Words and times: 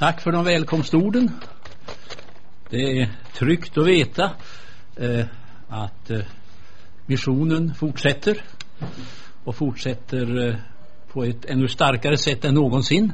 Tack 0.00 0.20
för 0.20 0.32
de 0.32 0.44
välkomstorden. 0.44 1.30
Det 2.70 3.00
är 3.00 3.08
tryggt 3.34 3.78
att 3.78 3.86
veta 3.86 4.30
eh, 4.96 5.24
att 5.68 6.10
eh, 6.10 6.20
missionen 7.06 7.74
fortsätter 7.74 8.42
och 9.44 9.56
fortsätter 9.56 10.48
eh, 10.48 10.54
på 11.12 11.24
ett 11.24 11.44
ännu 11.44 11.68
starkare 11.68 12.16
sätt 12.16 12.44
än 12.44 12.54
någonsin. 12.54 13.12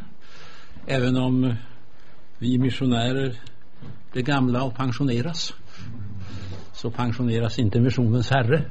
Även 0.87 1.17
om 1.17 1.45
eh, 1.45 1.55
vi 2.39 2.59
missionärer 2.59 3.35
blir 4.13 4.23
gamla 4.23 4.63
och 4.63 4.75
pensioneras 4.75 5.55
så 6.73 6.91
pensioneras 6.91 7.59
inte 7.59 7.81
missionens 7.81 8.31
herre 8.31 8.65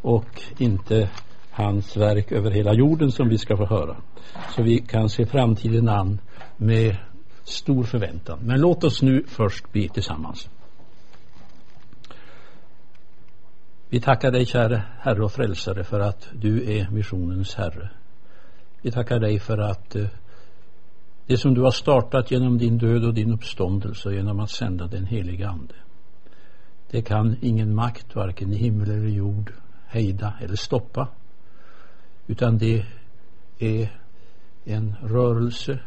och 0.00 0.42
inte 0.58 1.10
hans 1.50 1.96
verk 1.96 2.32
över 2.32 2.50
hela 2.50 2.74
jorden 2.74 3.10
som 3.10 3.28
vi 3.28 3.38
ska 3.38 3.56
få 3.56 3.66
höra. 3.66 3.96
Så 4.56 4.62
vi 4.62 4.78
kan 4.78 5.08
se 5.08 5.26
framtiden 5.26 5.88
an 5.88 6.20
med 6.56 6.96
stor 7.48 7.84
förväntan. 7.84 8.38
Men 8.42 8.60
låt 8.60 8.84
oss 8.84 9.02
nu 9.02 9.24
först 9.26 9.72
be 9.72 9.88
tillsammans. 9.88 10.48
Vi 13.90 14.00
tackar 14.00 14.30
dig 14.30 14.46
käre 14.46 14.82
Herre 15.00 15.24
och 15.24 15.32
Frälsare 15.32 15.84
för 15.84 16.00
att 16.00 16.28
du 16.32 16.72
är 16.72 16.90
missionens 16.90 17.54
Herre. 17.54 17.90
Vi 18.82 18.90
tackar 18.90 19.18
dig 19.18 19.38
för 19.38 19.58
att 19.58 19.96
eh, 19.96 20.06
det 21.26 21.36
som 21.36 21.54
du 21.54 21.60
har 21.60 21.70
startat 21.70 22.30
genom 22.30 22.58
din 22.58 22.78
död 22.78 23.04
och 23.04 23.14
din 23.14 23.32
uppståndelse 23.32 24.14
genom 24.14 24.40
att 24.40 24.50
sända 24.50 24.86
den 24.86 25.06
helige 25.06 25.48
Ande. 25.48 25.74
Det 26.90 27.02
kan 27.02 27.36
ingen 27.40 27.74
makt, 27.74 28.14
varken 28.14 28.52
i 28.52 28.56
himmel 28.56 28.90
eller 28.90 29.08
jord, 29.08 29.52
hejda 29.86 30.34
eller 30.40 30.56
stoppa. 30.56 31.08
Utan 32.26 32.58
det 32.58 32.86
är 33.58 33.92
en 34.64 34.96
rörelse 35.02 35.78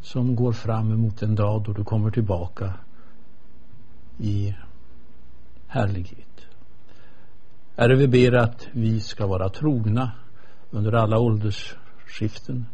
som 0.00 0.36
går 0.36 0.52
fram 0.52 0.92
emot 0.92 1.22
en 1.22 1.34
dag 1.34 1.62
då 1.62 1.72
du 1.72 1.84
kommer 1.84 2.10
tillbaka 2.10 2.74
i 4.18 4.54
härlighet. 5.66 6.46
Herre, 7.76 7.96
vi 7.96 8.08
ber 8.08 8.34
att 8.36 8.68
vi 8.72 9.00
ska 9.00 9.26
vara 9.26 9.48
trogna 9.48 10.10
under 10.70 10.92
alla 10.92 11.18
åldersskiften, 11.18 12.66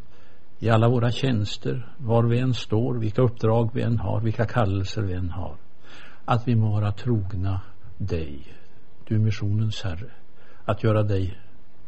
i 0.59 0.71
alla 0.71 0.89
våra 0.89 1.11
tjänster, 1.11 1.95
var 1.99 2.23
vi 2.23 2.39
än 2.39 2.55
står, 2.55 2.95
vilka 2.95 3.23
uppdrag 3.23 3.71
vi 3.75 3.83
än 3.83 3.99
har, 3.99 4.21
vilka 4.21 4.47
kallelser 4.47 5.03
vi 5.03 5.13
än 5.13 5.31
har. 5.31 5.57
Att 6.25 6.49
vi 6.49 6.57
må 6.57 6.71
vara 6.71 6.93
trogna 6.93 7.61
dig, 7.99 8.55
du 9.09 9.19
missionens 9.19 9.83
Herre. 9.83 10.11
Att 10.65 10.85
göra 10.85 11.03
dig 11.03 11.39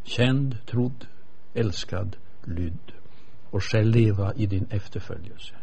känd, 0.02 0.56
trodd, 0.66 1.06
älskad, 1.55 2.16
lydd 2.44 2.92
och 3.55 3.62
själv 3.62 3.86
leva 3.86 4.34
i 4.34 4.47
din 4.47 4.66
efterföljelse. 4.70 5.55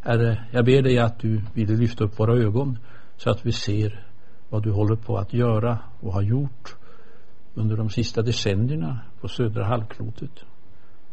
Herre, 0.00 0.44
jag 0.50 0.64
ber 0.64 0.82
dig 0.82 0.98
att 0.98 1.18
du 1.18 1.42
vill 1.54 1.70
lyfta 1.70 2.04
upp 2.04 2.18
våra 2.18 2.34
ögon 2.34 2.78
så 3.16 3.30
att 3.30 3.46
vi 3.46 3.52
ser 3.52 4.06
vad 4.48 4.62
du 4.62 4.70
håller 4.70 4.96
på 4.96 5.18
att 5.18 5.32
göra 5.32 5.78
och 6.00 6.12
har 6.12 6.22
gjort 6.22 6.76
under 7.54 7.76
de 7.76 7.90
sista 7.90 8.22
decennierna 8.22 9.00
på 9.20 9.28
södra 9.28 9.64
halvklotet. 9.64 10.44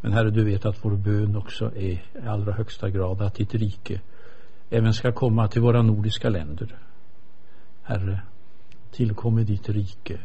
Men 0.01 0.13
Herre, 0.13 0.29
du 0.29 0.45
vet 0.45 0.65
att 0.65 0.85
vår 0.85 0.95
bön 0.95 1.35
också 1.35 1.65
är 1.65 1.91
i 1.91 2.01
allra 2.27 2.53
högsta 2.53 2.89
grad 2.89 3.21
att 3.21 3.35
ditt 3.35 3.55
rike 3.55 4.01
även 4.69 4.93
ska 4.93 5.11
komma 5.11 5.47
till 5.47 5.61
våra 5.61 5.81
nordiska 5.81 6.29
länder. 6.29 6.79
Herre, 7.83 8.21
tillkomme 8.91 9.43
ditt 9.43 9.69
rike. 9.69 10.19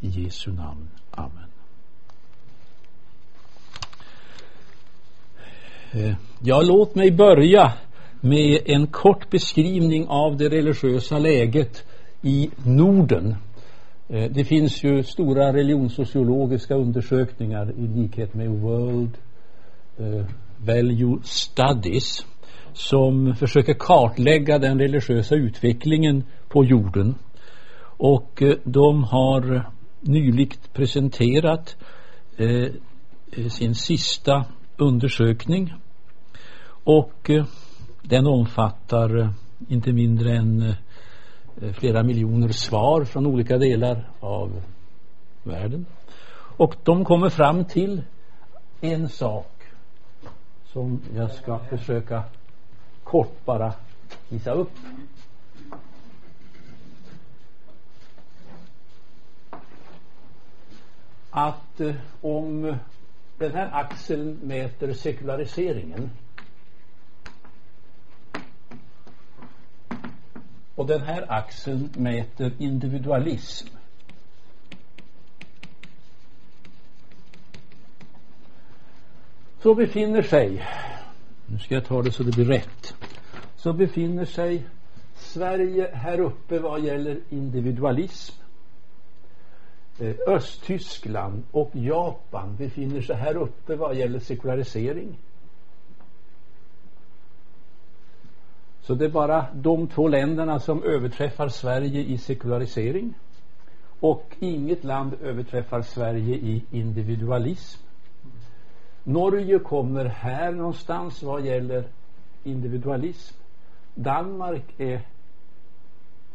I 0.00 0.08
Jesu 0.08 0.52
namn. 0.52 0.88
Amen. 1.10 1.47
Eh, 5.92 6.12
ja, 6.42 6.62
låt 6.62 6.94
mig 6.94 7.10
börja 7.10 7.72
med 8.20 8.60
en 8.64 8.86
kort 8.86 9.30
beskrivning 9.30 10.06
av 10.08 10.36
det 10.36 10.48
religiösa 10.48 11.18
läget 11.18 11.84
i 12.22 12.50
Norden. 12.64 13.34
Eh, 14.08 14.30
det 14.30 14.44
finns 14.44 14.84
ju 14.84 15.02
stora 15.02 15.52
religionssociologiska 15.52 16.74
undersökningar 16.74 17.72
i 17.78 17.86
likhet 17.86 18.34
med 18.34 18.50
World 18.50 19.18
eh, 19.98 20.24
Value 20.56 21.18
Studies 21.22 22.26
som 22.72 23.34
försöker 23.34 23.74
kartlägga 23.74 24.58
den 24.58 24.78
religiösa 24.78 25.34
utvecklingen 25.34 26.24
på 26.48 26.64
jorden. 26.64 27.14
Och 27.80 28.42
de 28.64 29.04
har 29.04 29.70
nyligt 30.00 30.72
presenterat 30.72 31.76
sin 33.48 33.74
sista 33.74 34.44
undersökning 34.76 35.72
och 36.88 37.30
eh, 37.30 37.44
den 38.02 38.26
omfattar 38.26 39.18
eh, 39.18 39.30
inte 39.68 39.92
mindre 39.92 40.36
än 40.36 40.62
eh, 40.62 41.72
flera 41.72 42.02
miljoner 42.02 42.48
svar 42.48 43.04
från 43.04 43.26
olika 43.26 43.58
delar 43.58 44.10
av 44.20 44.62
världen. 45.42 45.86
Och 46.56 46.74
de 46.84 47.04
kommer 47.04 47.28
fram 47.28 47.64
till 47.64 48.02
en 48.80 49.08
sak 49.08 49.62
som 50.72 51.00
jag 51.14 51.30
ska 51.30 51.58
försöka 51.58 52.24
kort 53.04 53.44
bara 53.44 53.72
visa 54.28 54.52
upp. 54.52 54.72
Att 61.30 61.80
om 62.20 62.76
den 63.38 63.52
här 63.52 63.70
axeln 63.72 64.38
mäter 64.42 64.92
sekulariseringen. 64.92 66.10
Och 70.78 70.86
den 70.86 71.00
här 71.00 71.32
axeln 71.32 71.90
mäter 71.96 72.52
individualism. 72.58 73.68
Så 79.62 79.74
befinner 79.74 80.22
sig, 80.22 80.66
nu 81.46 81.58
ska 81.58 81.74
jag 81.74 81.84
ta 81.84 82.02
det 82.02 82.12
så 82.12 82.22
det 82.22 82.30
blir 82.30 82.44
rätt, 82.44 82.94
så 83.56 83.72
befinner 83.72 84.24
sig 84.24 84.66
Sverige 85.16 85.90
här 85.94 86.20
uppe 86.20 86.58
vad 86.58 86.80
gäller 86.80 87.20
individualism 87.28 88.42
eh, 89.98 90.14
Östtyskland 90.26 91.42
och 91.50 91.70
Japan 91.72 92.56
befinner 92.56 93.00
sig 93.00 93.16
här 93.16 93.36
uppe 93.36 93.76
vad 93.76 93.96
gäller 93.96 94.18
sekularisering. 94.18 95.18
Så 98.88 98.94
det 98.94 99.04
är 99.04 99.08
bara 99.10 99.46
de 99.54 99.86
två 99.86 100.08
länderna 100.08 100.60
som 100.60 100.82
överträffar 100.82 101.48
Sverige 101.48 102.00
i 102.00 102.18
sekularisering. 102.18 103.14
Och 104.00 104.36
inget 104.38 104.84
land 104.84 105.14
överträffar 105.22 105.82
Sverige 105.82 106.34
i 106.34 106.64
individualism. 106.70 107.82
Norge 109.04 109.58
kommer 109.58 110.04
här 110.04 110.52
någonstans 110.52 111.22
vad 111.22 111.46
gäller 111.46 111.84
individualism. 112.44 113.36
Danmark 113.94 114.64
är 114.78 115.00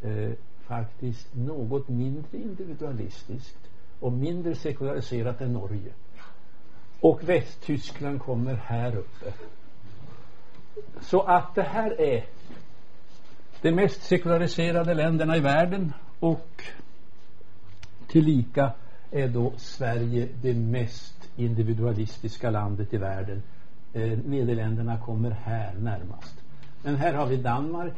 eh, 0.01 0.31
faktiskt 0.67 1.35
något 1.35 1.89
mindre 1.89 2.37
individualistiskt 2.37 3.69
och 3.99 4.13
mindre 4.13 4.55
sekulariserat 4.55 5.41
än 5.41 5.53
Norge. 5.53 5.93
Och 6.99 7.29
Västtyskland 7.29 8.21
kommer 8.21 8.55
här 8.55 8.95
uppe. 8.95 9.33
Så 11.01 11.21
att 11.21 11.55
det 11.55 11.63
här 11.63 12.01
är 12.01 12.25
de 13.61 13.71
mest 13.71 14.03
sekulariserade 14.03 14.93
länderna 14.93 15.37
i 15.37 15.39
världen 15.39 15.93
och 16.19 16.63
tillika 18.07 18.71
är 19.11 19.27
då 19.27 19.53
Sverige 19.57 20.27
det 20.41 20.53
mest 20.53 21.29
individualistiska 21.35 22.49
landet 22.49 22.93
i 22.93 22.97
världen. 22.97 23.43
Eh, 23.93 24.17
Nederländerna 24.25 24.97
kommer 24.97 25.31
här 25.31 25.73
närmast. 25.73 26.35
Men 26.81 26.95
här 26.95 27.13
har 27.13 27.25
vi 27.25 27.37
Danmark, 27.37 27.93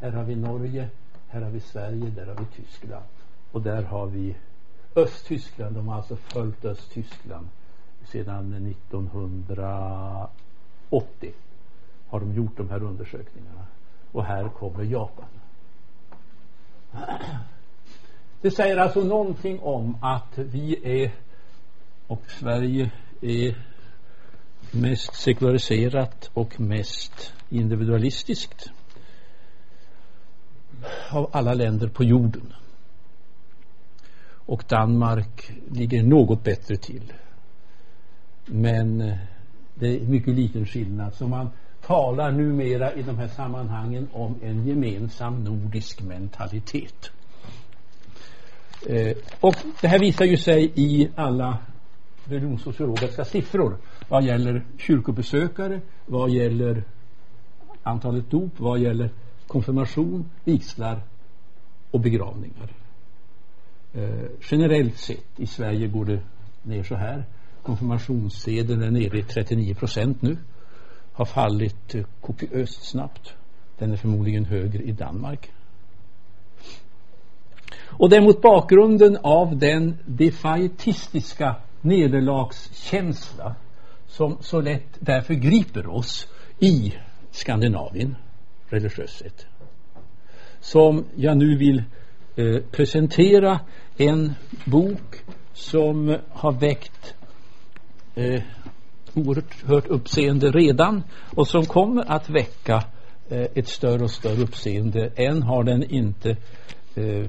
här 0.00 0.10
har 0.10 0.24
vi 0.24 0.36
Norge, 0.36 0.88
här 1.28 1.40
har 1.40 1.50
vi 1.50 1.60
Sverige, 1.60 2.10
där 2.10 2.26
har 2.26 2.34
vi 2.34 2.62
Tyskland. 2.62 3.04
Och 3.52 3.62
där 3.62 3.82
har 3.82 4.06
vi 4.06 4.36
Östtyskland. 4.94 5.74
De 5.74 5.88
har 5.88 5.96
alltså 5.96 6.16
följt 6.16 6.64
Östtyskland 6.64 7.48
sedan 8.04 8.66
1980 8.66 11.32
har 12.10 12.20
de 12.20 12.32
gjort 12.34 12.56
de 12.56 12.70
här 12.70 12.82
undersökningarna. 12.82 13.66
Och 14.12 14.24
här 14.24 14.48
kommer 14.48 14.84
Japan. 14.84 15.28
Det 18.40 18.50
säger 18.50 18.76
alltså 18.76 19.00
någonting 19.04 19.60
om 19.60 19.96
att 20.00 20.38
vi 20.38 20.80
är 21.02 21.12
och 22.06 22.30
Sverige 22.30 22.90
är 23.20 23.56
mest 24.70 25.14
sekulariserat 25.14 26.30
och 26.34 26.60
mest 26.60 27.34
individualistiskt 27.48 28.70
av 31.10 31.30
alla 31.32 31.54
länder 31.54 31.88
på 31.88 32.04
jorden. 32.04 32.52
Och 34.46 34.64
Danmark 34.68 35.52
ligger 35.70 36.02
något 36.02 36.44
bättre 36.44 36.76
till. 36.76 37.12
Men 38.46 39.00
eh, 39.00 39.18
Det 39.74 39.96
är 39.96 40.00
mycket 40.00 40.34
liten 40.34 40.66
skillnad. 40.66 41.14
Så 41.14 41.28
man 41.28 41.50
talar 41.90 42.32
numera 42.32 42.94
i 42.94 43.02
de 43.02 43.18
här 43.18 43.28
sammanhangen 43.28 44.08
om 44.12 44.34
en 44.42 44.66
gemensam 44.66 45.44
nordisk 45.44 46.02
mentalitet. 46.02 47.10
Eh, 48.88 49.16
och 49.40 49.54
det 49.80 49.88
här 49.88 49.98
visar 49.98 50.24
ju 50.24 50.36
sig 50.36 50.72
i 50.74 51.08
alla 51.14 51.58
religionssociologiska 52.24 53.24
siffror 53.24 53.78
vad 54.08 54.24
gäller 54.24 54.64
kyrkobesökare, 54.78 55.80
vad 56.06 56.30
gäller 56.30 56.84
antalet 57.82 58.30
dop, 58.30 58.52
vad 58.56 58.78
gäller 58.78 59.10
konfirmation, 59.46 60.30
vigslar 60.44 61.02
och 61.90 62.00
begravningar. 62.00 62.72
Eh, 63.94 64.24
generellt 64.50 64.96
sett 64.96 65.40
i 65.40 65.46
Sverige 65.46 65.86
går 65.86 66.04
det 66.04 66.20
ner 66.62 66.82
så 66.82 66.94
här. 66.94 67.24
Konfirmationssedeln 67.62 68.82
är 68.82 68.90
nere 68.90 69.18
i 69.18 69.22
39 69.22 69.74
procent 69.74 70.22
nu. 70.22 70.36
Har 71.12 71.24
fallit 71.24 71.94
eh, 71.94 72.04
kopiöst 72.20 72.82
snabbt. 72.82 73.34
Den 73.78 73.92
är 73.92 73.96
förmodligen 73.96 74.44
högre 74.44 74.82
i 74.82 74.92
Danmark. 74.92 75.50
Och 78.00 78.10
det 78.10 78.16
är 78.16 78.20
mot 78.20 78.42
bakgrunden 78.42 79.18
av 79.22 79.58
den 79.58 79.98
defaitistiska 80.06 81.56
nederlagskänsla 81.80 83.54
som 84.08 84.36
så 84.40 84.60
lätt 84.60 84.98
därför 84.98 85.34
griper 85.34 85.86
oss 85.86 86.28
i 86.58 86.94
Skandinavien 87.30 88.16
religiöst 88.68 89.18
sett. 89.18 89.46
Som 90.60 91.04
jag 91.16 91.36
nu 91.36 91.56
vill 91.56 91.84
eh, 92.36 92.60
presentera 92.70 93.60
en 93.96 94.34
bok 94.64 95.24
som 95.52 96.16
har 96.30 96.52
väckt 96.52 97.14
eh, 98.14 98.42
oerhört 99.14 99.86
uppseende 99.86 100.50
redan 100.50 101.02
och 101.36 101.48
som 101.48 101.66
kommer 101.66 102.12
att 102.12 102.30
väcka 102.30 102.84
eh, 103.28 103.46
ett 103.54 103.68
större 103.68 104.04
och 104.04 104.10
större 104.10 104.42
uppseende. 104.42 105.10
Än 105.16 105.42
har 105.42 105.64
den 105.64 105.82
inte 105.90 106.36
eh, 106.94 107.26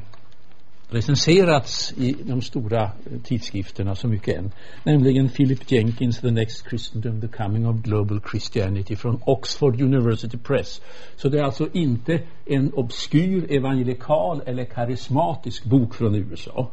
recenserats 0.91 1.93
i 1.97 2.15
de 2.23 2.41
stora 2.41 2.83
eh, 2.83 3.19
tidskrifterna 3.23 3.95
så 3.95 4.07
mycket 4.07 4.37
än. 4.37 4.51
Nämligen 4.83 5.29
Philip 5.29 5.71
Jenkins 5.71 6.19
The 6.19 6.31
Next 6.31 6.69
Christendom, 6.69 7.21
The 7.21 7.27
Coming 7.27 7.67
of 7.67 7.81
Global 7.81 8.21
Christianity 8.31 8.95
från 8.95 9.21
Oxford 9.25 9.81
University 9.81 10.37
Press. 10.37 10.81
Så 11.15 11.29
det 11.29 11.39
är 11.39 11.43
alltså 11.43 11.69
inte 11.73 12.21
en 12.45 12.73
obskyr 12.73 13.45
evangelikal 13.49 14.41
eller 14.45 14.65
karismatisk 14.65 15.63
bok 15.63 15.95
från 15.95 16.15
USA, 16.15 16.71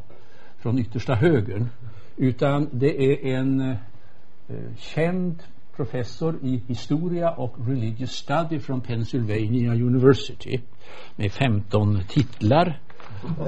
från 0.58 0.78
yttersta 0.78 1.14
högern, 1.14 1.68
utan 2.16 2.68
det 2.72 3.12
är 3.12 3.26
en 3.26 3.60
eh, 3.60 3.76
Eh, 4.50 4.76
känd 4.78 5.42
professor 5.76 6.38
i 6.42 6.62
historia 6.68 7.30
och 7.30 7.56
religious 7.66 8.12
study 8.12 8.60
från 8.60 8.80
Pennsylvania 8.80 9.72
University 9.72 10.60
med 11.16 11.32
15 11.32 12.00
titlar 12.08 12.80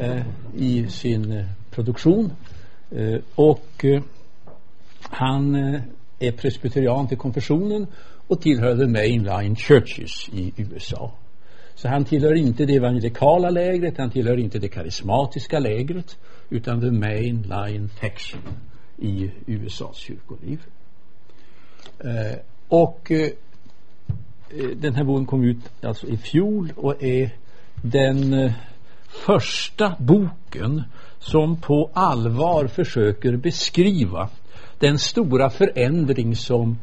eh, 0.00 0.22
i 0.56 0.88
sin 0.88 1.32
eh, 1.32 1.46
produktion. 1.70 2.32
Eh, 2.90 3.20
och 3.34 3.84
eh, 3.84 4.02
han 5.02 5.54
eh, 5.54 5.80
är 6.18 6.32
presbyterian 6.32 7.08
till 7.08 7.18
konfessionen 7.18 7.86
och 8.26 8.40
tillhör 8.40 8.76
the 8.76 8.86
mainline 8.86 9.56
churches 9.56 10.28
i 10.32 10.52
USA. 10.56 11.12
Så 11.74 11.88
han 11.88 12.04
tillhör 12.04 12.34
inte 12.34 12.66
det 12.66 12.74
evangelikala 12.74 13.50
lägret, 13.50 13.98
han 13.98 14.10
tillhör 14.10 14.36
inte 14.36 14.58
det 14.58 14.68
karismatiska 14.68 15.58
lägret 15.58 16.18
utan 16.50 16.80
the 16.80 16.90
mainline 16.90 17.88
faction 17.88 18.40
i 18.98 19.30
USAs 19.46 19.96
kyrkoliv. 19.96 20.60
Eh, 22.04 22.38
och 22.68 23.10
eh, 23.10 23.30
eh, 24.50 24.68
den 24.76 24.94
här 24.94 25.04
boken 25.04 25.26
kom 25.26 25.44
ut 25.44 25.56
alltså 25.82 26.06
i 26.06 26.16
fjol 26.16 26.72
och 26.76 27.02
är 27.02 27.30
den 27.82 28.32
eh, 28.32 28.52
första 29.08 29.96
boken 29.98 30.82
som 31.18 31.56
på 31.56 31.90
allvar 31.92 32.66
försöker 32.66 33.36
beskriva 33.36 34.28
den 34.78 34.98
stora 34.98 35.50
förändring 35.50 36.36
som 36.36 36.78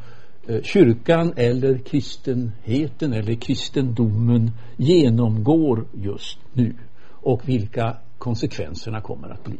eh, 0.48 0.62
kyrkan 0.62 1.32
eller 1.36 1.78
kristenheten 1.78 3.12
eller 3.12 3.34
kristendomen 3.34 4.50
genomgår 4.76 5.84
just 5.92 6.38
nu 6.52 6.74
och 7.10 7.48
vilka 7.48 7.96
konsekvenserna 8.18 9.00
kommer 9.00 9.28
att 9.28 9.44
bli. 9.44 9.58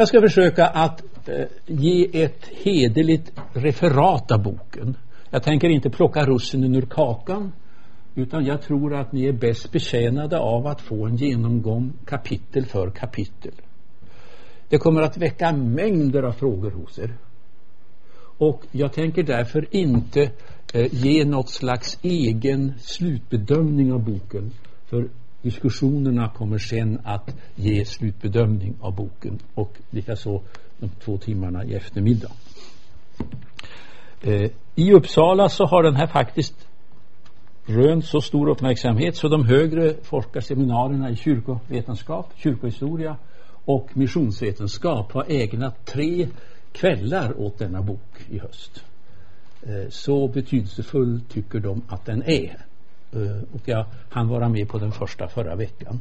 Jag 0.00 0.08
ska 0.08 0.20
försöka 0.20 0.66
att 0.66 1.02
eh, 1.28 1.46
ge 1.66 2.22
ett 2.22 2.46
hederligt 2.64 3.32
referat 3.52 4.30
av 4.30 4.42
boken. 4.42 4.96
Jag 5.30 5.42
tänker 5.42 5.68
inte 5.68 5.90
plocka 5.90 6.26
russinen 6.26 6.74
ur 6.74 6.86
kakan 6.86 7.52
utan 8.14 8.44
jag 8.44 8.62
tror 8.62 8.94
att 8.94 9.12
ni 9.12 9.24
är 9.24 9.32
bäst 9.32 9.72
betjänade 9.72 10.38
av 10.38 10.66
att 10.66 10.80
få 10.80 11.06
en 11.06 11.16
genomgång 11.16 11.92
kapitel 12.04 12.66
för 12.66 12.90
kapitel. 12.90 13.52
Det 14.68 14.78
kommer 14.78 15.02
att 15.02 15.16
väcka 15.16 15.52
mängder 15.52 16.22
av 16.22 16.32
frågor 16.32 16.70
hos 16.70 16.98
er. 16.98 17.14
Och 18.38 18.62
jag 18.72 18.92
tänker 18.92 19.22
därför 19.22 19.76
inte 19.76 20.30
eh, 20.74 20.94
ge 20.94 21.24
något 21.24 21.50
slags 21.50 21.98
egen 22.02 22.72
slutbedömning 22.78 23.92
av 23.92 24.04
boken. 24.04 24.52
För 24.86 25.08
diskussionerna 25.42 26.28
kommer 26.28 26.58
sen 26.58 26.98
att 27.04 27.36
ge 27.54 27.84
slutbedömning 27.84 28.74
av 28.80 28.94
boken 28.94 29.38
och 29.54 29.72
likaså 29.90 30.40
de 30.78 30.88
två 31.04 31.18
timmarna 31.18 31.64
i 31.64 31.74
eftermiddag. 31.74 32.30
Eh, 34.22 34.50
I 34.74 34.92
Uppsala 34.92 35.48
så 35.48 35.64
har 35.64 35.82
den 35.82 35.96
här 35.96 36.06
faktiskt 36.06 36.68
rönt 37.66 38.04
så 38.04 38.20
stor 38.20 38.48
uppmärksamhet 38.48 39.16
så 39.16 39.28
de 39.28 39.44
högre 39.44 39.94
forskarseminarierna 40.02 41.10
i 41.10 41.16
kyrkovetenskap, 41.16 42.32
kyrkohistoria 42.36 43.16
och 43.64 43.88
missionsvetenskap 43.96 45.12
har 45.12 45.24
ägnat 45.28 45.86
tre 45.86 46.28
kvällar 46.72 47.40
åt 47.40 47.58
denna 47.58 47.82
bok 47.82 48.26
i 48.30 48.38
höst. 48.38 48.84
Eh, 49.62 49.88
så 49.88 50.28
betydelsefull 50.28 51.20
tycker 51.28 51.60
de 51.60 51.82
att 51.88 52.06
den 52.06 52.22
är. 52.22 52.69
Eh, 53.12 53.42
och 53.54 53.60
jag 53.64 53.86
hann 54.08 54.28
vara 54.28 54.48
med 54.48 54.68
på 54.68 54.78
den 54.78 54.92
första 54.92 55.28
förra 55.28 55.54
veckan. 55.56 56.00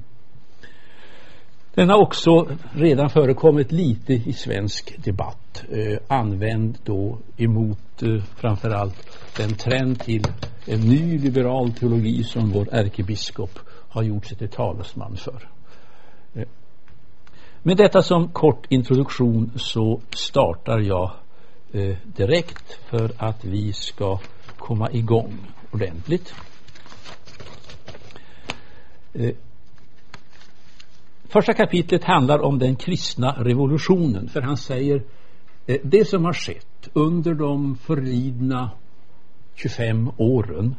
Den 1.74 1.90
har 1.90 1.98
också 1.98 2.48
redan 2.74 3.10
förekommit 3.10 3.72
lite 3.72 4.14
i 4.14 4.34
svensk 4.34 5.04
debatt, 5.04 5.64
eh, 5.72 5.98
använd 6.08 6.78
då 6.84 7.18
emot 7.38 8.04
eh, 8.04 8.24
framförallt 8.36 9.18
den 9.38 9.54
trend 9.54 10.00
till 10.00 10.24
en 10.66 10.80
ny 10.80 11.18
liberal 11.18 11.72
teologi 11.72 12.24
som 12.24 12.52
vår 12.52 12.68
ärkebiskop 12.72 13.60
har 13.68 14.04
gjort 14.04 14.26
sig 14.26 14.38
till 14.38 14.50
talesman 14.50 15.16
för. 15.16 15.50
Eh, 16.34 16.48
med 17.64 17.78
detta 17.78 18.02
som 18.02 18.28
kort 18.30 18.66
introduktion 18.70 19.52
så 19.56 20.02
startar 20.10 20.80
jag 20.80 21.12
eh, 21.72 21.98
direkt 22.04 22.80
för 22.90 23.12
att 23.18 23.46
vi 23.46 23.74
ska 23.74 24.20
komma 24.58 24.92
igång 24.92 25.38
ordentligt. 25.72 26.34
Eh, 29.14 29.36
första 31.24 31.54
kapitlet 31.54 32.04
handlar 32.04 32.40
om 32.40 32.60
den 32.60 32.76
kristna 32.76 33.32
revolutionen 33.32 34.28
för 34.28 34.42
han 34.42 34.58
säger 34.58 35.04
eh, 35.68 35.78
det 35.84 36.06
som 36.06 36.26
har 36.26 36.34
skett 36.34 36.90
under 36.94 37.34
de 37.34 37.76
förlidna 37.76 38.72
25 39.56 40.12
åren 40.18 40.76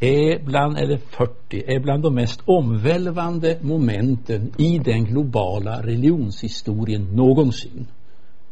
är 0.00 0.44
bland, 0.44 0.78
eller 0.78 0.96
40, 0.96 1.62
är 1.66 1.80
bland 1.80 2.02
de 2.02 2.14
mest 2.14 2.42
omvälvande 2.44 3.58
momenten 3.60 4.52
i 4.58 4.78
den 4.78 5.04
globala 5.04 5.82
religionshistorien 5.82 7.02
någonsin. 7.02 7.86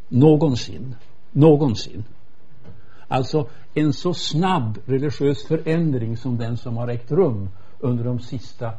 Någonsin. 0.09 0.95
Någonsin. 1.33 2.05
Alltså 3.09 3.49
en 3.75 3.93
så 3.93 4.15
snabb 4.15 4.79
religiös 4.87 5.47
förändring 5.47 6.17
som 6.17 6.39
den 6.39 6.57
som 6.57 6.77
har 6.77 6.89
ägt 6.89 7.11
rum 7.11 7.49
under 7.79 8.05
de 8.05 8.21
sista 8.21 8.73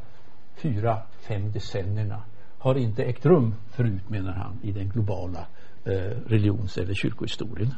fyra, 0.56 1.02
fem 1.22 1.52
decennierna 1.52 2.24
har 2.58 2.76
inte 2.76 3.04
ägt 3.04 3.26
rum 3.26 3.56
förut 3.72 4.10
menar 4.10 4.34
han 4.34 4.60
i 4.64 4.72
den 4.72 4.90
globala 4.90 5.48
eh, 5.86 5.94
religions 6.28 6.78
eller 6.78 6.94
kyrkohistorien. 6.94 7.74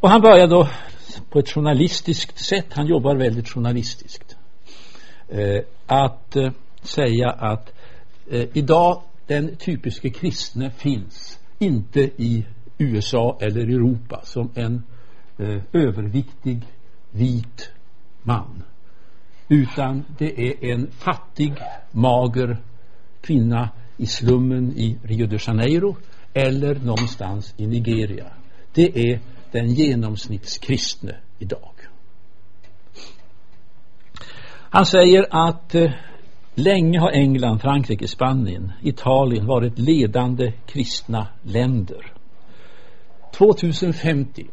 Och 0.00 0.08
han 0.08 0.20
börjar 0.20 0.46
då 0.46 0.68
på 1.30 1.38
ett 1.38 1.48
journalistiskt 1.48 2.38
sätt, 2.38 2.66
han 2.70 2.86
jobbar 2.86 3.16
väldigt 3.16 3.48
journalistiskt, 3.48 4.36
eh, 5.28 5.60
att 5.86 6.36
eh, 6.36 6.50
säga 6.82 7.30
att 7.30 7.72
eh, 8.30 8.46
idag 8.52 9.02
den 9.26 9.56
typiske 9.56 10.10
kristne 10.10 10.70
finns 10.70 11.40
inte 11.58 12.00
i 12.00 12.46
USA 12.78 13.38
eller 13.40 13.60
Europa 13.60 14.20
som 14.24 14.50
en 14.54 14.82
eh, 15.38 15.62
överviktig 15.72 16.62
vit 17.10 17.70
man 18.22 18.62
utan 19.48 20.04
det 20.18 20.40
är 20.40 20.72
en 20.72 20.90
fattig, 20.90 21.54
mager 21.92 22.58
kvinna 23.20 23.70
i 23.96 24.06
slummen 24.06 24.72
i 24.76 24.98
Rio 25.02 25.26
de 25.26 25.38
Janeiro 25.46 25.96
eller 26.34 26.74
någonstans 26.74 27.54
i 27.56 27.66
Nigeria. 27.66 28.26
Det 28.74 29.10
är 29.10 29.20
den 29.52 29.70
genomsnittskristne 29.70 31.16
idag. 31.38 31.70
Han 34.70 34.86
säger 34.86 35.26
att 35.30 35.74
eh, 35.74 35.90
länge 36.54 36.98
har 37.00 37.10
England, 37.10 37.58
Frankrike, 37.58 38.08
Spanien, 38.08 38.72
Italien 38.82 39.46
varit 39.46 39.78
ledande 39.78 40.52
kristna 40.66 41.26
länder. 41.42 42.12
2050 43.32 44.46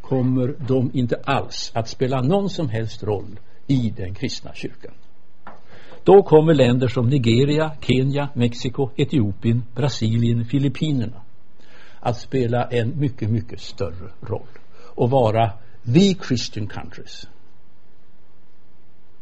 kommer 0.00 0.54
de 0.58 0.90
inte 0.94 1.16
alls 1.24 1.72
att 1.74 1.88
spela 1.88 2.22
någon 2.22 2.50
som 2.50 2.68
helst 2.68 3.02
roll 3.02 3.38
i 3.70 3.92
den 3.96 4.14
kristna 4.14 4.54
kyrkan. 4.54 4.94
Då 6.04 6.22
kommer 6.22 6.54
länder 6.54 6.88
som 6.88 7.08
Nigeria, 7.08 7.72
Kenya, 7.80 8.28
Mexiko, 8.34 8.90
Etiopien, 8.96 9.62
Brasilien, 9.74 10.44
Filippinerna 10.44 11.22
att 12.00 12.20
spela 12.20 12.64
en 12.64 13.00
mycket, 13.00 13.30
mycket 13.30 13.60
större 13.60 14.10
roll 14.20 14.48
och 14.94 15.10
vara 15.10 15.52
the 15.84 16.14
Christian 16.26 16.66
countries. 16.66 17.28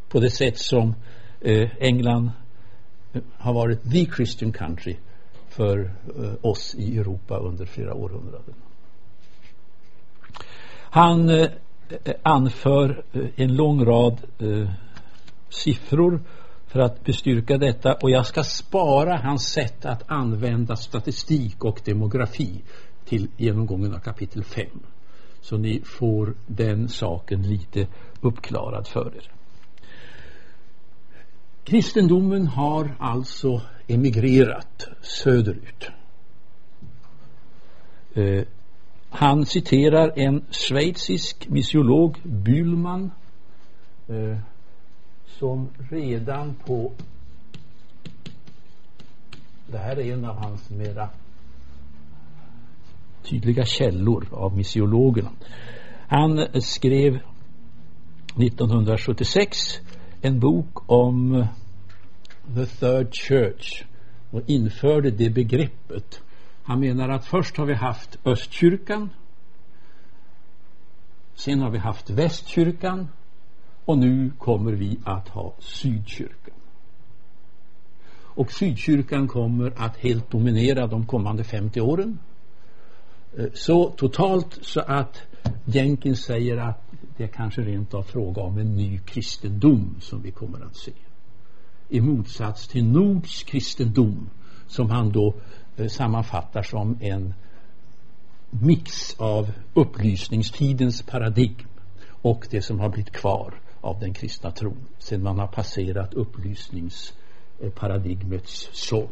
På 0.08 0.20
det 0.20 0.30
sätt 0.30 0.58
som 0.58 0.94
eh, 1.40 1.70
England 1.78 2.30
eh, 3.12 3.22
har 3.38 3.54
varit 3.54 3.82
the 3.82 4.06
Christian 4.16 4.52
country 4.52 4.96
för 5.48 5.78
eh, 6.18 6.32
oss 6.42 6.74
i 6.74 6.98
Europa 6.98 7.38
under 7.38 7.66
flera 7.66 7.94
århundraden. 7.94 8.54
Han 10.90 11.48
Eh, 11.88 12.14
anför 12.22 13.04
eh, 13.12 13.22
en 13.36 13.56
lång 13.56 13.84
rad 13.84 14.20
eh, 14.38 14.70
siffror 15.48 16.20
för 16.66 16.80
att 16.80 17.04
bestyrka 17.04 17.58
detta 17.58 17.94
och 17.94 18.10
jag 18.10 18.26
ska 18.26 18.42
spara 18.42 19.16
hans 19.16 19.42
sätt 19.42 19.84
att 19.86 20.02
använda 20.06 20.76
statistik 20.76 21.64
och 21.64 21.80
demografi 21.84 22.62
till 23.04 23.28
genomgången 23.36 23.94
av 23.94 23.98
kapitel 23.98 24.44
5. 24.44 24.66
Så 25.40 25.56
ni 25.56 25.80
får 25.84 26.34
den 26.46 26.88
saken 26.88 27.42
lite 27.42 27.86
uppklarad 28.20 28.86
för 28.86 29.12
er. 29.16 29.32
Kristendomen 31.64 32.46
har 32.46 32.96
alltså 32.98 33.62
emigrerat 33.86 34.88
söderut. 35.00 35.90
Eh, 38.14 38.44
han 39.10 39.46
citerar 39.46 40.12
en 40.16 40.44
schweizisk 40.50 41.48
missiolog, 41.48 42.16
Bühlmann, 42.24 43.10
eh, 44.08 44.38
som 45.26 45.68
redan 45.90 46.54
på 46.54 46.92
det 49.66 49.78
här 49.78 49.98
är 49.98 50.12
en 50.12 50.24
av 50.24 50.36
hans 50.36 50.70
mera 50.70 51.08
tydliga 53.22 53.64
källor 53.64 54.28
av 54.32 54.56
missiologerna. 54.56 55.30
Han 56.08 56.46
skrev 56.62 57.18
1976 58.36 59.80
en 60.22 60.40
bok 60.40 60.90
om 60.90 61.46
the 62.54 62.66
third 62.66 63.14
church 63.14 63.84
och 64.30 64.42
införde 64.46 65.10
det 65.10 65.30
begreppet. 65.30 66.20
Han 66.68 66.80
menar 66.80 67.08
att 67.08 67.26
först 67.26 67.56
har 67.56 67.66
vi 67.66 67.74
haft 67.74 68.18
östkyrkan 68.24 69.10
sen 71.34 71.60
har 71.60 71.70
vi 71.70 71.78
haft 71.78 72.10
västkyrkan 72.10 73.08
och 73.84 73.98
nu 73.98 74.30
kommer 74.38 74.72
vi 74.72 74.98
att 75.04 75.28
ha 75.28 75.54
Sydkyrkan. 75.58 76.54
Och 78.12 78.52
Sydkyrkan 78.52 79.28
kommer 79.28 79.72
att 79.76 79.96
helt 79.96 80.30
dominera 80.30 80.86
de 80.86 81.06
kommande 81.06 81.44
50 81.44 81.80
åren. 81.80 82.18
Eh, 83.36 83.46
så 83.54 83.90
totalt 83.90 84.58
så 84.62 84.80
att 84.80 85.22
Jenkins 85.64 86.24
säger 86.24 86.56
att 86.56 86.82
det 87.16 87.24
är 87.24 87.28
kanske 87.28 87.62
rent 87.62 87.94
av 87.94 88.02
fråga 88.02 88.42
om 88.42 88.58
en 88.58 88.76
ny 88.76 88.98
kristendom 88.98 89.96
som 90.00 90.22
vi 90.22 90.30
kommer 90.30 90.66
att 90.66 90.76
se. 90.76 90.92
I 91.88 92.00
motsats 92.00 92.68
till 92.68 92.84
Nords 92.84 93.42
kristendom 93.42 94.30
som 94.68 94.90
han 94.90 95.10
då 95.10 95.34
eh, 95.76 95.88
sammanfattar 95.88 96.62
som 96.62 96.98
en 97.00 97.34
mix 98.50 99.14
av 99.18 99.52
upplysningstidens 99.74 101.02
paradigm 101.02 101.66
och 102.22 102.46
det 102.50 102.62
som 102.62 102.80
har 102.80 102.88
blivit 102.88 103.12
kvar 103.12 103.54
av 103.80 104.00
den 104.00 104.14
kristna 104.14 104.50
tron 104.50 104.86
sedan 104.98 105.22
man 105.22 105.38
har 105.38 105.46
passerat 105.46 106.14
upplysningsparadigmets 106.14 108.70
såll. 108.72 109.08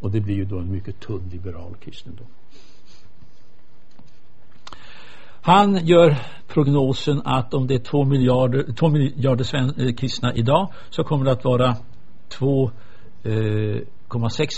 Och 0.00 0.10
det 0.10 0.20
blir 0.20 0.34
ju 0.34 0.44
då 0.44 0.58
en 0.58 0.70
mycket 0.70 1.00
tunn 1.00 1.28
liberal 1.32 1.76
kristendom. 1.80 2.26
Han 5.44 5.86
gör 5.86 6.16
prognosen 6.48 7.22
att 7.24 7.54
om 7.54 7.66
det 7.66 7.74
är 7.74 7.78
två 7.78 8.04
miljarder, 8.04 8.72
två 8.72 8.88
miljarder 8.88 9.44
sven, 9.44 9.74
eh, 9.78 9.94
kristna 9.94 10.34
idag 10.34 10.72
så 10.90 11.04
kommer 11.04 11.24
det 11.24 11.32
att 11.32 11.44
vara 11.44 11.76
två 12.28 12.70
eh, 13.22 13.76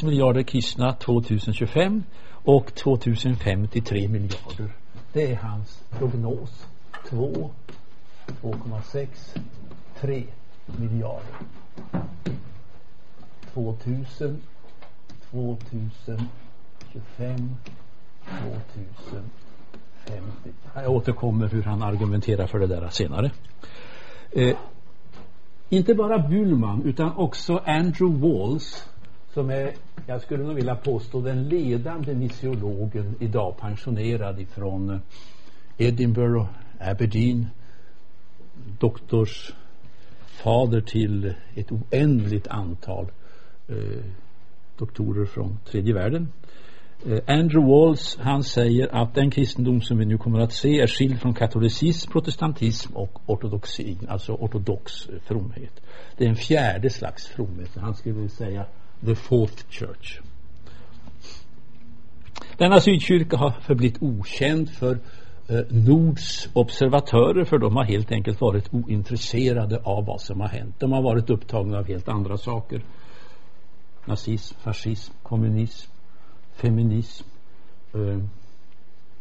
miljarder 0.03 0.43
kristna 0.43 0.93
2025 0.93 2.03
och 2.45 2.75
2050 2.75 3.81
3 3.81 4.09
miljarder. 4.09 4.75
Det 5.13 5.33
är 5.33 5.37
hans 5.37 5.83
prognos. 5.91 6.67
2 7.09 7.51
2,6 8.43 9.07
3 10.01 10.25
miljarder 10.67 11.35
2000 13.55 14.43
2025 15.31 16.27
2050 18.27 19.25
jag 20.75 20.91
återkommer 20.91 21.49
hur 21.49 21.63
han 21.63 21.83
argumenterar 21.83 22.47
för 22.47 22.59
det 22.59 22.67
där 22.67 22.89
senare 22.89 23.31
eh, 24.31 24.57
inte 25.69 25.95
bara 25.95 26.19
Bullman 26.19 26.83
utan 26.83 27.17
också 27.17 27.63
Andrew 27.67 28.29
Walls 28.29 28.89
som 29.35 29.51
är, 29.51 29.73
jag 30.07 30.23
skulle 30.23 30.45
nog 30.45 30.55
vilja 30.55 30.75
påstå 30.75 31.21
den 31.21 31.49
ledande 31.49 32.15
missiologen 32.15 33.15
idag 33.21 33.57
pensionerad 33.61 34.41
ifrån 34.41 34.91
eh, 34.91 34.99
Edinburgh, 35.79 36.47
Aberdeen 36.81 37.47
doktorsfader 38.79 40.81
till 40.81 41.35
ett 41.55 41.73
oändligt 41.73 42.49
antal 42.49 43.07
eh, 43.69 44.05
doktorer 44.79 45.25
från 45.25 45.59
tredje 45.65 45.95
världen. 45.95 46.29
Eh, 47.07 47.19
Andrew 47.27 47.73
Walls 47.73 48.19
han 48.21 48.45
säger 48.45 48.95
att 48.95 49.15
den 49.15 49.31
kristendom 49.31 49.83
som 49.83 49.99
vi 49.99 50.05
nu 50.05 50.19
kommer 50.19 50.41
att 50.41 50.53
se 50.53 50.81
är 50.81 50.87
skild 50.87 51.21
från 51.21 51.35
katolicism, 51.35 52.13
protestantism 52.13 52.97
och 52.97 53.21
ortodoxin, 53.27 54.07
alltså 54.09 54.33
ortodox 54.33 55.09
eh, 55.09 55.15
fromhet. 55.25 55.83
Det 56.17 56.25
är 56.25 56.29
en 56.29 56.37
fjärde 56.37 56.91
slags 56.91 57.27
fromhet. 57.27 57.71
Han 57.77 57.95
skulle 57.95 58.15
vilja 58.15 58.31
säga 58.31 58.67
the 59.05 59.15
fourth 59.15 59.71
church. 59.71 60.21
Denna 62.57 62.81
sydkyrka 62.81 63.37
har 63.37 63.51
förblivit 63.51 64.03
okänd 64.03 64.71
för 64.71 64.99
eh, 65.49 65.61
Nords 65.71 66.49
observatörer 66.53 67.45
för 67.45 67.59
de 67.59 67.77
har 67.77 67.85
helt 67.85 68.13
enkelt 68.13 68.41
varit 68.41 68.75
ointresserade 68.75 69.81
av 69.85 70.05
vad 70.05 70.21
som 70.21 70.41
har 70.41 70.49
hänt. 70.49 70.75
De 70.79 70.93
har 70.93 71.03
varit 71.03 71.31
upptagna 71.31 71.79
av 71.79 71.87
helt 71.87 72.09
andra 72.09 72.37
saker. 72.37 72.83
Nazism, 74.05 74.57
fascism, 74.61 75.13
kommunism, 75.23 75.91
feminism, 76.55 77.27
eh, 77.95 78.19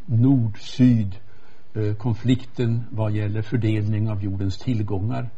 nord-syd, 0.06 1.18
eh, 1.74 1.94
konflikten 1.94 2.84
vad 2.90 3.12
gäller 3.12 3.42
fördelning 3.42 4.10
av 4.10 4.24
jordens 4.24 4.58
tillgångar. 4.58 5.28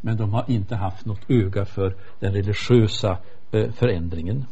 Men 0.00 0.16
de 0.16 0.32
har 0.32 0.44
inte 0.48 0.76
haft 0.76 1.06
något 1.06 1.30
öga 1.30 1.64
för 1.64 1.96
den 2.20 2.32
religiösa 2.32 3.18
Eh, 3.52 3.70
förändringen. 3.70 4.44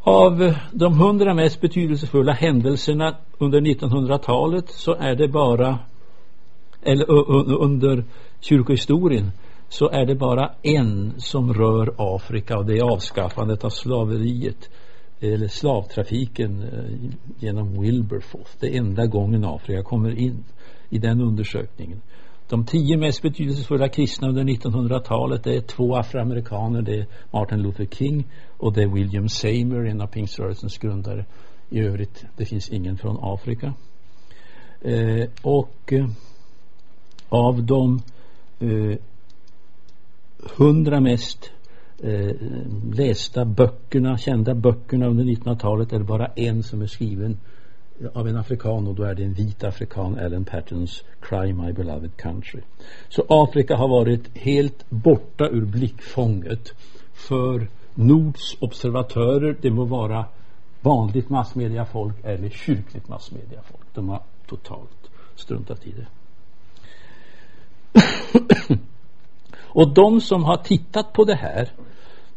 Av 0.00 0.54
de 0.72 0.98
hundra 0.98 1.34
mest 1.34 1.60
betydelsefulla 1.60 2.32
händelserna 2.32 3.16
under 3.38 3.60
1900-talet 3.60 4.68
så 4.68 4.94
är 4.94 5.14
det 5.14 5.28
bara 5.28 5.78
eller 6.82 7.10
under 7.62 8.04
kyrkohistorien 8.40 9.30
så 9.68 9.90
är 9.90 10.06
det 10.06 10.14
bara 10.14 10.50
en 10.62 11.14
som 11.16 11.54
rör 11.54 11.94
Afrika 11.98 12.58
och 12.58 12.66
det 12.66 12.78
är 12.78 12.92
avskaffandet 12.92 13.64
av 13.64 13.70
slaveriet 13.70 14.70
eller 15.20 15.48
slavtrafiken 15.48 16.62
eh, 16.62 17.10
genom 17.38 17.80
Wilberforth. 17.80 18.50
Det 18.60 18.66
är 18.66 18.78
enda 18.78 19.06
gången 19.06 19.44
Afrika 19.44 19.82
kommer 19.82 20.18
in 20.18 20.44
i 20.88 20.98
den 20.98 21.20
undersökningen. 21.20 22.00
De 22.50 22.64
tio 22.64 22.96
mest 22.96 23.22
betydelsefulla 23.22 23.88
kristna 23.88 24.28
under 24.28 24.44
1900-talet 24.44 25.46
är 25.46 25.60
två 25.60 25.96
afroamerikaner. 25.96 26.82
Det 26.82 26.94
är 26.94 27.06
Martin 27.30 27.62
Luther 27.62 27.86
King 27.86 28.24
och 28.58 28.72
det 28.72 28.82
är 28.82 28.86
William 28.86 29.28
Seymour, 29.28 29.86
en 29.86 30.00
av 30.00 30.06
pingströrelsens 30.06 30.78
grundare. 30.78 31.24
I 31.68 31.80
övrigt, 31.80 32.24
det 32.36 32.44
finns 32.44 32.68
ingen 32.68 32.98
från 32.98 33.18
Afrika. 33.20 33.74
Eh, 34.80 35.28
och 35.42 35.92
eh, 35.92 36.06
av 37.28 37.62
de 37.62 38.02
eh, 38.58 38.98
hundra 40.56 41.00
mest 41.00 41.50
eh, 42.02 42.36
lästa 42.92 43.44
böckerna, 43.44 44.18
kända 44.18 44.54
böckerna 44.54 45.06
under 45.06 45.24
1900-talet 45.24 45.92
är 45.92 45.98
det 45.98 46.04
bara 46.04 46.26
en 46.26 46.62
som 46.62 46.82
är 46.82 46.86
skriven 46.86 47.38
av 48.14 48.28
en 48.28 48.36
afrikan 48.36 48.86
och 48.86 48.94
då 48.94 49.02
är 49.02 49.14
det 49.14 49.24
en 49.24 49.32
vit 49.32 49.64
afrikan, 49.64 50.18
Alan 50.18 50.44
Pattons 50.44 51.04
Cry 51.20 51.52
My 51.52 51.72
Beloved 51.72 52.16
Country. 52.16 52.60
Så 53.08 53.24
Afrika 53.28 53.76
har 53.76 53.88
varit 53.88 54.36
helt 54.38 54.90
borta 54.90 55.48
ur 55.48 55.64
blickfånget 55.64 56.72
för 57.12 57.68
Nords 57.94 58.56
observatörer, 58.60 59.56
det 59.60 59.70
må 59.70 59.84
vara 59.84 60.24
vanligt 60.80 61.28
massmediafolk 61.28 62.14
eller 62.24 62.48
kyrkligt 62.48 63.08
massmediafolk. 63.08 63.86
De 63.94 64.08
har 64.08 64.22
totalt 64.46 65.10
struntat 65.34 65.86
i 65.86 65.92
det. 65.92 66.06
och 69.58 69.94
de 69.94 70.20
som 70.20 70.44
har 70.44 70.56
tittat 70.56 71.12
på 71.12 71.24
det 71.24 71.34
här 71.34 71.68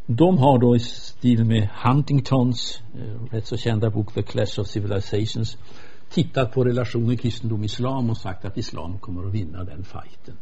de 0.06 0.38
har 0.38 0.60
då 0.60 0.76
i 0.76 0.80
stil 0.80 1.46
med 1.46 1.70
Huntingtons 1.84 2.82
eh, 2.96 3.34
rätt 3.34 3.46
så 3.46 3.58
kända 3.58 3.90
bok 3.90 4.14
The 4.14 4.22
Clash 4.22 4.60
of 4.60 4.68
Civilizations 4.68 5.58
tittat 6.10 6.52
på 6.52 6.64
relationen 6.64 7.18
kristendom-islam 7.18 8.10
och 8.10 8.18
sagt 8.18 8.46
att 8.46 8.58
islam 8.58 8.98
kommer 9.00 9.28
att 9.28 9.34
vinna 9.34 9.64
den 9.64 9.84
fighten. 9.84 10.38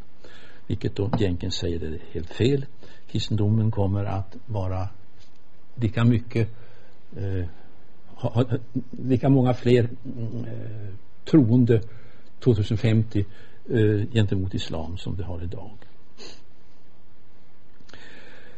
Vilket 0.68 0.96
då 0.96 1.10
Jenkins 1.20 1.56
säger 1.56 1.84
är 1.84 2.00
helt 2.12 2.30
fel. 2.30 2.65
Kristendomen 3.12 3.72
kommer 3.72 4.06
att 4.06 4.36
vara 4.46 4.89
lika 5.75 6.03
mycket 6.03 6.50
eh, 7.18 7.46
ha, 8.22 8.30
ha, 8.30 8.46
lika 8.91 9.30
många 9.30 9.53
fler 9.53 9.89
mm, 10.06 10.46
eh, 10.46 10.94
troende 11.25 11.82
2050 12.39 13.25
eh, 13.70 14.08
gentemot 14.13 14.53
islam 14.53 14.98
som 14.98 15.18
det 15.18 15.24
har 15.24 15.44
idag. 15.44 15.77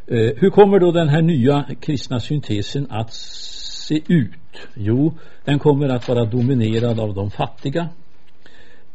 Eh, 0.08 0.32
hur 0.38 0.50
kommer 0.50 0.80
då 0.80 0.92
den 0.92 1.10
här 1.10 1.22
nya 1.22 1.66
kristna 1.80 2.20
syntesen 2.20 2.88
att 2.90 3.14
se 3.14 4.02
ut? 4.08 4.32
Jo, 4.76 5.14
den 5.46 5.60
kommer 5.60 5.90
att 5.90 6.08
vara 6.08 6.26
dominerad 6.26 7.00
av 7.00 7.14
de 7.14 7.32
fattiga. 7.32 7.90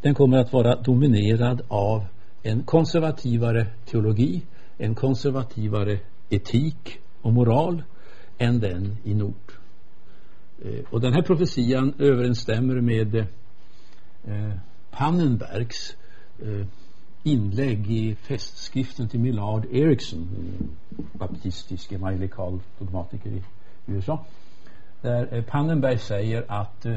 Den 0.01 0.15
kommer 0.15 0.39
att 0.39 0.53
vara 0.53 0.77
dominerad 0.77 1.63
av 1.69 2.05
en 2.43 2.63
konservativare 2.63 3.67
teologi, 3.91 4.43
en 4.79 4.95
konservativare 4.95 5.99
etik 6.31 6.99
och 7.23 7.33
moral 7.33 7.83
än 8.39 8.61
den 8.61 8.97
i 9.05 9.15
nord. 9.15 9.53
Eh, 10.65 10.85
och 10.91 11.01
den 11.01 11.13
här 11.13 11.23
profetian 11.23 11.95
överensstämmer 11.99 12.81
med 12.81 13.17
eh, 13.17 14.53
Pannenbergs 14.91 15.97
inlägg 17.23 17.91
i 17.91 18.15
festskriften 18.15 19.09
till 19.09 19.21
Millard 19.21 19.65
Erickson, 19.73 20.29
baptistisk 21.13 21.93
evangelikal 21.93 22.61
dogmatiker 22.79 23.31
i 23.31 23.43
USA. 23.87 24.25
Där 25.01 25.35
eh, 25.35 25.43
Pannenberg 25.43 25.99
säger 25.99 26.45
att 26.49 26.87
eh, 26.87 26.97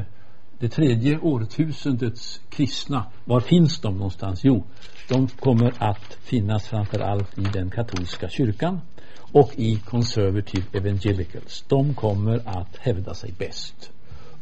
det 0.58 0.68
tredje 0.68 1.18
årtusendets 1.18 2.40
kristna, 2.48 3.06
var 3.24 3.40
finns 3.40 3.80
de 3.80 3.96
någonstans? 3.96 4.44
Jo, 4.44 4.64
de 5.08 5.28
kommer 5.28 5.72
att 5.78 6.18
finnas 6.22 6.66
framför 6.66 7.00
allt 7.00 7.38
i 7.38 7.42
den 7.42 7.70
katolska 7.70 8.28
kyrkan 8.28 8.80
och 9.32 9.52
i 9.56 9.76
conservative 9.76 10.64
evangelicals. 10.72 11.64
De 11.68 11.94
kommer 11.94 12.40
att 12.44 12.76
hävda 12.76 13.14
sig 13.14 13.34
bäst 13.38 13.90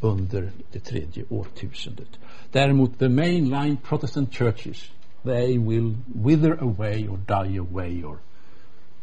under 0.01 0.51
det 0.73 0.81
tredje 0.81 1.25
årtusendet. 1.29 2.19
Däremot 2.53 2.99
the 2.99 3.09
mainline 3.09 3.77
protestant 3.77 4.35
churches 4.35 4.91
they 5.25 5.59
will 5.59 5.97
wither 6.15 6.53
away 6.61 7.09
or 7.09 7.19
die 7.19 7.59
away 7.59 8.03
or 8.05 8.19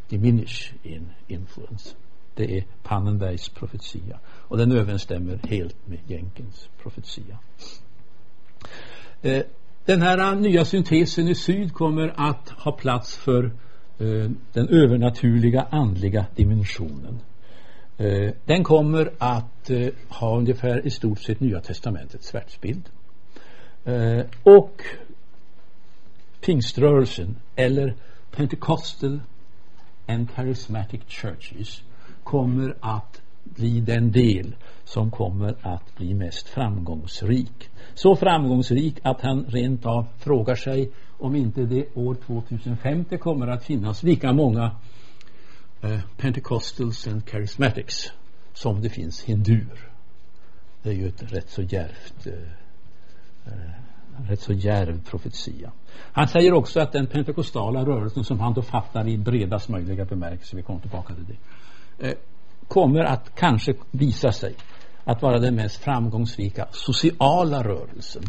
diminish 0.08 0.72
in 0.82 1.10
influence. 1.28 1.94
Det 2.34 2.58
är 2.58 2.64
Pannenbergs 2.82 3.48
profetia 3.48 4.18
och 4.26 4.58
den 4.58 4.72
överensstämmer 4.72 5.38
helt 5.48 5.76
med 5.86 5.98
Jenkins 6.06 6.68
profetia. 6.82 7.38
Eh, 9.22 9.42
den 9.84 10.02
här 10.02 10.18
eh, 10.18 10.40
nya 10.40 10.64
syntesen 10.64 11.28
i 11.28 11.34
syd 11.34 11.72
kommer 11.72 12.14
att 12.16 12.48
ha 12.48 12.72
plats 12.72 13.16
för 13.16 13.44
eh, 13.98 14.30
den 14.52 14.68
övernaturliga 14.68 15.66
andliga 15.70 16.26
dimensionen. 16.36 17.20
Eh, 17.96 18.30
den 18.44 18.64
kommer 18.64 19.10
att 19.18 19.70
eh, 19.70 19.88
ha 20.08 20.38
ungefär 20.38 20.86
i 20.86 20.90
stort 20.90 21.20
sett 21.20 21.40
Nya 21.40 21.60
Testamentets 21.60 22.34
världsbild. 22.34 22.88
Eh, 23.84 24.20
och 24.42 24.82
pingströrelsen 26.40 27.36
eller 27.56 27.94
Pentecostal 28.30 29.20
and 30.06 30.30
Charismatic 30.30 31.00
Churches 31.08 31.82
kommer 32.24 32.76
att 32.80 33.20
bli 33.44 33.80
den 33.80 34.12
del 34.12 34.54
som 34.84 35.10
kommer 35.10 35.54
att 35.62 35.96
bli 35.96 36.14
mest 36.14 36.48
framgångsrik. 36.48 37.70
Så 37.94 38.16
framgångsrik 38.16 38.96
att 39.02 39.20
han 39.20 39.44
rent 39.44 39.86
av 39.86 40.06
frågar 40.18 40.54
sig 40.54 40.90
om 41.18 41.36
inte 41.36 41.60
det 41.60 41.96
år 41.96 42.16
2050 42.26 43.18
kommer 43.18 43.46
att 43.46 43.64
finnas 43.64 44.02
lika 44.02 44.32
många 44.32 44.70
eh, 45.82 46.00
Pentecostals 46.16 47.08
and 47.08 47.28
Charismatics 47.28 48.12
som 48.54 48.80
det 48.82 48.90
finns 48.90 49.22
hinduer. 49.22 49.88
Det 50.82 50.88
är 50.88 50.94
ju 50.94 51.08
ett 51.08 51.32
rätt 51.32 51.50
så 51.50 51.62
djärvt 51.62 52.26
eh, 52.26 52.32
eh, 53.46 53.87
rätt 54.28 54.40
så 54.40 54.52
djärv 54.52 55.04
profetia. 55.04 55.72
Han 56.12 56.28
säger 56.28 56.52
också 56.52 56.80
att 56.80 56.92
den 56.92 57.06
pentekostala 57.06 57.84
rörelsen 57.84 58.24
som 58.24 58.40
han 58.40 58.54
då 58.54 58.62
fattar 58.62 59.08
i 59.08 59.18
bredast 59.18 59.68
möjliga 59.68 60.04
bemärkelse, 60.04 60.56
vi 60.56 60.62
kommer 60.62 60.80
tillbaka 60.80 61.14
till 61.14 61.24
det, 61.26 62.08
eh, 62.08 62.14
kommer 62.68 63.04
att 63.04 63.34
kanske 63.34 63.74
visa 63.90 64.32
sig 64.32 64.54
att 65.04 65.22
vara 65.22 65.38
den 65.38 65.54
mest 65.54 65.76
framgångsrika 65.76 66.66
sociala 66.70 67.62
rörelsen 67.62 68.22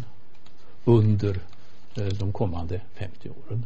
under 0.85 1.39
eh, 1.95 2.05
de 2.19 2.33
kommande 2.33 2.81
50 2.93 3.29
åren 3.29 3.65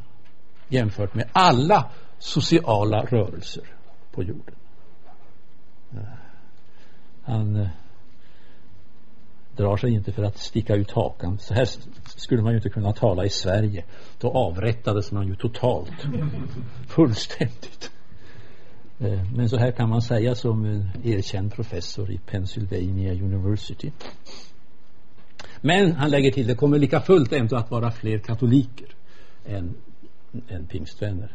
jämfört 0.67 1.13
med 1.13 1.29
alla 1.31 1.89
sociala 2.19 3.01
rörelser 3.05 3.63
på 4.11 4.23
jorden. 4.23 4.55
Eh, 5.91 5.99
han 7.23 7.67
drar 9.55 9.77
sig 9.77 9.93
inte 9.93 10.11
för 10.11 10.23
att 10.23 10.37
sticka 10.37 10.75
ut 10.75 10.91
hakan. 10.91 11.37
Så 11.39 11.53
här 11.53 11.67
skulle 12.05 12.41
man 12.41 12.51
ju 12.51 12.57
inte 12.57 12.69
kunna 12.69 12.93
tala 12.93 13.25
i 13.25 13.29
Sverige. 13.29 13.83
Då 14.19 14.29
avrättades 14.29 15.11
man 15.11 15.27
ju 15.27 15.35
totalt. 15.35 16.07
Fullständigt. 16.87 17.91
Eh, 18.99 19.19
men 19.35 19.49
så 19.49 19.57
här 19.57 19.71
kan 19.71 19.89
man 19.89 20.01
säga 20.01 20.35
som 20.35 20.65
en 20.65 20.89
erkänd 21.03 21.53
professor 21.53 22.11
i 22.11 22.17
Pennsylvania 22.17 23.13
University. 23.13 23.91
Men 25.61 25.91
han 25.91 26.09
lägger 26.09 26.31
till, 26.31 26.47
det 26.47 26.55
kommer 26.55 26.79
lika 26.79 27.01
fullt 27.01 27.33
ändå 27.33 27.55
att 27.55 27.71
vara 27.71 27.91
fler 27.91 28.17
katoliker 28.17 28.87
än, 29.45 29.75
än 30.47 30.65
pingstvänner. 30.67 31.31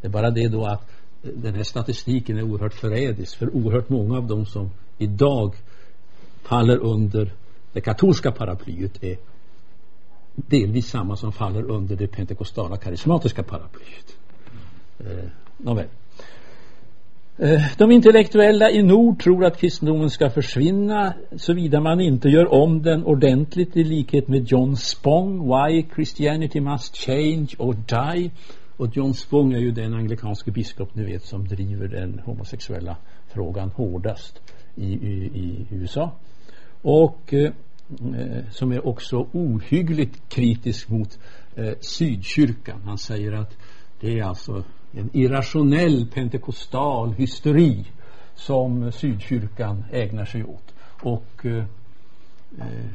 Det 0.00 0.06
är 0.06 0.10
bara 0.10 0.30
det 0.30 0.48
då 0.48 0.64
att 0.64 0.90
eh, 1.22 1.30
den 1.30 1.54
här 1.54 1.62
statistiken 1.62 2.38
är 2.38 2.42
oerhört 2.42 2.74
förrädisk 2.74 3.38
för 3.38 3.56
oerhört 3.56 3.88
många 3.88 4.16
av 4.16 4.26
dem 4.26 4.46
som 4.46 4.70
idag 4.98 5.54
faller 6.42 6.78
under 6.78 7.32
det 7.72 7.80
katolska 7.80 8.32
paraplyet 8.32 9.04
är 9.04 9.16
delvis 10.34 10.86
samma 10.86 11.16
som 11.16 11.32
faller 11.32 11.70
under 11.70 11.96
det 11.96 12.06
pentekostala 12.06 12.76
karismatiska 12.76 13.42
paraplyet. 13.42 14.16
Eh, 15.00 15.28
nåväl. 15.56 15.86
Eh, 17.38 17.60
de 17.78 17.90
intellektuella 17.90 18.70
i 18.70 18.82
nord 18.82 19.22
tror 19.22 19.44
att 19.44 19.58
kristendomen 19.58 20.10
ska 20.10 20.30
försvinna 20.30 21.14
såvida 21.36 21.80
man 21.80 22.00
inte 22.00 22.28
gör 22.28 22.52
om 22.52 22.82
den 22.82 23.04
ordentligt 23.04 23.76
i 23.76 23.84
likhet 23.84 24.28
med 24.28 24.44
John 24.48 24.76
Spong 24.76 25.48
Why 25.48 25.86
Christianity 25.94 26.60
must 26.60 26.96
change 26.96 27.48
or 27.58 27.74
die 27.74 28.30
och 28.76 28.96
John 28.96 29.14
Spong 29.14 29.52
är 29.52 29.58
ju 29.58 29.70
den 29.70 29.94
anglikanske 29.94 30.50
biskop 30.50 30.94
ni 30.94 31.04
vet 31.04 31.24
som 31.24 31.48
driver 31.48 31.88
den 31.88 32.20
homosexuella 32.24 32.96
frågan 33.28 33.70
hårdast 33.70 34.40
i, 34.76 34.92
i, 34.92 35.30
i 35.34 35.66
USA 35.70 36.10
och 36.82 37.34
eh, 37.34 37.52
eh, 38.16 38.44
som 38.50 38.72
är 38.72 38.86
också 38.86 39.26
ohyggligt 39.32 40.28
kritisk 40.28 40.88
mot 40.88 41.18
eh, 41.56 41.72
Sydkyrkan. 41.80 42.82
Han 42.84 42.98
säger 42.98 43.32
att 43.32 43.56
det 44.00 44.18
är 44.18 44.24
alltså 44.24 44.64
en 44.92 45.10
irrationell 45.12 46.06
pentekostal 46.14 47.12
hysteri 47.12 47.84
som 48.34 48.92
Sydkyrkan 48.92 49.84
ägnar 49.92 50.24
sig 50.24 50.44
åt. 50.44 50.74
Och 51.02 51.46
eh, 51.46 51.64
eh 52.58 52.86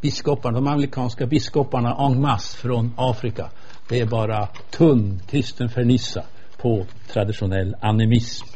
biskoparna, 0.00 0.60
de 0.60 0.66
amerikanska 0.66 1.26
biskoparna 1.26 2.06
en 2.06 2.20
masse 2.20 2.56
från 2.56 2.92
Afrika 2.96 3.50
det 3.88 4.00
är 4.00 4.06
bara 4.06 4.46
tunn 4.70 5.20
kristen 5.26 5.68
fernissa 5.68 6.24
på 6.56 6.86
traditionell 7.12 7.76
animism 7.80 8.46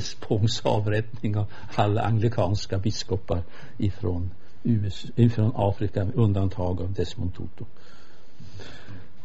Spångs 0.00 0.66
avrättning 0.66 1.36
av 1.36 1.46
alla 1.74 2.02
anglikanska 2.02 2.78
biskopar 2.78 3.42
ifrån, 3.78 4.30
US, 4.62 5.06
ifrån 5.16 5.52
Afrika 5.54 6.04
med 6.04 6.14
undantag 6.14 6.80
av 6.80 6.92
Desmond 6.92 7.34
Tutu. 7.34 7.64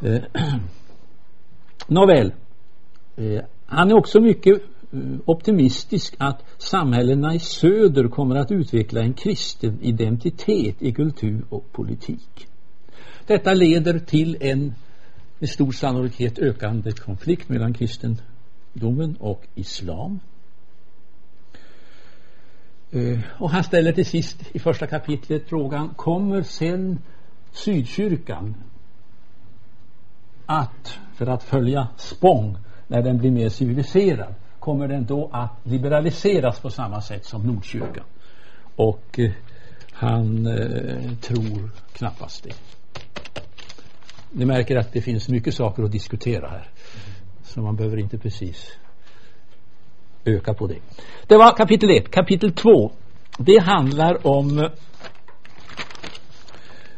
Eh, 0.01 0.21
Nåväl, 1.87 2.33
eh, 3.15 3.41
han 3.65 3.91
är 3.91 3.95
också 3.95 4.19
mycket 4.19 4.61
eh, 4.91 4.99
optimistisk 5.25 6.15
att 6.17 6.43
samhällena 6.57 7.35
i 7.35 7.39
söder 7.39 8.07
kommer 8.07 8.35
att 8.35 8.51
utveckla 8.51 9.01
en 9.01 9.13
kristen 9.13 9.79
identitet 9.81 10.81
i 10.81 10.91
kultur 10.93 11.45
och 11.49 11.71
politik. 11.71 12.47
Detta 13.27 13.53
leder 13.53 13.99
till 13.99 14.37
en 14.39 14.73
med 15.39 15.49
stor 15.49 15.71
sannolikhet 15.71 16.39
ökande 16.39 16.91
konflikt 16.91 17.49
mellan 17.49 17.73
kristendomen 17.73 19.15
och 19.19 19.47
islam. 19.55 20.19
Eh, 22.91 23.19
och 23.37 23.49
han 23.49 23.63
ställer 23.63 23.91
till 23.91 24.05
sist 24.05 24.43
i 24.51 24.59
första 24.59 24.87
kapitlet 24.87 25.49
frågan, 25.49 25.93
kommer 25.93 26.43
sen 26.43 26.99
Sydkyrkan 27.51 28.55
att, 30.45 30.99
för 31.13 31.27
att 31.27 31.43
följa 31.43 31.87
Spång, 31.97 32.57
när 32.87 33.01
den 33.01 33.17
blir 33.17 33.31
mer 33.31 33.49
civiliserad, 33.49 34.33
kommer 34.59 34.87
den 34.87 35.05
då 35.05 35.29
att 35.33 35.51
liberaliseras 35.63 36.59
på 36.59 36.69
samma 36.69 37.01
sätt 37.01 37.25
som 37.25 37.41
Nordkyrkan? 37.41 38.05
Och 38.75 39.19
eh, 39.19 39.31
han 39.91 40.47
eh, 40.47 41.13
tror 41.21 41.69
knappast 41.93 42.43
det. 42.43 42.53
Ni 44.31 44.45
märker 44.45 44.75
att 44.75 44.93
det 44.93 45.01
finns 45.01 45.29
mycket 45.29 45.53
saker 45.53 45.83
att 45.83 45.91
diskutera 45.91 46.49
här. 46.49 46.69
Så 47.43 47.61
man 47.61 47.75
behöver 47.75 47.97
inte 47.97 48.17
precis 48.17 48.77
öka 50.25 50.53
på 50.53 50.67
det. 50.67 50.79
Det 51.27 51.37
var 51.37 51.57
kapitel 51.57 51.89
1. 51.89 52.11
Kapitel 52.11 52.51
2. 52.51 52.91
Det 53.37 53.57
handlar 53.57 54.27
om 54.27 54.59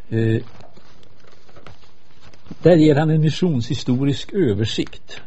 eh, 0.10 0.42
där 2.62 2.76
ger 2.76 2.96
han 2.96 3.10
en 3.10 3.22
missionshistorisk 3.22 4.34
översikt. 4.34 5.22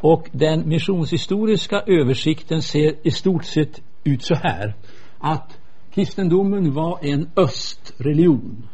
Och 0.00 0.28
den 0.32 0.68
missionshistoriska 0.68 1.80
översikten 1.86 2.62
ser 2.62 2.94
i 3.02 3.10
stort 3.10 3.44
sett 3.44 3.82
ut 4.04 4.22
så 4.22 4.34
här. 4.34 4.74
Att 5.18 5.58
kristendomen 5.94 6.72
var 6.74 6.98
en 7.02 7.30
östreligion. 7.36 8.68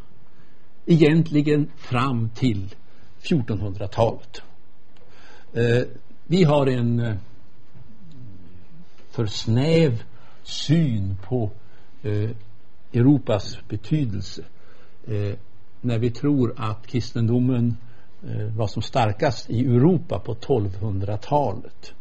Egentligen 0.86 1.70
fram 1.76 2.28
till 2.28 2.74
1400-talet. 3.22 4.42
Eh, 5.52 5.82
vi 6.26 6.44
har 6.44 6.66
en 6.66 7.00
eh, 7.00 7.14
för 9.14 9.26
snäv 9.26 10.02
syn 10.42 11.16
på 11.22 11.50
eh, 12.02 12.30
Europas 12.92 13.58
betydelse 13.68 14.42
eh, 15.06 15.34
när 15.80 15.98
vi 15.98 16.10
tror 16.10 16.54
att 16.56 16.86
kristendomen 16.86 17.76
eh, 18.28 18.46
var 18.56 18.66
som 18.66 18.82
starkast 18.82 19.50
i 19.50 19.60
Europa 19.60 20.18
på 20.18 20.34
1200-talet. 20.34 21.94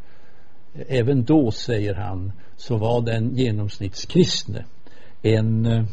Eh, 0.74 0.86
även 0.88 1.24
då, 1.24 1.52
säger 1.52 1.94
han, 1.94 2.32
så 2.56 2.78
var 2.78 3.02
den 3.02 3.36
genomsnittskristne 3.38 4.66
en, 5.22 5.66
eh, 5.66 5.86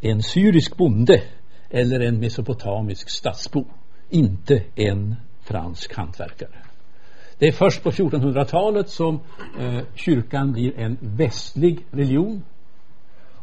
en 0.00 0.22
syrisk 0.22 0.76
bonde 0.76 1.22
eller 1.70 2.00
en 2.00 2.20
mesopotamisk 2.20 3.10
stadsbo, 3.10 3.64
inte 4.10 4.62
en 4.74 5.16
fransk 5.40 5.94
hantverkare. 5.94 6.67
Det 7.38 7.48
är 7.48 7.52
först 7.52 7.82
på 7.82 7.90
1400-talet 7.90 8.88
som 8.88 9.20
eh, 9.60 9.80
kyrkan 9.94 10.52
blir 10.52 10.78
en 10.78 10.96
västlig 11.00 11.86
religion. 11.90 12.42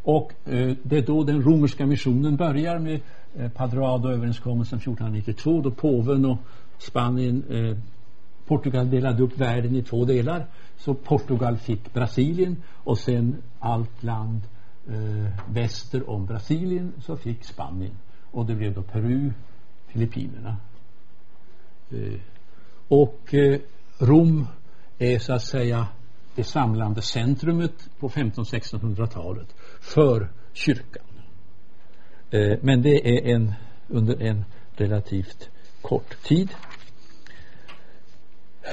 Och 0.03 0.33
eh, 0.45 0.75
det 0.83 0.97
är 0.97 1.01
då 1.01 1.23
den 1.23 1.41
romerska 1.41 1.85
missionen 1.85 2.35
börjar 2.35 2.79
med 2.79 3.01
eh, 3.35 3.49
Padrado-överenskommelsen 3.49 4.79
1492 4.79 5.61
då 5.61 5.71
påven 5.71 6.25
och 6.25 6.37
Spanien, 6.77 7.43
eh, 7.49 7.77
Portugal 8.45 8.89
delade 8.89 9.23
upp 9.23 9.37
världen 9.37 9.75
i 9.75 9.83
två 9.83 10.05
delar. 10.05 10.45
Så 10.77 10.93
Portugal 10.93 11.57
fick 11.57 11.93
Brasilien 11.93 12.63
och 12.71 12.97
sen 12.97 13.35
allt 13.59 14.03
land 14.03 14.41
eh, 14.87 15.53
väster 15.53 16.09
om 16.09 16.25
Brasilien 16.25 16.93
så 17.01 17.17
fick 17.17 17.43
Spanien. 17.43 17.95
Och 18.31 18.45
det 18.45 18.55
blev 18.55 18.73
då 18.73 18.81
Peru, 18.81 19.31
Filippinerna. 19.87 20.57
Eh, 21.91 22.19
och 22.87 23.33
eh, 23.33 23.59
Rom 23.99 24.47
är 24.97 25.19
så 25.19 25.33
att 25.33 25.43
säga 25.43 25.87
det 26.35 26.43
samlande 26.43 27.01
centrumet 27.01 27.89
på 27.99 28.09
1500-1600-talet 28.09 29.47
för 29.81 30.31
kyrkan. 30.53 31.03
Eh, 32.31 32.57
men 32.61 32.81
det 32.81 33.17
är 33.17 33.35
en, 33.35 33.53
under 33.87 34.21
en 34.21 34.45
relativt 34.75 35.49
kort 35.81 36.23
tid. 36.23 36.49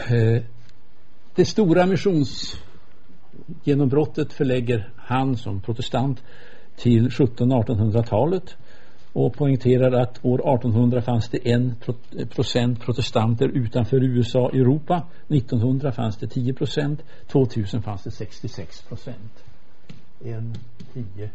Eh, 0.09 0.43
det 1.35 1.45
stora 1.45 1.87
missionsgenombrottet 1.87 4.33
förlägger 4.33 4.93
han 4.97 5.37
som 5.37 5.61
protestant 5.61 6.23
till 6.77 7.09
1700-1800-talet 7.09 8.57
och 9.13 9.35
poängterar 9.35 9.93
att 9.93 10.25
år 10.25 10.55
1800 10.55 11.03
fanns 11.03 11.29
det 11.29 11.53
en 11.53 11.75
procent 12.31 12.81
protestanter 12.81 13.49
utanför 13.49 14.03
USA 14.03 14.41
och 14.41 14.55
Europa. 14.55 15.03
1900 15.29 15.93
fanns 15.93 16.17
det 16.17 16.27
10 16.27 16.55
procent. 16.55 17.03
2000 17.27 17.83
fanns 17.83 18.03
det 18.03 18.11
66 18.11 18.83
procent. 18.83 19.45
En, 20.25 20.55
10, 20.93 21.31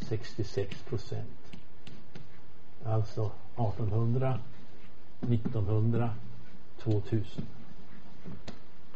66 0.00 0.82
procent. 0.82 1.52
Alltså 2.84 3.30
1800, 3.56 4.38
1900, 5.20 6.10
2000. 6.82 7.22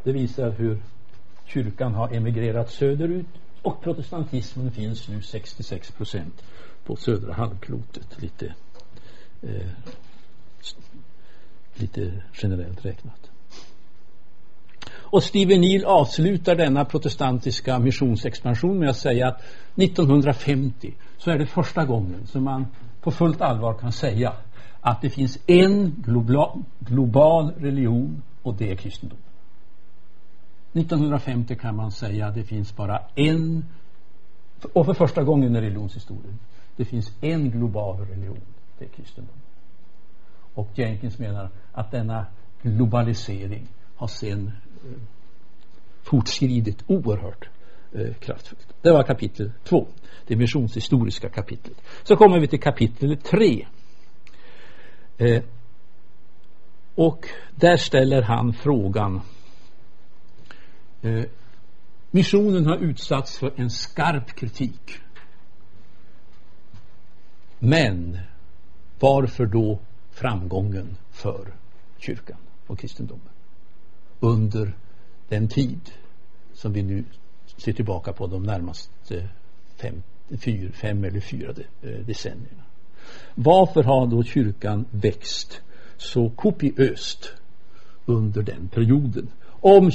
Det 0.02 0.12
visar 0.12 0.50
hur 0.50 0.82
kyrkan 1.46 1.94
har 1.94 2.14
emigrerat 2.14 2.70
söderut 2.70 3.26
och 3.62 3.82
protestantismen 3.82 4.70
finns 4.70 5.08
nu 5.08 5.22
66 5.22 5.90
procent 5.90 6.42
på 6.84 6.96
södra 6.96 7.32
halvklotet 7.32 8.22
lite, 8.22 8.54
eh, 9.42 9.68
lite 11.74 12.22
generellt 12.42 12.84
räknat. 12.84 13.30
Och 15.12 15.22
Steven 15.22 15.60
Neal 15.60 15.84
avslutar 15.84 16.54
denna 16.54 16.84
protestantiska 16.84 17.78
missionsexpansion 17.78 18.78
med 18.78 18.90
att 18.90 18.96
säga 18.96 19.28
att 19.28 19.42
1950 19.74 20.94
så 21.18 21.30
är 21.30 21.38
det 21.38 21.46
första 21.46 21.84
gången 21.84 22.26
som 22.26 22.44
man 22.44 22.66
på 23.00 23.10
fullt 23.10 23.40
allvar 23.40 23.74
kan 23.74 23.92
säga 23.92 24.32
att 24.80 25.02
det 25.02 25.10
finns 25.10 25.38
en 25.46 25.94
global, 25.98 26.62
global 26.78 27.50
religion 27.50 28.22
och 28.42 28.54
det 28.54 28.70
är 28.70 28.76
kristendom. 28.76 29.18
1950 30.72 31.56
kan 31.56 31.76
man 31.76 31.90
säga 31.90 32.26
att 32.26 32.34
det 32.34 32.44
finns 32.44 32.76
bara 32.76 33.00
en 33.14 33.64
och 34.72 34.86
för 34.86 34.94
första 34.94 35.22
gången 35.22 35.56
i 35.56 35.60
religionshistorien 35.60 36.38
det 36.76 36.84
finns 36.84 37.12
en 37.20 37.50
global 37.50 37.96
religion, 37.96 38.40
det 38.78 38.84
är 38.84 38.88
kristendomen. 38.88 39.40
Och 40.54 40.68
Jenkins 40.74 41.18
menar 41.18 41.50
att 41.72 41.90
denna 41.90 42.26
globalisering 42.62 43.68
har 43.96 44.06
sen 44.06 44.52
eh, 44.84 44.98
fortskridit 46.02 46.84
oerhört 46.86 47.48
eh, 47.92 48.14
kraftfullt. 48.14 48.74
Det 48.82 48.92
var 48.92 49.02
kapitel 49.02 49.52
två, 49.64 49.86
det 50.26 50.36
missionshistoriska 50.36 51.28
kapitlet. 51.28 51.82
Så 52.02 52.16
kommer 52.16 52.40
vi 52.40 52.48
till 52.48 52.60
kapitel 52.60 53.16
tre. 53.16 53.66
Eh, 55.18 55.42
och 56.94 57.26
där 57.54 57.76
ställer 57.76 58.22
han 58.22 58.52
frågan 58.52 59.20
eh, 61.02 61.24
Missionen 62.14 62.66
har 62.66 62.76
utsatts 62.76 63.38
för 63.38 63.52
en 63.56 63.70
skarp 63.70 64.34
kritik 64.34 65.01
men 67.64 68.18
varför 69.00 69.46
då 69.46 69.78
framgången 70.10 70.96
för 71.10 71.54
kyrkan 71.98 72.36
och 72.66 72.78
kristendomen 72.78 73.28
under 74.20 74.76
den 75.28 75.48
tid 75.48 75.80
som 76.54 76.72
vi 76.72 76.82
nu 76.82 77.04
ser 77.56 77.72
tillbaka 77.72 78.12
på 78.12 78.26
de 78.26 78.42
närmaste 78.42 79.28
fem, 79.76 80.02
fyr, 80.38 80.70
fem 80.72 81.04
eller 81.04 81.20
fyra 81.20 81.54
eh, 81.82 81.90
decennierna. 81.90 82.62
Varför 83.34 83.82
har 83.82 84.06
då 84.06 84.22
kyrkan 84.22 84.84
växt 84.90 85.60
så 85.96 86.30
kopiöst 86.30 87.32
under 88.06 88.42
den 88.42 88.68
perioden? 88.68 89.28
Om 89.44 89.90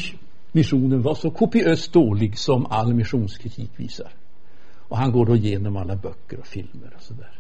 missionen 0.52 1.02
var 1.02 1.16
så 1.16 1.32
kopiöst 1.32 1.94
dålig 1.94 2.38
som 2.38 2.66
all 2.66 2.94
missionskritik 2.94 3.72
visar. 3.76 4.12
Och 4.78 4.98
han 4.98 5.12
går 5.12 5.26
då 5.26 5.36
igenom 5.36 5.78
alla 5.78 5.96
böcker 5.96 6.40
och 6.40 6.48
filmer 6.48 6.94
och 6.96 7.02
sådär 7.02 7.38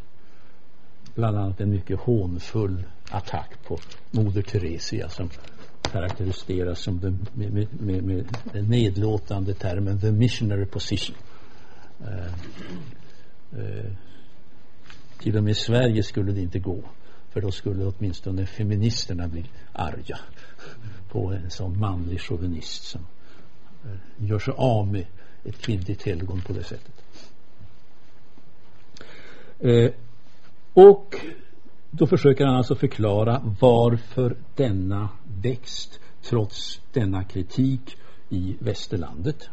bland 1.17 1.37
annat 1.37 1.61
en 1.61 1.69
mycket 1.69 1.99
hånfull 1.99 2.83
attack 3.11 3.63
på 3.67 3.79
Moder 4.11 4.41
Teresia 4.41 5.09
som 5.09 5.29
karaktäriseras 5.81 6.79
som 6.79 6.99
den, 6.99 7.27
med, 7.33 7.53
med, 7.53 7.67
med, 7.81 8.03
med 8.03 8.25
den 8.53 8.65
nedlåtande 8.65 9.53
termen 9.53 9.99
the 9.99 10.11
missionary 10.11 10.65
position. 10.65 11.15
Uh, 12.01 12.33
uh, 13.59 13.91
till 15.19 15.37
och 15.37 15.43
med 15.43 15.51
i 15.51 15.55
Sverige 15.55 16.03
skulle 16.03 16.31
det 16.31 16.41
inte 16.41 16.59
gå 16.59 16.83
För 17.29 17.41
då 17.41 17.51
skulle 17.51 17.85
åtminstone 17.85 18.45
feministerna 18.45 19.27
bli 19.27 19.45
arga 19.73 20.19
på 21.09 21.31
en 21.31 21.49
sån 21.49 21.79
manlig 21.79 22.21
chauvinist 22.21 22.83
som 22.83 23.01
eh, 23.85 24.25
gör 24.25 24.39
sig 24.39 24.53
av 24.57 24.87
med 24.87 25.05
ett 25.43 25.57
kvinnligt 25.57 26.03
helgon 26.03 26.41
på 26.41 26.53
det 26.53 26.63
sättet. 26.63 27.03
Eh, 29.59 29.91
och 30.77 31.15
då 31.91 32.07
försöker 32.07 32.45
han 32.45 32.55
alltså 32.55 32.75
förklara 32.75 33.41
varför 33.59 34.35
denna 34.55 35.09
växt 35.41 35.99
trots 36.21 36.81
denna 36.93 37.23
kritik 37.23 37.97
i 38.29 38.57
västerlandet. 38.59 39.49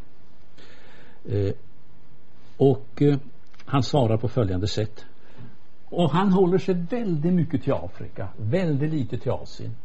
Eh, 1.25 1.55
och 2.57 3.03
eh, 3.03 3.19
han 3.65 3.83
svarar 3.83 4.17
på 4.17 4.29
följande 4.29 4.69
sätt. 4.69 5.05
Och 5.89 6.11
han 6.11 6.33
håller 6.33 6.59
sig 6.59 6.75
väldigt 6.75 7.33
mycket 7.33 7.63
till 7.63 7.73
Afrika, 7.73 8.29
väldigt 8.37 8.91
lite 8.91 9.19
till 9.19 9.33
Asien. 9.33 9.77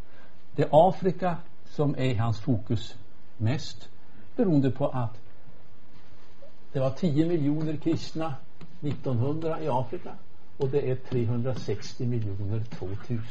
Det 0.56 0.64
är 0.64 0.90
Afrika 0.90 1.38
som 1.66 1.96
är 1.98 2.16
hans 2.16 2.40
fokus 2.40 2.96
mest 3.38 3.90
beroende 4.36 4.72
på 4.72 4.88
att 4.88 5.22
det 6.74 6.80
var 6.80 6.90
10 6.90 7.26
miljoner 7.26 7.76
kristna 7.76 8.34
1900 8.82 9.62
i 9.62 9.68
Afrika 9.68 10.16
och 10.60 10.70
det 10.70 10.92
är 10.92 10.96
360 10.96 12.06
miljoner 12.06 12.64
2000. 12.80 13.24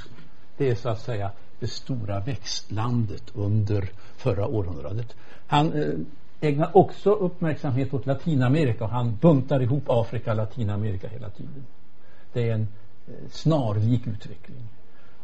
Det 0.56 0.68
är 0.68 0.74
så 0.74 0.88
att 0.88 1.00
säga 1.00 1.30
det 1.60 1.66
stora 1.66 2.20
växtlandet 2.20 3.22
under 3.34 3.90
förra 4.16 4.46
århundradet. 4.46 5.16
Han 5.46 5.72
eh, 5.72 5.94
ägnar 6.40 6.76
också 6.76 7.10
uppmärksamhet 7.10 7.94
åt 7.94 8.06
Latinamerika 8.06 8.84
och 8.84 8.90
han 8.90 9.16
buntar 9.20 9.62
ihop 9.62 9.84
Afrika 9.86 10.30
och 10.30 10.36
Latinamerika 10.36 11.08
hela 11.08 11.30
tiden. 11.30 11.64
Det 12.32 12.48
är 12.48 12.54
en 12.54 12.68
eh, 13.06 13.14
snarlik 13.30 14.06
utveckling. 14.06 14.64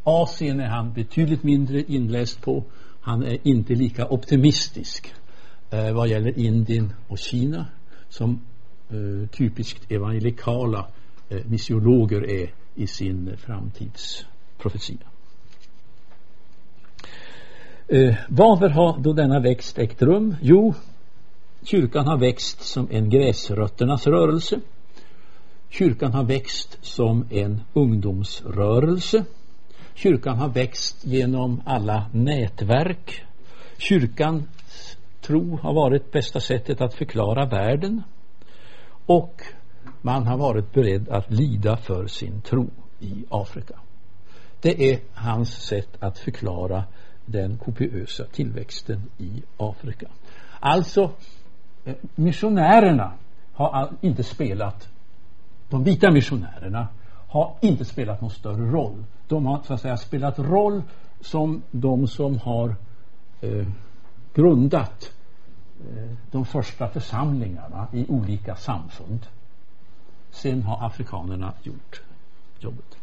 Asien 0.03 0.61
är 0.61 0.69
han 0.69 0.93
betydligt 0.93 1.43
mindre 1.43 1.83
inläst 1.83 2.43
på. 2.43 2.65
Han 3.01 3.23
är 3.23 3.39
inte 3.43 3.75
lika 3.75 4.09
optimistisk 4.09 5.15
eh, 5.71 5.93
vad 5.93 6.09
gäller 6.09 6.39
Indien 6.39 6.93
och 7.09 7.19
Kina 7.19 7.67
som 8.09 8.41
eh, 8.91 9.29
typiskt 9.29 9.93
evangelikala 9.93 10.87
Eh, 11.29 11.39
missiologer 11.45 12.31
är 12.31 12.51
i 12.75 12.87
sin 12.87 13.37
framtidsprofetia. 13.37 15.07
Eh, 17.89 18.15
varför 18.29 18.69
har 18.69 18.99
då 18.99 19.13
denna 19.13 19.41
växt 19.41 19.79
ägt 19.79 20.03
rum? 20.03 20.37
Jo, 20.43 20.75
kyrkan 21.63 22.07
har 22.07 22.19
växt 22.19 22.63
som 22.63 22.89
en 22.91 23.11
gräsrötternas 23.11 24.07
rörelse. 24.07 24.61
Kyrkan 25.69 26.13
har 26.13 26.25
växt 26.25 26.79
som 26.83 27.27
en 27.31 27.61
ungdomsrörelse. 27.73 29.25
Kyrkan 29.95 30.39
har 30.39 30.49
växt 30.49 31.07
genom 31.07 31.63
alla 31.65 32.07
nätverk. 32.13 33.23
Kyrkans 33.79 34.97
tro 35.21 35.59
har 35.63 35.75
varit 35.75 36.13
bästa 36.13 36.41
sättet 36.41 36.81
att 36.81 36.95
förklara 36.95 37.47
världen. 37.47 38.03
Och 39.07 39.43
man 40.05 40.27
har 40.27 40.37
varit 40.37 40.73
beredd 40.73 41.09
att 41.09 41.31
lida 41.31 41.77
för 41.77 42.07
sin 42.07 42.41
tro 42.41 42.71
i 43.01 43.25
Afrika. 43.31 43.75
Det 44.61 44.93
är 44.93 45.01
hans 45.15 45.51
sätt 45.51 45.89
att 46.01 46.19
förklara 46.19 46.85
den 47.27 47.59
kopiösa 47.59 48.25
tillväxten 48.25 49.11
i 49.19 49.43
Afrika. 49.57 50.07
Alltså, 50.61 51.11
eh, 51.85 51.95
missionärerna 52.15 53.13
har 53.53 53.91
inte 54.01 54.23
spelat, 54.23 54.89
de 55.69 55.85
vita 55.85 56.11
missionärerna 56.11 56.89
har 57.29 57.55
inte 57.61 57.85
spelat 57.85 58.21
någon 58.21 58.31
större 58.31 58.71
roll. 58.71 59.05
De 59.29 59.47
har 59.47 59.63
så 59.63 59.75
att 59.75 59.81
säga 59.81 59.97
spelat 59.97 60.39
roll 60.39 60.83
som 61.21 61.63
de 61.71 62.07
som 62.07 62.39
har 62.39 62.77
eh, 63.41 63.67
grundat 64.35 65.13
eh, 65.81 66.11
de 66.31 66.45
första 66.45 66.89
församlingarna 66.89 67.89
i 67.93 68.07
olika 68.09 68.57
samfund. 68.57 69.27
Sen 70.35 70.63
har 70.63 70.87
afrikanerna 70.87 71.53
gjort 71.63 72.03
jobbet. 72.61 72.97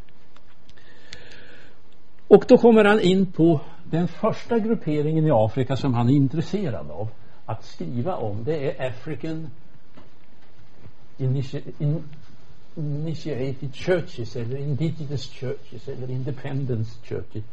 Och 2.27 2.45
då 2.47 2.57
kommer 2.57 2.85
han 2.85 2.99
in 2.99 3.31
på 3.31 3.61
den 3.83 4.07
första 4.07 4.59
grupperingen 4.59 5.25
i 5.25 5.31
Afrika 5.31 5.75
som 5.75 5.93
han 5.93 6.09
är 6.09 6.13
intresserad 6.13 6.91
av 6.91 7.09
att 7.45 7.65
skriva 7.65 8.15
om. 8.15 8.43
Det 8.43 8.71
är 8.71 8.87
African 8.87 9.49
Initiated 12.75 13.75
Churches 13.75 14.35
eller 14.35 14.57
Indigenous 14.57 15.29
Churches 15.31 15.87
eller 15.87 16.09
Independence 16.09 16.99
Churches. 17.03 17.43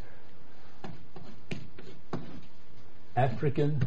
African, 3.14 3.80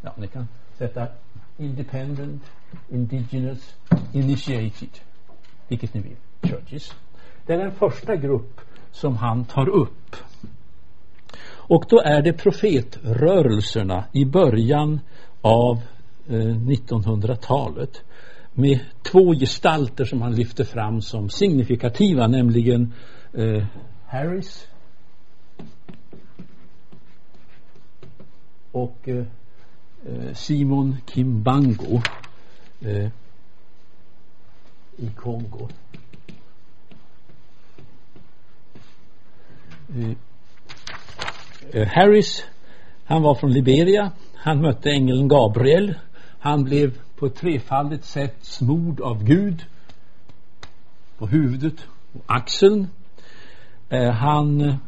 ja 0.00 0.12
ni 0.16 0.26
kan 0.26 0.48
sätta 0.78 1.06
Independent, 1.56 2.42
Indigenous, 2.88 3.74
Initiated, 4.12 5.00
vilket 5.68 5.94
ni 5.94 6.00
vill, 6.00 6.16
Churches. 6.50 6.94
Det 7.46 7.52
är 7.52 7.58
den 7.58 7.72
första 7.72 8.16
grupp 8.16 8.60
som 8.92 9.16
han 9.16 9.44
tar 9.44 9.68
upp. 9.68 10.16
Och 11.50 11.84
då 11.88 12.00
är 12.00 12.22
det 12.22 12.32
profetrörelserna 12.32 14.04
i 14.12 14.24
början 14.24 15.00
av 15.40 15.80
eh, 16.28 16.32
1900-talet 16.34 18.02
med 18.52 18.80
två 19.02 19.34
gestalter 19.34 20.04
som 20.04 20.22
han 20.22 20.34
lyfter 20.34 20.64
fram 20.64 21.02
som 21.02 21.30
signifikativa, 21.30 22.26
nämligen 22.26 22.92
eh, 23.32 23.64
Harris 24.06 24.68
och 28.72 29.08
eh, 29.08 29.16
eh 30.06 30.34
Simon 30.34 30.96
Kimbango 31.06 32.00
eh, 32.80 33.10
i 34.96 35.10
Kongo. 35.16 35.68
Eh, 39.94 40.10
eh, 41.72 41.88
Harris, 41.88 42.44
han 43.04 43.22
var 43.22 43.34
från 43.34 43.52
Liberia. 43.52 44.12
Han 44.34 44.60
mötte 44.60 44.90
ängeln 44.90 45.28
Gabriel. 45.28 45.94
Han 46.38 46.64
blev 46.64 46.98
på 47.16 47.26
ett 47.26 47.36
trefaldigt 47.36 48.04
sätt 48.04 48.36
smord 48.40 49.00
av 49.00 49.24
Gud 49.24 49.64
på 51.18 51.26
huvudet 51.26 51.86
och 52.12 52.22
axeln. 52.26 52.88
Eh, 53.88 54.10
han 54.10 54.78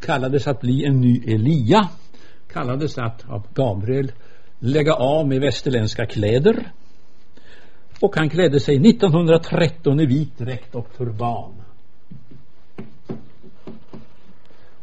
kallades 0.00 0.46
att 0.46 0.60
bli 0.60 0.84
en 0.84 1.00
ny 1.00 1.22
Elia. 1.26 1.88
Kallades 2.52 2.98
att 2.98 3.28
av 3.28 3.46
Gabriel 3.54 4.12
lägga 4.58 4.94
av 4.94 5.28
med 5.28 5.40
västerländska 5.40 6.06
kläder. 6.06 6.72
Och 8.00 8.16
han 8.16 8.30
klädde 8.30 8.60
sig 8.60 8.88
1913 8.90 10.00
i 10.00 10.06
vit 10.06 10.38
dräkt 10.38 10.74
och 10.74 10.96
turban. 10.96 11.52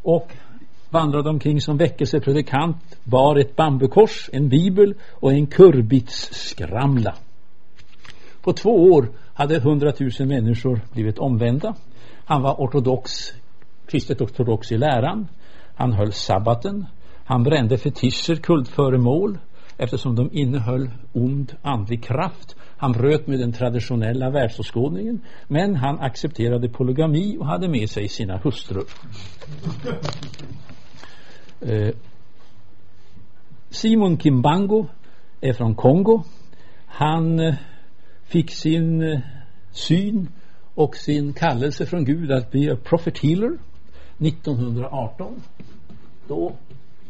och 0.06 0.32
vandrade 0.90 1.30
omkring 1.30 1.62
som 1.62 1.78
väckelsepredikant, 1.78 2.98
bar 3.04 3.36
ett 3.36 3.56
bambukors, 3.56 4.30
en 4.34 4.50
bibel 4.50 4.94
och 5.10 5.32
en 5.32 5.48
kurbitsskramla. 5.48 7.16
På 8.42 8.54
två 8.54 8.70
år 8.70 9.10
hade 9.34 9.60
hundratusen 9.60 10.28
människor 10.28 10.82
blivit 10.94 11.18
omvända. 11.18 11.76
Han 12.26 12.42
var 12.42 12.54
ortodox, 12.54 13.12
kristet 13.88 14.22
ortodox 14.22 14.72
i 14.72 14.78
läran. 14.78 15.28
Han 15.76 15.94
höll 15.94 16.12
sabbaten. 16.12 16.86
Han 17.26 17.44
brände 17.44 17.78
fetischer, 17.78 18.36
kultföremål 18.36 19.38
eftersom 19.78 20.16
de 20.16 20.30
innehöll 20.34 20.90
ond 21.14 21.54
andlig 21.62 22.04
kraft. 22.04 22.56
Han 22.78 22.92
bröt 22.92 23.28
med 23.28 23.40
den 23.40 23.52
traditionella 23.52 24.30
världsåskådningen 24.30 25.22
men 25.48 25.76
han 25.76 26.00
accepterade 26.00 26.70
polygami 26.70 27.38
och 27.40 27.46
hade 27.46 27.70
med 27.70 27.90
sig 27.90 28.08
sina 28.08 28.38
hustrur. 28.38 28.86
Eh, 31.62 31.94
Simon 33.70 34.20
Kimbango 34.20 34.86
är 35.42 35.54
från 35.54 35.76
Kongo. 35.76 36.24
Han 36.88 37.40
eh, 37.40 37.56
fick 38.24 38.52
sin 38.52 39.02
eh, 39.02 39.20
syn 39.72 40.30
och 40.76 40.96
sin 40.96 41.34
kallelse 41.34 41.86
från 41.86 42.06
Gud 42.06 42.32
att 42.32 42.52
bli 42.52 42.72
a 42.72 42.78
prophet 42.84 43.20
healer 43.20 43.58
1918. 44.18 45.42
Då 46.28 46.56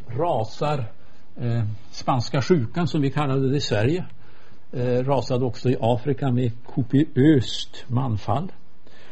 rasar 0.08 0.86
eh, 1.42 1.64
spanska 1.92 2.42
sjukan 2.42 2.88
som 2.88 3.02
vi 3.02 3.12
kallade 3.12 3.50
det 3.50 3.58
i 3.58 3.62
Sverige 3.62 4.06
eh, 4.72 5.04
rasade 5.04 5.46
också 5.46 5.70
i 5.70 5.78
Afrika 5.80 6.32
med 6.32 6.52
kopiöst 6.66 7.86
manfall. 7.88 8.52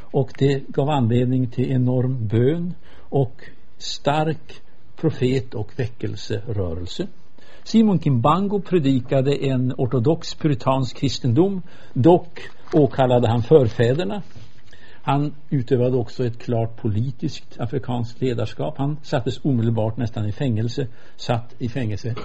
Och 0.01 0.31
det 0.38 0.67
gav 0.67 0.89
anledning 0.89 1.47
till 1.47 1.71
enorm 1.71 2.27
bön 2.27 2.73
och 3.09 3.43
stark 3.77 4.62
profet 4.95 5.53
och 5.53 5.79
väckelserörelse. 5.79 7.07
Simon 7.63 7.99
Kimbango 7.99 8.62
predikade 8.62 9.36
en 9.36 9.73
ortodox 9.77 10.36
puritansk 10.36 10.97
kristendom. 10.97 11.62
Dock 11.93 12.39
åkallade 12.73 13.27
han 13.27 13.43
förfäderna. 13.43 14.21
Han 15.05 15.33
utövade 15.49 15.97
också 15.97 16.25
ett 16.25 16.39
klart 16.39 16.75
politiskt 16.75 17.59
afrikanskt 17.59 18.21
ledarskap. 18.21 18.77
Han 18.77 18.97
sattes 19.01 19.45
omedelbart 19.45 19.97
nästan 19.97 20.25
i 20.25 20.31
fängelse, 20.31 20.87
satt 21.15 21.55
i 21.57 21.69
fängelse 21.69 22.15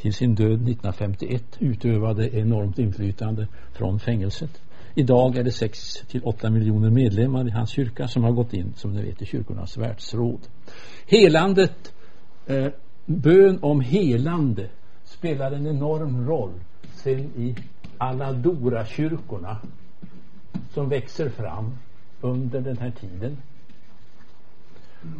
till 0.00 0.14
sin 0.14 0.34
död 0.34 0.52
1951, 0.52 1.42
utövade 1.58 2.36
enormt 2.36 2.78
inflytande 2.78 3.48
från 3.72 4.00
fängelset. 4.00 4.60
Idag 4.94 5.36
är 5.36 5.44
det 5.44 5.52
6 5.52 5.94
till 6.08 6.20
8 6.24 6.50
miljoner 6.50 6.90
medlemmar 6.90 7.48
i 7.48 7.50
hans 7.50 7.70
kyrka 7.70 8.08
som 8.08 8.24
har 8.24 8.32
gått 8.32 8.54
in, 8.54 8.72
som 8.76 8.92
ni 8.92 9.02
vet, 9.02 9.22
i 9.22 9.26
kyrkornas 9.26 9.76
världsråd. 9.76 10.40
Helandet, 11.06 11.94
eh, 12.46 12.66
bön 13.06 13.58
om 13.62 13.80
helande 13.80 14.68
spelar 15.04 15.52
en 15.52 15.66
enorm 15.66 16.26
roll 16.26 16.52
sen 16.94 17.18
i 17.18 17.54
alla 17.98 18.32
Dora-kyrkorna 18.32 19.56
som 20.74 20.88
växer 20.88 21.28
fram 21.28 21.72
under 22.26 22.60
den 22.60 22.78
här 22.78 22.90
tiden 22.90 23.36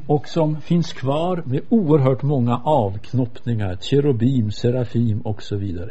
och 0.07 0.29
som 0.29 0.61
finns 0.61 0.92
kvar 0.92 1.42
med 1.47 1.61
oerhört 1.69 2.23
många 2.23 2.57
avknoppningar, 2.64 3.77
cherubim, 3.81 4.51
serafim 4.51 5.21
och 5.21 5.42
så 5.42 5.57
vidare. 5.57 5.90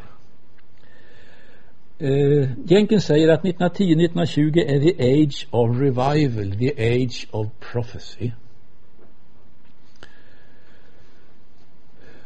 Uh, 2.01 2.49
Jenkins 2.65 3.05
säger 3.05 3.29
att 3.29 3.43
1910-1920 3.43 4.63
är 4.67 4.79
the 4.79 5.23
age 5.23 5.47
of 5.51 5.79
revival, 5.79 6.57
the 6.59 7.03
age 7.03 7.27
of 7.31 7.47
prophecy. 7.59 8.31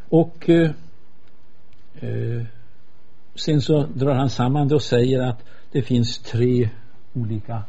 Och 0.10 0.50
uh, 0.50 0.70
uh, 2.04 2.44
sen 3.36 3.62
så 3.62 3.86
drar 3.94 4.14
han 4.14 4.30
samman 4.30 4.68
det 4.68 4.76
och 4.76 4.82
säger 4.82 5.22
att 5.22 5.44
det 5.72 5.82
finns 5.82 6.20
tre 6.20 6.70
olika 7.14 7.64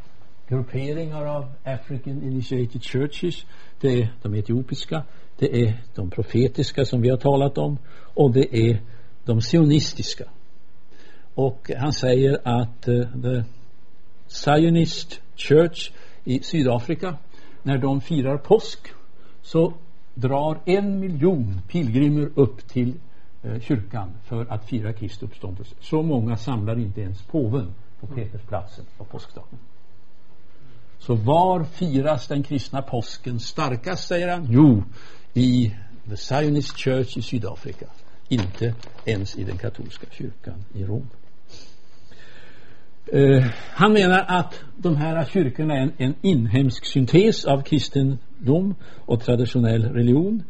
grupperingar 0.51 1.25
av 1.25 1.45
African 1.63 2.23
Initiated 2.23 2.83
Churches. 2.83 3.45
Det 3.79 4.01
är 4.01 4.13
de 4.21 4.35
etiopiska, 4.35 5.03
det 5.37 5.61
är 5.61 5.83
de 5.95 6.09
profetiska 6.09 6.85
som 6.85 7.01
vi 7.01 7.09
har 7.09 7.17
talat 7.17 7.57
om 7.57 7.77
och 8.13 8.33
det 8.33 8.55
är 8.55 8.81
de 9.25 9.41
sionistiska. 9.41 10.23
Och 11.33 11.71
han 11.77 11.93
säger 11.93 12.39
att 12.43 12.87
uh, 12.87 13.21
the 13.21 13.43
Zionist 14.27 15.21
Church 15.35 15.91
i 16.23 16.39
Sydafrika 16.39 17.17
när 17.63 17.77
de 17.77 18.01
firar 18.01 18.37
påsk 18.37 18.79
så 19.41 19.73
drar 20.13 20.61
en 20.65 20.99
miljon 20.99 21.61
pilgrimer 21.67 22.29
upp 22.35 22.67
till 22.67 22.93
uh, 23.45 23.59
kyrkan 23.59 24.11
för 24.23 24.45
att 24.49 24.69
fira 24.69 24.93
Kristi 24.93 25.25
uppståndelse. 25.25 25.75
Så 25.79 26.01
många 26.01 26.37
samlar 26.37 26.79
inte 26.79 27.01
ens 27.01 27.21
påven 27.21 27.73
på 27.99 28.07
Petersplatsen 28.07 28.85
på 28.97 29.05
påskdagen. 29.05 29.59
Så 31.01 31.15
var 31.15 31.63
firas 31.63 32.27
den 32.27 32.43
kristna 32.43 32.81
påsken 32.81 33.39
starkast, 33.39 34.07
säger 34.07 34.27
han? 34.27 34.47
Jo, 34.49 34.83
i 35.33 35.71
The 36.09 36.17
Zionist 36.17 36.77
Church 36.77 37.17
i 37.17 37.21
Sydafrika. 37.21 37.85
Inte 38.29 38.75
ens 39.05 39.37
i 39.37 39.43
den 39.43 39.57
katolska 39.57 40.07
kyrkan 40.11 40.63
i 40.73 40.83
Rom. 40.83 41.09
Uh, 43.13 43.45
han 43.73 43.93
menar 43.93 44.25
att 44.27 44.59
de 44.77 44.95
här 44.95 45.25
kyrkorna 45.25 45.73
är 45.73 45.81
en, 45.81 45.93
en 45.97 46.13
inhemsk 46.21 46.85
syntes 46.85 47.45
av 47.45 47.61
kristendom 47.61 48.75
och 49.05 49.23
traditionell 49.23 49.83
religion 49.83 50.43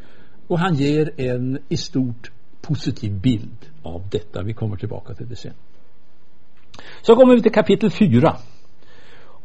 och 0.47 0.59
han 0.59 0.75
ger 0.75 1.21
en 1.21 1.59
i 1.69 1.77
stort 1.77 2.31
positiv 2.61 3.11
bild 3.11 3.69
av 3.83 4.09
detta. 4.09 4.43
Vi 4.43 4.53
kommer 4.53 4.77
tillbaka 4.77 5.13
till 5.13 5.29
det 5.29 5.35
sen. 5.35 5.53
Så 7.01 7.15
kommer 7.15 7.35
vi 7.35 7.41
till 7.41 7.51
kapitel 7.51 7.91
4. 7.91 8.37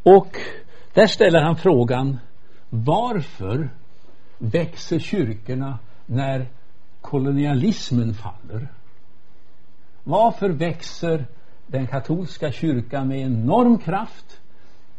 Och 0.02 0.36
där 0.96 1.06
ställer 1.06 1.42
han 1.42 1.56
frågan 1.56 2.18
varför 2.70 3.70
växer 4.38 4.98
kyrkorna 4.98 5.78
när 6.06 6.46
kolonialismen 7.00 8.14
faller? 8.14 8.68
Varför 10.04 10.50
växer 10.50 11.26
den 11.66 11.86
katolska 11.86 12.52
kyrkan 12.52 13.08
med 13.08 13.20
enorm 13.20 13.78
kraft 13.78 14.40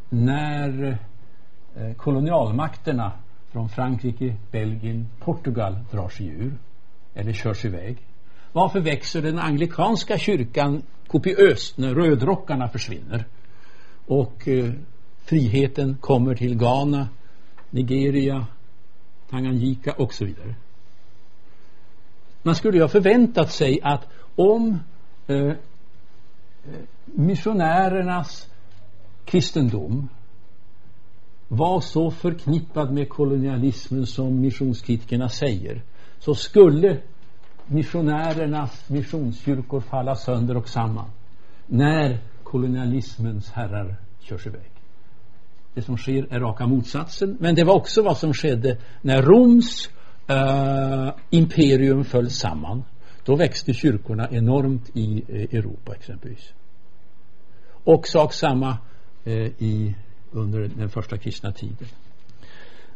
när 0.10 0.98
eh, 1.76 1.94
kolonialmakterna 1.94 3.12
från 3.52 3.70
Frankrike, 3.70 4.36
Belgien, 4.52 5.08
Portugal 5.20 5.80
drar 5.92 6.10
sig 6.10 6.28
ur 6.28 6.58
eller 7.14 7.34
körs 7.34 7.66
iväg? 7.66 7.98
Varför 8.52 8.80
växer 8.80 9.22
den 9.22 9.40
anglikanska 9.40 10.18
kyrkan 10.18 10.82
kopiöst 11.08 11.78
när 11.78 11.96
rödrockarna 11.96 12.68
försvinner? 12.68 13.26
Och 14.08 14.48
eh, 14.48 14.74
friheten 15.28 15.98
kommer 16.02 16.36
till 16.36 16.58
Ghana, 16.58 17.08
Nigeria, 17.70 18.46
Tanganyika 19.30 19.94
och 19.94 20.14
så 20.14 20.26
vidare. 20.26 20.56
Man 22.44 22.56
skulle 22.56 22.78
ju 22.78 22.84
ha 22.84 22.90
förväntat 22.90 23.52
sig 23.52 23.80
att 23.84 24.08
om 24.36 24.80
eh, 25.28 25.54
missionärernas 27.06 28.48
kristendom 29.26 30.10
var 31.48 31.82
så 31.82 32.12
förknippad 32.12 32.94
med 32.94 33.10
kolonialismen 33.10 34.06
som 34.06 34.42
missionskritikerna 34.42 35.30
säger 35.30 35.82
så 36.20 36.36
skulle 36.36 36.98
missionärernas 37.66 38.90
missionskyrkor 38.90 39.82
falla 39.82 40.16
sönder 40.16 40.58
och 40.58 40.70
samman 40.70 41.10
när 41.66 42.20
kolonialismens 42.44 43.52
herrar 43.52 43.96
körs 44.20 44.48
iväg. 44.48 44.77
Det 45.78 45.84
som 45.84 45.98
sker 45.98 46.28
är 46.30 46.40
raka 46.40 46.68
motsatsen 46.68 47.38
men 47.40 47.56
det 47.56 47.64
var 47.64 47.74
också 47.74 48.02
vad 48.02 48.18
som 48.18 48.34
skedde 48.34 48.78
när 49.02 49.22
Roms 49.22 49.90
eh, 50.28 51.10
imperium 51.30 52.04
föll 52.04 52.30
samman. 52.30 52.84
Då 53.26 53.36
växte 53.36 53.74
kyrkorna 53.74 54.28
enormt 54.32 54.90
i 54.94 55.24
eh, 55.28 55.58
Europa 55.60 55.96
exempelvis. 55.96 56.54
Och 57.84 58.08
sak 58.08 58.34
samma 58.34 58.78
eh, 59.26 59.34
i, 59.34 59.96
under 60.32 60.60
den 60.60 60.90
första 60.90 61.18
kristna 61.18 61.52
tiden. 61.52 61.88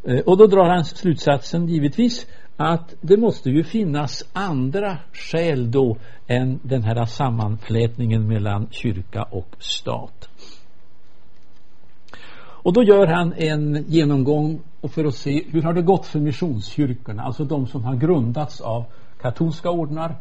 Eh, 0.04 0.20
och 0.20 0.38
då 0.38 0.48
drar 0.48 0.70
han 0.70 0.86
slutsatsen 0.86 1.68
givetvis 1.68 2.28
att 2.58 2.96
det 3.02 3.18
måste 3.18 3.50
ju 3.50 3.64
finnas 3.64 4.24
andra 4.34 4.98
skäl 5.14 5.72
då 5.72 5.98
än 6.28 6.60
den 6.64 6.84
här 6.84 7.06
sammanflätningen 7.06 8.28
mellan 8.28 8.68
kyrka 8.72 9.24
och 9.24 9.56
stat. 9.60 10.31
Och 12.64 12.74
då 12.74 12.84
gör 12.84 13.08
han 13.08 13.34
en 13.34 13.86
genomgång 13.88 14.62
för 14.84 15.06
att 15.06 15.16
se 15.16 15.44
hur 15.48 15.62
har 15.62 15.74
det 15.74 15.82
gått 15.82 16.06
för 16.06 16.20
missionskyrkorna, 16.20 17.24
alltså 17.24 17.44
de 17.44 17.68
som 17.68 17.84
har 17.84 17.96
grundats 17.96 18.62
av 18.62 18.86
katolska 19.22 19.70
ordnar, 19.70 20.16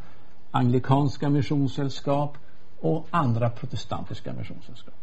anglikanska 0.50 1.29
missionssällskap 1.29 2.37
och 2.81 3.07
andra 3.11 3.50
protestantiska 3.50 4.33
missionssällskap. 4.33 4.94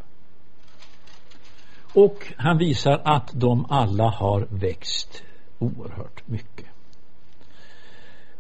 Och 1.94 2.34
han 2.38 2.58
visar 2.58 3.02
att 3.04 3.32
de 3.34 3.66
alla 3.70 4.10
har 4.10 4.48
växt 4.50 5.24
oerhört 5.60 6.28
mycket. 6.28 6.66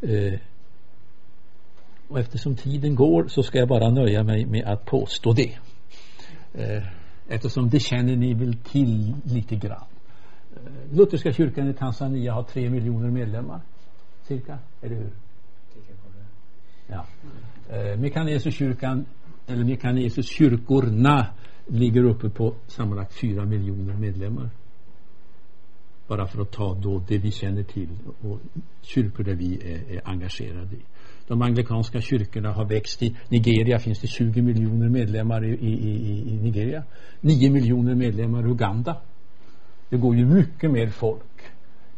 Eh, 0.01 0.39
och 2.07 2.19
eftersom 2.19 2.55
tiden 2.55 2.95
går 2.95 3.27
så 3.27 3.43
ska 3.43 3.57
jag 3.60 3.67
bara 3.67 3.89
nöja 3.89 4.23
mig 4.23 4.45
med 4.45 4.67
att 4.67 4.86
påstå 4.86 5.33
det. 5.33 5.57
Eh, 6.53 6.83
eftersom 7.27 7.69
det 7.69 7.79
känner 7.79 8.15
ni 8.15 8.33
väl 8.33 8.53
till 8.53 9.15
lite 9.23 9.55
grann. 9.55 9.85
Eh, 10.55 10.95
Lutherska 10.97 11.33
kyrkan 11.33 11.69
i 11.69 11.73
Tanzania 11.73 12.33
har 12.33 12.43
tre 12.43 12.69
miljoner 12.69 13.09
medlemmar. 13.09 13.61
Cirka, 14.23 14.59
eller 14.81 14.95
hur? 14.95 15.11
Ja. 16.87 17.05
Eh, 17.69 17.99
Mekanesuskyrkan, 17.99 19.05
eller 19.47 19.63
Mekanesus 19.63 20.29
kyrkorna 20.29 21.27
ligger 21.67 22.03
uppe 22.03 22.29
på 22.29 22.55
sammanlagt 22.67 23.13
fyra 23.13 23.45
miljoner 23.45 23.93
medlemmar. 23.93 24.49
Bara 26.07 26.27
för 26.27 26.41
att 26.41 26.51
ta 26.51 26.73
då 26.73 27.03
det 27.07 27.17
vi 27.17 27.31
känner 27.31 27.63
till 27.63 27.89
och 28.21 28.39
kyrkor 28.81 29.23
där 29.23 29.35
vi 29.35 29.73
är, 29.73 29.95
är 29.95 30.01
engagerade 30.05 30.75
i. 30.75 30.82
De 31.28 31.41
anglikanska 31.41 32.01
kyrkorna 32.01 32.51
har 32.51 32.65
växt 32.65 33.03
i 33.03 33.15
Nigeria 33.30 33.80
finns 33.80 33.99
det 33.99 34.07
20 34.07 34.41
miljoner 34.41 34.89
medlemmar 34.89 35.45
i, 35.45 35.49
i, 35.49 35.89
i, 35.89 36.34
i 36.34 36.38
Nigeria. 36.41 36.84
9 37.21 37.51
miljoner 37.51 37.95
medlemmar 37.95 38.47
i 38.47 38.51
Uganda. 38.51 38.97
Det 39.89 39.97
går 39.97 40.15
ju 40.15 40.25
mycket 40.25 40.71
mer 40.71 40.88
folk 40.88 41.41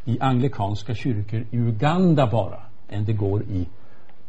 i 0.05 0.19
anglikanska 0.19 0.95
kyrkor 0.95 1.45
i 1.51 1.57
Uganda 1.57 2.27
bara 2.31 2.61
än 2.89 3.05
det 3.05 3.13
går 3.13 3.43
i 3.43 3.67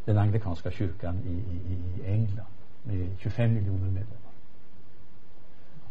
den 0.05 0.17
anglikanska 0.17 0.71
kyrkan 0.71 1.19
i, 1.25 1.31
i, 1.31 2.01
i 2.01 2.13
England 2.13 2.47
med 2.83 3.09
25 3.19 3.53
miljoner 3.53 3.85
medlemmar. 3.85 4.31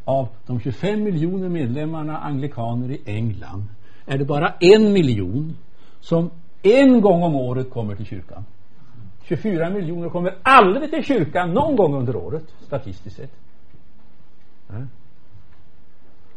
Av 0.04 0.28
de 0.46 0.61
25 0.61 1.02
miljoner 1.02 1.48
medlemmarna 1.48 2.18
anglikaner 2.18 2.90
i 2.90 3.00
England 3.04 3.64
är 4.06 4.18
det 4.18 4.24
bara 4.24 4.54
en 4.61 4.92
miljon 4.92 5.56
som 6.00 6.30
en 6.62 7.00
gång 7.00 7.22
om 7.22 7.34
året 7.34 7.70
kommer 7.70 7.96
till 7.96 8.06
kyrkan. 8.06 8.44
24 9.31 9.70
miljoner 9.70 10.09
kommer 10.09 10.35
aldrig 10.43 10.91
till 10.91 11.05
kyrkan 11.05 11.55
någon 11.55 11.76
gång 11.76 11.95
under 11.95 12.16
året, 12.16 12.45
statistiskt 12.66 13.16
sett. 13.16 13.31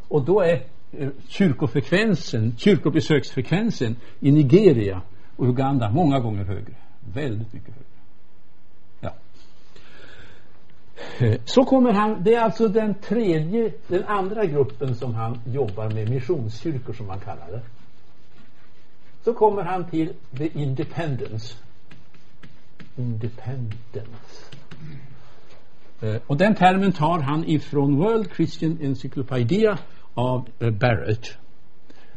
Och 0.08 0.26
då 0.26 0.42
är 0.42 0.64
eh, 0.92 1.10
kyrkofrekvensen, 1.28 2.58
kyrkobesöksfrekvensen 2.58 3.96
i 4.20 4.32
Nigeria 4.32 5.02
och 5.36 5.46
Uganda 5.46 5.90
många 5.90 6.20
gånger 6.20 6.44
högre. 6.44 6.74
Väldigt 7.14 7.54
mycket 7.54 7.74
högre. 7.76 7.90
Ja. 9.00 9.14
Eh, 11.20 11.42
så 11.46 11.64
kommer 11.64 11.94
han, 11.94 12.24
det 12.24 12.36
är 12.36 12.42
alltså 12.42 12.68
den 12.68 12.94
tredje, 12.94 13.74
den 13.88 14.04
andra 14.04 14.46
gruppen 14.46 14.96
som 14.96 15.16
han 15.16 15.40
jobbar 15.46 15.90
med, 15.90 16.10
missionskyrkor 16.10 16.94
som 16.94 17.08
man 17.08 17.20
kallar 17.20 17.52
det. 17.52 17.62
Så 19.24 19.34
kommer 19.34 19.64
han 19.64 19.90
till 19.90 20.14
the 20.38 20.48
independence. 20.60 21.56
Independence. 22.96 24.46
Eh, 26.02 26.16
och 26.28 26.38
den 26.38 26.56
termen 26.56 26.92
tar 26.92 27.20
han 27.20 27.44
ifrån 27.50 27.98
World 27.98 28.30
Christian 28.36 28.78
Encyclopedia 28.82 29.78
av 30.14 30.48
eh, 30.60 30.70
Barrett. 30.72 31.38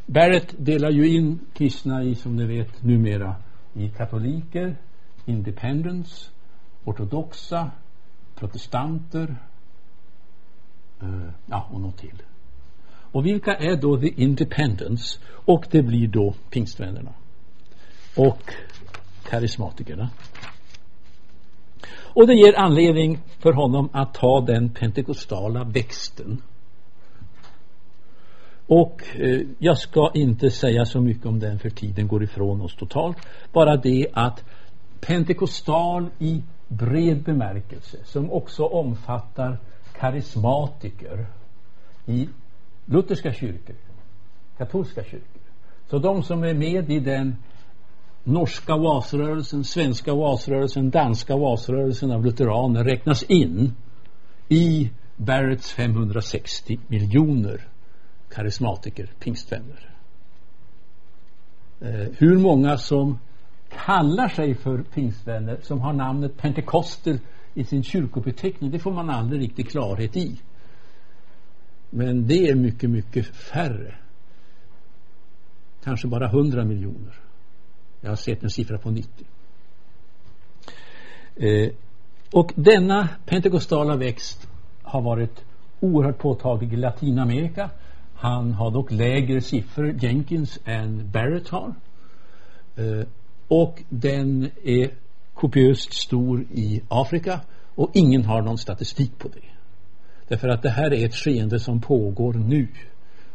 Barrett 0.07 0.55
delar 0.59 0.91
ju 0.91 1.17
in 1.17 1.41
kristna 1.55 2.05
i, 2.05 2.15
som 2.15 2.37
ni 2.37 2.45
vet 2.45 2.83
numera, 2.83 3.37
i 3.75 3.89
katoliker, 3.89 4.77
independence, 5.25 6.31
ortodoxa, 6.85 7.71
protestanter, 8.35 9.37
uh, 11.03 11.29
ja, 11.47 11.69
och 11.73 11.81
något 11.81 11.99
till. 11.99 12.23
Och 13.13 13.27
vilka 13.27 13.55
är 13.55 13.77
då 13.77 14.01
the 14.01 14.23
independents? 14.23 15.21
Och 15.29 15.67
det 15.71 15.83
blir 15.83 16.09
då 16.09 16.35
pingstvännerna. 16.51 17.13
Och 18.17 18.53
karismatikerna. 19.25 20.11
Och 21.89 22.27
det 22.27 22.35
ger 22.35 22.59
anledning 22.59 23.19
för 23.39 23.53
honom 23.53 23.89
att 23.93 24.15
ta 24.15 24.41
den 24.41 24.71
pentekostala 24.71 25.65
växten. 25.65 26.43
Och 28.67 29.03
eh, 29.15 29.41
jag 29.59 29.79
ska 29.79 30.11
inte 30.15 30.51
säga 30.51 30.85
så 30.85 31.01
mycket 31.01 31.27
om 31.27 31.39
den 31.39 31.59
för 31.59 31.71
tiden 31.71 32.09
går 32.09 32.23
ifrån 32.23 32.61
oss 32.61 32.77
totalt. 32.77 33.17
Bara 33.53 33.77
det 33.77 34.07
att 34.13 34.45
pentekostal 35.01 36.11
i 36.19 36.43
bred 36.69 37.23
bemärkelse 37.23 37.99
som 38.05 38.33
också 38.33 38.65
omfattar 38.65 39.59
karismatiker 39.99 41.27
i 42.07 42.29
lutherska 42.85 43.33
kyrkor, 43.33 43.77
katolska 44.59 45.05
kyrkor. 45.05 45.43
Så 45.91 45.99
de 45.99 46.23
som 46.23 46.45
är 46.45 46.55
med 46.55 46.91
i 46.91 47.01
den 47.01 47.37
norska 48.27 48.77
vasrörelsen, 48.77 49.65
svenska 49.65 50.15
vasrörelsen, 50.15 50.91
danska 50.91 51.37
vasrörelsen 51.37 52.11
av 52.11 52.25
lutheraner 52.25 52.85
räknas 52.85 53.23
in 53.23 53.73
i 54.49 54.91
Barretts 55.17 55.73
560 55.73 56.79
miljoner 56.89 57.69
karismatiker, 58.29 59.11
pingstvänner. 59.19 59.91
Eh, 61.81 62.09
hur 62.19 62.39
många 62.39 62.79
som 62.79 63.19
kallar 63.69 64.29
sig 64.29 64.55
för 64.55 64.83
pingstvänner 64.83 65.59
som 65.63 65.81
har 65.81 65.93
namnet 65.93 66.37
pentekoster 66.37 67.19
i 67.55 67.65
sin 67.65 67.83
kyrkobeteckning 67.83 68.71
det 68.71 68.79
får 68.79 68.93
man 68.93 69.11
aldrig 69.11 69.41
riktigt 69.43 69.71
klarhet 69.71 70.17
i. 70.17 70.41
Men 71.91 72.27
det 72.27 72.49
är 72.49 72.55
mycket, 72.55 72.91
mycket 72.91 73.27
färre. 73.27 73.95
Kanske 75.85 76.09
bara 76.09 76.27
100 76.27 76.65
miljoner. 76.65 77.26
Jag 78.07 78.11
har 78.11 78.17
sett 78.17 78.43
en 78.43 78.51
siffra 78.51 78.79
på 78.79 78.91
90. 78.91 79.27
Eh, 81.37 81.71
och 82.33 82.53
denna 82.55 83.09
pentekostala 83.25 83.97
växt 83.97 84.49
har 84.83 85.03
varit 85.03 85.45
oerhört 85.81 86.19
påtaglig 86.19 86.73
i 86.73 86.77
Latinamerika. 86.77 87.71
Han 88.15 88.53
har 88.53 88.71
dock 88.71 88.91
lägre 88.91 89.41
siffror, 89.41 89.97
Jenkins, 90.01 90.61
än 90.65 91.11
Barrett 91.11 91.49
har. 91.49 91.75
Eh, 92.77 93.07
och 93.49 93.83
den 93.89 94.51
är 94.65 94.91
kopiöst 95.35 95.93
stor 95.93 96.45
i 96.51 96.83
Afrika 96.89 97.41
och 97.75 97.91
ingen 97.95 98.25
har 98.25 98.43
någon 98.43 98.59
statistik 98.59 99.19
på 99.19 99.29
det. 99.29 99.49
Därför 100.29 100.49
att 100.49 100.63
det 100.63 100.71
här 100.71 100.93
är 100.93 101.07
ett 101.07 101.15
skeende 101.15 101.61
som 101.61 101.81
pågår 101.81 102.33
nu 102.33 102.69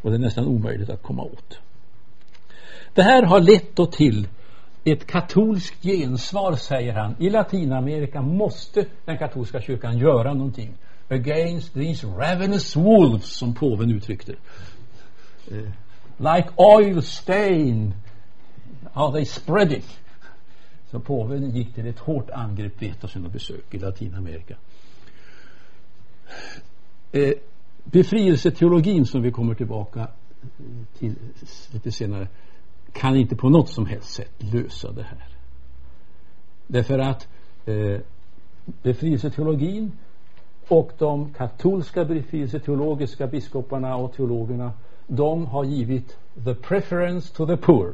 och 0.01 0.09
det 0.09 0.17
är 0.17 0.19
nästan 0.19 0.45
omöjligt 0.45 0.89
att 0.89 1.03
komma 1.03 1.23
åt. 1.23 1.59
Det 2.93 3.03
här 3.03 3.23
har 3.23 3.39
lett 3.39 3.75
då 3.75 3.85
till 3.85 4.27
ett 4.83 5.07
katolskt 5.07 5.83
gensvar, 5.83 6.55
säger 6.55 6.93
han. 6.93 7.15
I 7.19 7.29
Latinamerika 7.29 8.21
måste 8.21 8.85
den 9.05 9.17
katolska 9.17 9.61
kyrkan 9.61 9.97
göra 9.97 10.33
någonting. 10.33 10.73
Against 11.09 11.73
these 11.73 12.07
ravenous 12.07 12.75
wolves, 12.75 13.25
som 13.25 13.53
påven 13.53 13.91
uttryckte 13.91 14.35
uh, 15.51 15.69
Like 16.17 16.49
oil 16.55 17.01
stain 17.01 17.93
are 18.93 19.11
they 19.11 19.25
spreading. 19.25 19.83
Så 20.91 20.99
påven 20.99 21.49
gick 21.49 21.75
till 21.75 21.87
ett 21.87 21.99
hårt 21.99 22.29
angrepp 22.29 22.81
vid 22.81 22.91
ett 22.91 23.03
av 23.03 23.07
sina 23.07 23.29
besök 23.29 23.73
i 23.73 23.79
Latinamerika. 23.79 24.55
Eh, 27.11 27.33
befrielseteologin 27.83 29.05
som 29.05 29.21
vi 29.21 29.31
kommer 29.31 29.55
tillbaka 29.55 30.07
till 30.99 31.15
lite 31.71 31.91
senare 31.91 32.27
kan 32.93 33.15
inte 33.15 33.35
på 33.35 33.49
något 33.49 33.69
som 33.69 33.85
helst 33.85 34.13
sätt 34.13 34.31
lösa 34.37 34.91
det 34.91 35.03
här. 35.03 35.27
Därför 36.67 36.99
att 36.99 37.27
eh, 37.65 37.99
befrielseteologin 38.83 39.91
och 40.67 40.91
de 40.97 41.33
katolska 41.33 42.05
befrielseteologiska 42.05 43.27
biskoparna 43.27 43.95
och 43.95 44.13
teologerna 44.13 44.71
de 45.07 45.45
har 45.45 45.63
givit 45.63 46.17
the 46.45 46.55
preference 46.55 47.35
to 47.35 47.47
the 47.47 47.57
poor. 47.57 47.93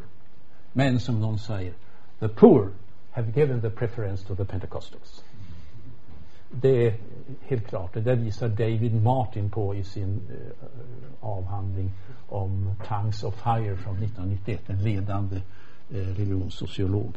Men 0.74 1.00
som 1.00 1.22
någon 1.22 1.39
säger, 1.39 1.74
the 2.20 2.28
poor 2.28 2.70
have 3.12 3.32
given 3.36 3.62
the 3.62 3.70
preference 3.70 4.28
to 4.28 4.36
the 4.36 4.45
Pentecostals. 4.45 5.24
Det 6.52 6.88
är 6.88 6.93
helt 7.48 7.68
klart. 7.68 7.93
Det 7.93 8.02
där 8.02 8.16
visar 8.16 8.48
David 8.48 9.04
Martin 9.04 9.50
på 9.50 9.76
i 9.76 9.84
sin 9.84 10.22
eh, 10.30 11.28
avhandling 11.30 11.91
om 12.30 12.76
Tongues 12.88 13.24
of 13.24 13.36
Fire 13.36 13.76
från 13.76 13.95
1991, 13.95 14.62
en 14.68 14.84
ledande 14.84 15.36
eh, 15.36 15.95
religionssociolog. 15.95 17.14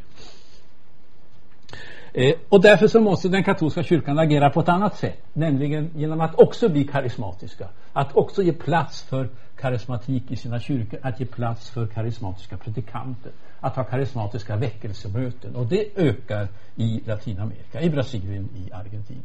Eh, 2.13 2.35
och 2.49 2.61
därför 2.61 2.89
så 2.89 3.01
måste 3.01 3.29
den 3.29 3.45
katolska 3.45 3.83
kyrkan 3.83 4.19
agera 4.19 4.51
på 4.51 4.61
ett 4.61 4.69
annat 4.69 4.97
sätt, 4.97 5.23
nämligen 5.33 5.91
genom 5.95 6.21
att 6.21 6.35
också 6.41 6.69
bli 6.69 6.85
karismatiska. 6.85 7.69
Att 7.93 8.17
också 8.17 8.43
ge 8.43 8.53
plats 8.53 9.03
för 9.03 9.29
karismatik 9.61 10.31
i 10.31 10.37
sina 10.37 10.61
kyrkor, 10.61 11.01
att 11.03 11.21
ge 11.21 11.27
plats 11.27 11.71
för 11.71 11.87
karismatiska 11.87 12.57
predikanter, 12.57 13.33
att 13.61 13.77
ha 13.77 13.85
karismatiska 13.85 14.57
väckelsemöten. 14.57 15.57
Och 15.57 15.67
det 15.67 15.99
ökar 15.99 16.49
i 16.77 17.01
Latinamerika, 17.07 17.81
i 17.81 17.91
Brasilien, 17.91 18.49
i 18.57 18.73
Argentina. 18.73 19.21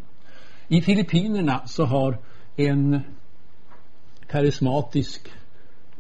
I 0.67 0.81
Filippinerna 0.81 1.67
så 1.67 1.86
har 1.86 2.17
en 2.55 3.01
karismatisk 4.27 5.31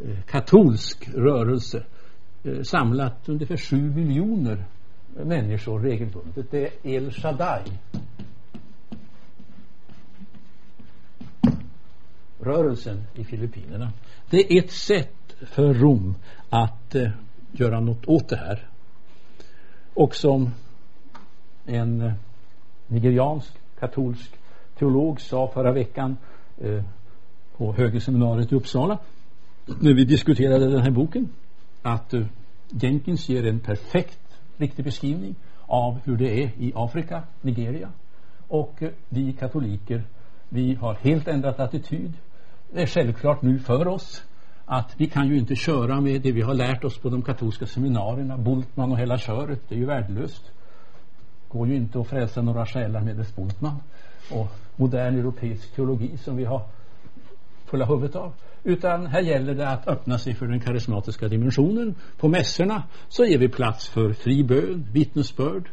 eh, 0.05 0.21
katolsk 0.25 1.09
rörelse 1.13 1.83
eh, 2.43 2.61
samlat 2.61 3.29
ungefär 3.29 3.57
sju 3.57 3.81
miljoner 3.81 4.65
människor 5.23 5.79
regelbundet. 5.79 6.51
Det 6.51 6.63
är 6.63 6.71
El 6.83 7.11
Shaddai. 7.11 7.63
Rörelsen 12.39 13.03
i 13.15 13.23
Filippinerna. 13.23 13.91
Det 14.29 14.53
är 14.53 14.63
ett 14.63 14.71
sätt 14.71 15.35
för 15.41 15.73
Rom 15.73 16.15
att 16.49 16.95
eh, 16.95 17.09
göra 17.51 17.79
något 17.79 18.05
åt 18.05 18.29
det 18.29 18.37
här. 18.37 18.67
Och 19.93 20.15
som 20.15 20.49
en 21.65 22.01
eh, 22.01 22.13
nigeriansk 22.87 23.53
katolsk 23.79 24.31
teolog 24.79 25.21
sa 25.21 25.47
förra 25.47 25.71
veckan 25.71 26.17
eh, 26.61 26.83
på 27.57 27.73
högerseminariet 27.73 28.51
i 28.51 28.55
Uppsala 28.55 28.99
när 29.65 29.93
vi 29.93 30.05
diskuterade 30.05 30.71
den 30.71 30.81
här 30.81 30.91
boken 30.91 31.29
att 31.81 32.13
eh, 32.13 32.25
Jenkins 32.69 33.29
ger 33.29 33.47
en 33.47 33.59
perfekt 33.59 34.19
riktig 34.57 34.85
beskrivning 34.85 35.35
av 35.67 35.99
hur 36.03 36.17
det 36.17 36.43
är 36.43 36.51
i 36.57 36.71
Afrika, 36.75 37.23
Nigeria. 37.41 37.89
Och 38.47 38.83
eh, 38.83 38.89
vi 39.09 39.33
katoliker, 39.33 40.03
vi 40.49 40.73
har 40.75 40.93
helt 40.93 41.27
ändrat 41.27 41.59
attityd. 41.59 42.13
Det 42.75 42.81
är 42.81 42.87
självklart 42.87 43.41
nu 43.41 43.59
för 43.59 43.87
oss 43.87 44.23
att 44.65 44.95
vi 44.97 45.07
kan 45.07 45.27
ju 45.27 45.37
inte 45.37 45.55
köra 45.55 46.01
med 46.01 46.21
det 46.21 46.31
vi 46.31 46.41
har 46.41 46.53
lärt 46.53 46.83
oss 46.83 46.97
på 46.97 47.09
de 47.09 47.21
katolska 47.21 47.65
seminarierna, 47.65 48.37
Bultman 48.37 48.91
och 48.91 48.99
hela 48.99 49.17
köret, 49.17 49.59
det 49.67 49.75
är 49.75 49.79
ju 49.79 49.85
värdelöst. 49.85 50.51
går 51.49 51.67
ju 51.67 51.75
inte 51.75 51.99
att 51.99 52.07
frälsa 52.07 52.41
några 52.41 52.65
själar 52.65 53.01
med 53.01 53.15
dess 53.15 53.35
Bultman 53.35 53.75
och 54.31 54.47
modern 54.75 55.19
europeisk 55.19 55.75
teologi 55.75 56.17
som 56.17 56.37
vi 56.37 56.45
har 56.45 56.61
fulla 57.65 57.85
huvudet 57.85 58.15
av. 58.15 58.33
Utan 58.63 59.07
här 59.07 59.21
gäller 59.21 59.53
det 59.53 59.69
att 59.69 59.87
öppna 59.87 60.17
sig 60.17 60.33
för 60.33 60.47
den 60.47 60.59
karismatiska 60.59 61.27
dimensionen. 61.27 61.95
På 62.17 62.27
mässorna 62.27 62.83
så 63.09 63.25
ger 63.25 63.37
vi 63.37 63.49
plats 63.49 63.89
för 63.89 64.13
fri 64.13 64.43
bön, 64.43 64.87
vittnesbörd, 64.91 65.69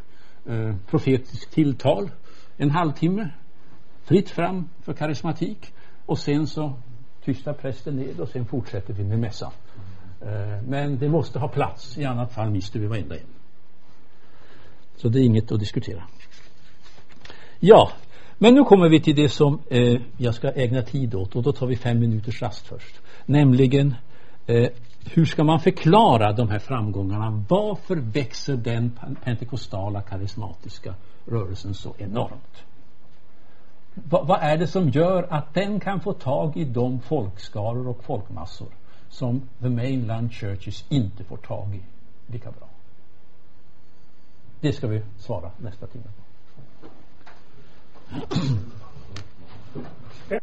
eh, 0.47 0.75
profetiskt 0.91 1.53
tilltal. 1.53 2.11
En 2.57 2.71
halvtimme. 2.71 3.29
Fritt 4.05 4.31
fram 4.31 4.69
för 4.83 4.93
karismatik. 4.93 5.73
Och 6.07 6.19
sen 6.19 6.47
så 6.47 6.73
tystar 7.25 7.53
prästen 7.53 7.97
ned 7.97 8.21
och 8.21 8.29
sen 8.29 8.47
fortsätter 8.47 8.95
vi 8.95 9.05
med 9.05 9.19
mässan. 9.19 9.53
Eh, 10.21 10.63
men 10.69 10.99
det 10.99 11.09
måste 11.09 11.39
ha 11.39 11.49
plats, 11.49 11.99
i 11.99 12.05
annat 12.05 12.33
fall 12.33 12.51
mister 12.51 12.81
vi 12.81 12.87
varenda 12.87 13.15
en. 13.15 13.27
Så 14.97 15.09
det 15.09 15.21
är 15.21 15.25
inget 15.25 15.53
att 15.53 15.61
diskutera. 15.61 16.03
Ja, 17.61 17.91
men 18.39 18.55
nu 18.55 18.65
kommer 18.65 18.89
vi 18.89 19.01
till 19.01 19.17
det 19.17 19.29
som 19.29 19.59
eh, 19.71 20.01
jag 20.17 20.35
ska 20.35 20.53
ägna 20.53 20.83
tid 20.83 21.15
åt 21.15 21.37
och 21.37 21.43
då 21.43 21.53
tar 21.53 21.67
vi 21.67 21.77
fem 21.77 21.99
minuters 21.99 22.43
rast 22.43 22.67
först. 22.67 23.01
Nämligen 23.27 23.95
eh, 24.47 24.71
hur 25.05 25.25
ska 25.25 25.45
man 25.45 25.61
förklara 25.61 26.33
de 26.33 26.49
här 26.49 26.59
framgångarna? 26.59 27.45
Varför 27.49 27.97
växer 27.97 28.57
den 28.57 28.99
pentekostala 29.25 30.03
karismatiska 30.03 30.95
rörelsen 31.27 31.75
så 31.75 31.95
enormt? 31.99 32.65
Va, 33.95 34.23
vad 34.23 34.39
är 34.43 34.57
det 34.59 34.67
som 34.67 34.89
gör 34.89 35.27
att 35.31 35.55
den 35.55 35.81
kan 35.81 36.01
få 36.01 36.13
tag 36.13 36.57
i 36.57 36.65
de 36.65 37.01
folkskaror 37.01 37.89
och 37.89 38.05
folkmassor 38.05 38.69
som 39.09 39.43
the 39.61 39.69
mainland 39.69 40.33
churches 40.33 40.85
inte 40.89 41.25
får 41.25 41.37
tag 41.37 41.75
i 41.75 41.81
lika 42.33 42.51
bra? 42.51 42.69
Det 44.61 44.73
ska 44.73 44.87
vi 44.87 45.03
svara 45.19 45.51
nästa 45.59 45.87
timme 45.87 46.05
på. 46.05 46.23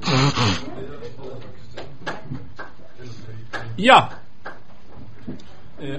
ja. 3.84 4.08
Eh, 5.80 5.96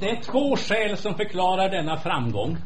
det 0.00 0.10
är 0.10 0.22
två 0.22 0.56
skäl 0.56 0.96
som 0.96 1.14
förklarar 1.14 1.68
denna 1.68 1.96
framgång 1.96 2.56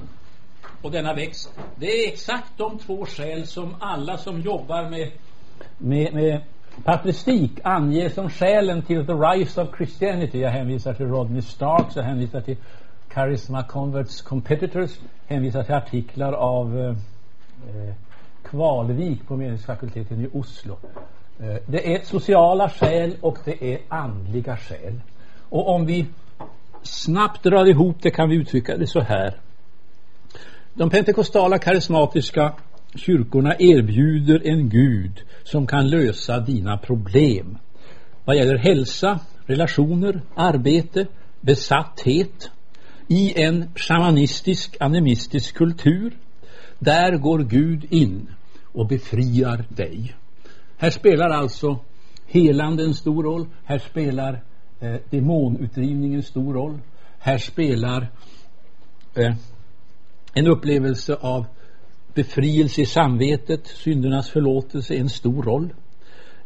och 0.83 0.91
denna 0.91 1.15
växt. 1.15 1.59
Det 1.77 1.87
är 1.87 2.13
exakt 2.13 2.53
de 2.57 2.79
två 2.79 3.07
skäl 3.07 3.47
som 3.47 3.77
alla 3.81 4.19
som 4.19 4.41
jobbar 4.41 4.91
med, 4.91 5.11
med, 5.79 6.15
med 6.15 6.41
patristik 6.85 7.53
anger 7.65 8.09
som 8.09 8.31
skälen 8.31 8.83
till 8.83 9.07
the 9.07 9.13
rise 9.13 9.63
of 9.63 9.77
Christianity. 9.77 10.41
Jag 10.41 10.51
hänvisar 10.51 10.95
till 10.95 11.07
Rodney 11.07 11.43
Starks, 11.43 11.97
jag 11.97 12.03
hänvisar 12.03 12.41
till 12.41 12.57
Charisma 13.09 13.63
Converts 13.63 14.23
Competitors, 14.23 14.91
hänvisar 15.27 15.63
till 15.63 15.75
artiklar 15.75 16.33
av 16.33 16.79
eh, 16.79 16.89
eh 16.89 17.95
Kvalvik 18.43 19.27
på 19.27 19.37
meningsfakulteten 19.37 20.21
i 20.21 20.29
Oslo. 20.33 20.77
Eh, 21.43 21.57
det 21.67 21.95
är 21.95 22.05
sociala 22.05 22.69
skäl 22.69 23.17
och 23.21 23.39
det 23.45 23.75
är 23.75 23.81
andliga 23.89 24.57
skäl. 24.57 25.01
Och 25.49 25.69
om 25.69 25.87
vi 25.87 26.07
snabbt 26.83 27.43
drar 27.43 27.67
ihop 27.67 27.97
det 28.01 28.11
kan 28.11 28.29
vi 28.29 28.37
uttrycka 28.37 28.77
det 28.77 28.87
så 28.87 29.01
här. 29.01 29.35
De 30.75 30.91
pentekostala 30.91 31.59
karismatiska 31.59 32.53
kyrkorna 32.95 33.55
erbjuder 33.59 34.47
en 34.47 34.69
Gud 34.69 35.23
som 35.45 35.67
kan 35.67 35.91
lösa 35.91 36.41
dina 36.41 36.79
problem 36.79 37.59
vad 38.25 38.37
gäller 38.37 38.59
hälsa, 38.59 39.21
relationer, 39.47 40.21
arbete, 40.35 41.07
besatthet 41.41 42.51
i 43.09 43.43
en 43.43 43.71
shamanistisk, 43.75 44.77
animistisk 44.81 45.55
kultur. 45.55 46.13
Där 46.79 47.17
går 47.17 47.39
Gud 47.39 47.85
in 47.91 48.29
och 48.73 48.87
befriar 48.87 49.65
dig. 49.69 50.15
Här 50.81 50.91
spelar 50.91 51.31
alltså 51.31 51.79
helande 52.27 52.85
en 52.85 52.95
stor 52.95 53.23
roll. 53.23 53.47
Här 53.65 53.79
spelar 53.79 54.43
eh, 54.81 54.95
demonutdrivning 55.11 56.15
en 56.15 56.23
stor 56.23 56.55
roll. 56.55 56.79
Här 57.19 57.39
spelar 57.39 58.09
eh, 59.15 59.35
en 60.35 60.47
upplevelse 60.47 61.15
av 61.15 61.45
befrielse 62.15 62.81
i 62.81 62.87
samvetet, 62.87 63.67
syndernas 63.67 64.31
förlåtelse 64.31 64.95
en 64.95 65.09
stor 65.09 65.43
roll. 65.43 65.75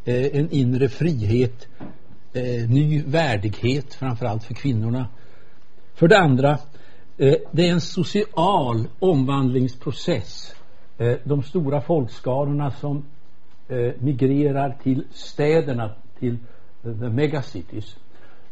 Eh, 0.04 0.26
en 0.26 0.50
inre 0.50 0.88
frihet, 0.88 1.68
eh, 2.32 2.68
ny 2.68 3.02
värdighet 3.02 3.94
framförallt 3.94 4.44
för 4.44 4.54
kvinnorna. 4.54 5.08
För 5.94 6.08
det 6.08 6.18
andra, 6.18 6.58
eh, 7.18 7.34
det 7.52 7.68
är 7.68 7.72
en 7.72 7.80
social 7.80 8.88
omvandlingsprocess. 8.98 10.54
Eh, 10.98 11.14
de 11.24 11.42
stora 11.42 11.80
folkskarorna 11.80 12.70
som 12.70 13.04
eh, 13.68 13.92
migrerar 13.98 14.76
till 14.82 15.04
städerna, 15.10 15.90
till 16.18 16.38
the 16.82 17.08
megacities, 17.08 17.96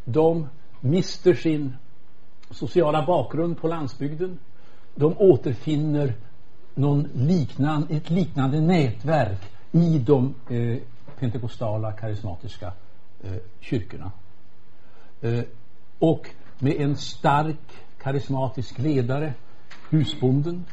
de 0.05 0.47
mister 0.79 1.33
sin 1.33 1.75
sociala 2.51 3.05
bakgrund 3.05 3.57
på 3.57 3.67
landsbygden. 3.67 4.39
De 4.95 5.17
återfinner 5.17 6.13
någon 6.75 7.07
liknande, 7.13 7.95
ett 7.95 8.09
liknande 8.09 8.61
nätverk 8.61 9.39
i 9.71 9.99
de 9.99 10.35
eh, 10.49 10.77
pentekostala 11.19 11.91
karismatiska 11.91 12.73
eh, 13.23 13.33
kyrkorna. 13.59 14.11
Eh, 15.21 15.43
och 15.99 16.29
med 16.59 16.81
en 16.81 16.95
stark 16.95 17.71
karismatisk 18.01 18.79
ledare, 18.79 19.33
husbonden, 19.89 20.65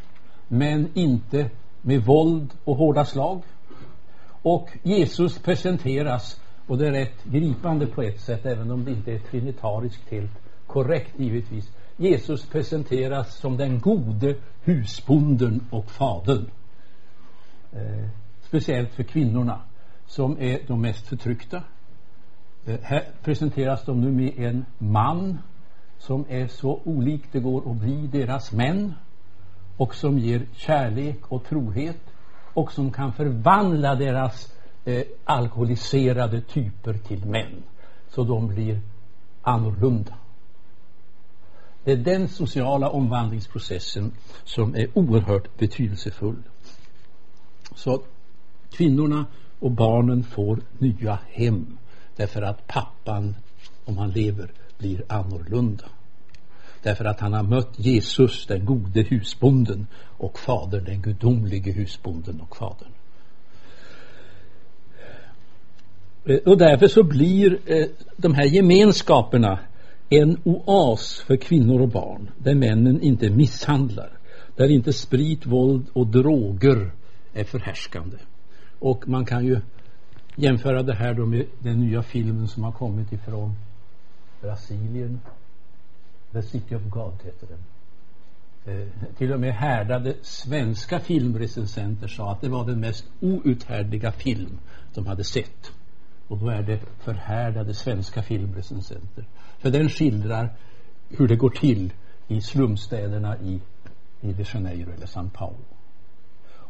men 0.48 0.88
inte 0.94 1.50
med 1.82 2.04
våld 2.04 2.50
och 2.64 2.76
hårda 2.76 3.04
slag. 3.04 3.42
Och 4.42 4.70
Jesus 4.82 5.38
presenteras, 5.38 6.40
och 6.66 6.78
det 6.78 6.86
är 6.86 6.92
rätt 6.92 7.24
gripande 7.24 7.86
på 7.86 8.02
ett 8.02 8.20
sätt, 8.20 8.46
även 8.46 8.70
om 8.70 8.84
det 8.84 8.90
inte 8.90 9.12
är 9.12 9.18
trinitariskt 9.18 10.10
helt 10.10 10.30
korrekt 10.66 11.12
givetvis, 11.16 11.72
Jesus 11.96 12.46
presenteras 12.46 13.36
som 13.36 13.56
den 13.56 13.80
gode 13.80 14.36
husbonden 14.64 15.66
och 15.70 15.90
fadern. 15.90 16.46
Eh, 17.72 18.08
speciellt 18.42 18.94
för 18.94 19.02
kvinnorna 19.02 19.60
som 20.06 20.40
är 20.40 20.60
de 20.66 20.80
mest 20.80 21.06
förtryckta. 21.06 21.62
Eh, 22.66 22.80
här 22.82 23.08
presenteras 23.22 23.84
de 23.84 24.00
nu 24.00 24.12
med 24.12 24.38
en 24.38 24.64
man 24.78 25.38
som 25.98 26.24
är 26.28 26.46
så 26.46 26.80
olik 26.84 27.22
det 27.32 27.40
går 27.40 27.70
att 27.70 27.76
bli 27.76 28.06
deras 28.06 28.52
män 28.52 28.94
och 29.76 29.94
som 29.94 30.18
ger 30.18 30.46
kärlek 30.52 31.18
och 31.28 31.44
trohet 31.44 32.09
och 32.54 32.72
som 32.72 32.92
kan 32.92 33.12
förvandla 33.12 33.94
deras 33.94 34.54
eh, 34.84 35.02
alkoholiserade 35.24 36.40
typer 36.40 36.94
till 36.94 37.26
män 37.26 37.62
så 38.08 38.24
de 38.24 38.48
blir 38.48 38.80
annorlunda. 39.42 40.14
Det 41.84 41.92
är 41.92 41.96
den 41.96 42.28
sociala 42.28 42.90
omvandlingsprocessen 42.90 44.12
som 44.44 44.74
är 44.74 44.98
oerhört 44.98 45.58
betydelsefull. 45.58 46.42
Så 47.74 48.02
kvinnorna 48.70 49.26
och 49.58 49.70
barnen 49.70 50.22
får 50.24 50.60
nya 50.78 51.18
hem 51.28 51.78
därför 52.16 52.42
att 52.42 52.66
pappan, 52.66 53.34
om 53.84 53.98
han 53.98 54.10
lever, 54.10 54.50
blir 54.78 55.02
annorlunda. 55.08 55.84
Därför 56.82 57.04
att 57.04 57.20
han 57.20 57.32
har 57.32 57.42
mött 57.42 57.78
Jesus, 57.78 58.46
den 58.46 58.64
gode 58.64 59.02
husbonden 59.02 59.86
och 60.02 60.38
fadern, 60.38 60.84
den 60.84 61.02
gudomlige 61.02 61.72
husbonden 61.72 62.40
och 62.40 62.56
fadern. 62.56 62.92
Eh, 66.24 66.38
och 66.46 66.58
därför 66.58 66.88
så 66.88 67.02
blir 67.02 67.58
eh, 67.66 67.86
de 68.16 68.34
här 68.34 68.44
gemenskaperna 68.44 69.58
en 70.08 70.36
oas 70.44 71.20
för 71.26 71.36
kvinnor 71.36 71.80
och 71.80 71.88
barn 71.88 72.30
där 72.38 72.54
männen 72.54 73.00
inte 73.00 73.30
misshandlar, 73.30 74.10
där 74.56 74.70
inte 74.70 74.92
sprit, 74.92 75.46
våld 75.46 75.86
och 75.92 76.06
droger 76.06 76.92
är 77.34 77.44
förhärskande. 77.44 78.16
Och 78.78 79.08
man 79.08 79.24
kan 79.24 79.46
ju 79.46 79.60
jämföra 80.36 80.82
det 80.82 80.94
här 80.94 81.14
då 81.14 81.26
med 81.26 81.46
den 81.58 81.80
nya 81.80 82.02
filmen 82.02 82.48
som 82.48 82.64
har 82.64 82.72
kommit 82.72 83.12
ifrån 83.12 83.54
Brasilien. 84.40 85.20
The 86.32 86.42
City 86.42 86.74
of 86.74 86.82
God 86.82 87.12
heter 87.24 87.46
den. 87.46 87.58
Eh, 88.64 88.88
till 89.18 89.32
och 89.32 89.40
med 89.40 89.54
härdade 89.54 90.14
svenska 90.22 91.00
filmrecensenter 91.00 92.08
sa 92.08 92.32
att 92.32 92.40
det 92.40 92.48
var 92.48 92.64
den 92.64 92.80
mest 92.80 93.04
outhärdliga 93.20 94.12
film 94.12 94.58
de 94.94 95.06
hade 95.06 95.24
sett. 95.24 95.72
Och 96.28 96.38
då 96.38 96.48
är 96.48 96.62
det 96.62 96.80
förhärdade 96.98 97.74
svenska 97.74 98.22
filmrecensenter. 98.22 99.24
För 99.58 99.70
den 99.70 99.88
skildrar 99.88 100.52
hur 101.08 101.28
det 101.28 101.36
går 101.36 101.50
till 101.50 101.92
i 102.28 102.40
slumstäderna 102.40 103.38
i 103.38 103.60
Rio 104.20 104.32
de 104.32 104.44
Janeiro 104.54 104.92
eller 104.92 105.06
São 105.06 105.30
Paulo. 105.30 105.64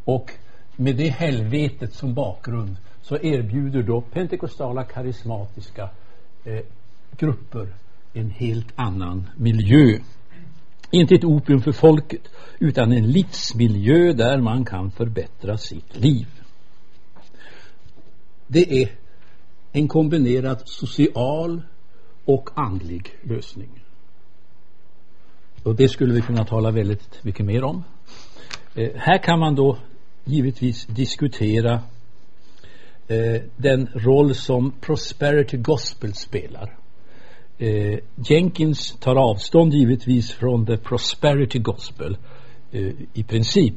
Och 0.05 0.31
med 0.77 0.97
det 0.97 1.09
helvetet 1.09 1.95
som 1.95 2.15
bakgrund 2.15 2.77
så 3.03 3.17
erbjuder 3.17 3.83
då 3.83 4.01
pentekostala 4.01 4.85
karismatiska 4.85 5.91
eh, 6.45 6.61
grupper 7.17 7.69
en 8.13 8.31
helt 8.31 8.73
annan 8.75 9.31
miljö. 9.37 9.99
Inte 10.91 11.15
ett 11.15 11.25
opium 11.25 11.61
för 11.63 11.73
folket 11.73 12.29
utan 12.59 12.93
en 12.93 13.11
livsmiljö 13.11 14.13
där 14.13 14.41
man 14.41 14.65
kan 14.65 14.91
förbättra 14.91 15.59
sitt 15.59 15.97
liv. 15.97 16.27
Det 18.47 18.83
är 18.83 18.91
en 19.73 19.89
kombinerad 19.89 20.63
social 20.65 21.63
och 22.25 22.51
andlig 22.55 23.19
lösning. 23.23 23.85
och 25.63 25.77
det 25.77 25.89
skulle 25.89 26.15
vi 26.15 26.21
kunna 26.21 26.45
tala 26.45 26.71
väldigt 26.71 27.25
mycket 27.25 27.47
mer 27.47 27.65
om. 27.65 27.85
Eh, 28.75 28.91
här 28.97 29.23
kan 29.23 29.39
man 29.39 29.55
då 29.55 29.79
givetvis 30.25 30.87
diskutera 30.87 31.83
eh, 33.09 33.43
den 33.57 33.87
roll 33.87 34.35
som 34.35 34.73
Prosperity 34.81 35.57
Gospel 35.57 36.15
spelar. 36.15 36.80
Eh, 37.61 37.99
Jenkins 38.17 38.97
tar 39.01 39.17
avstånd 39.17 39.75
givetvis 39.75 40.33
från 40.33 40.67
the 40.67 40.77
Prosperity 40.77 41.59
Gospel 41.59 42.17
eh, 42.73 42.93
i 43.15 43.25
princip. 43.25 43.75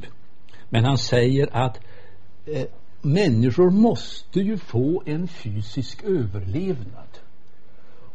Men 0.70 0.86
han 0.86 0.98
säger 0.98 1.50
att 1.52 1.80
eh, 2.46 2.66
människor 3.02 3.70
måste 3.70 4.40
ju 4.40 4.58
få 4.58 5.04
en 5.06 5.28
fysisk 5.28 6.04
överlevnad. 6.04 7.20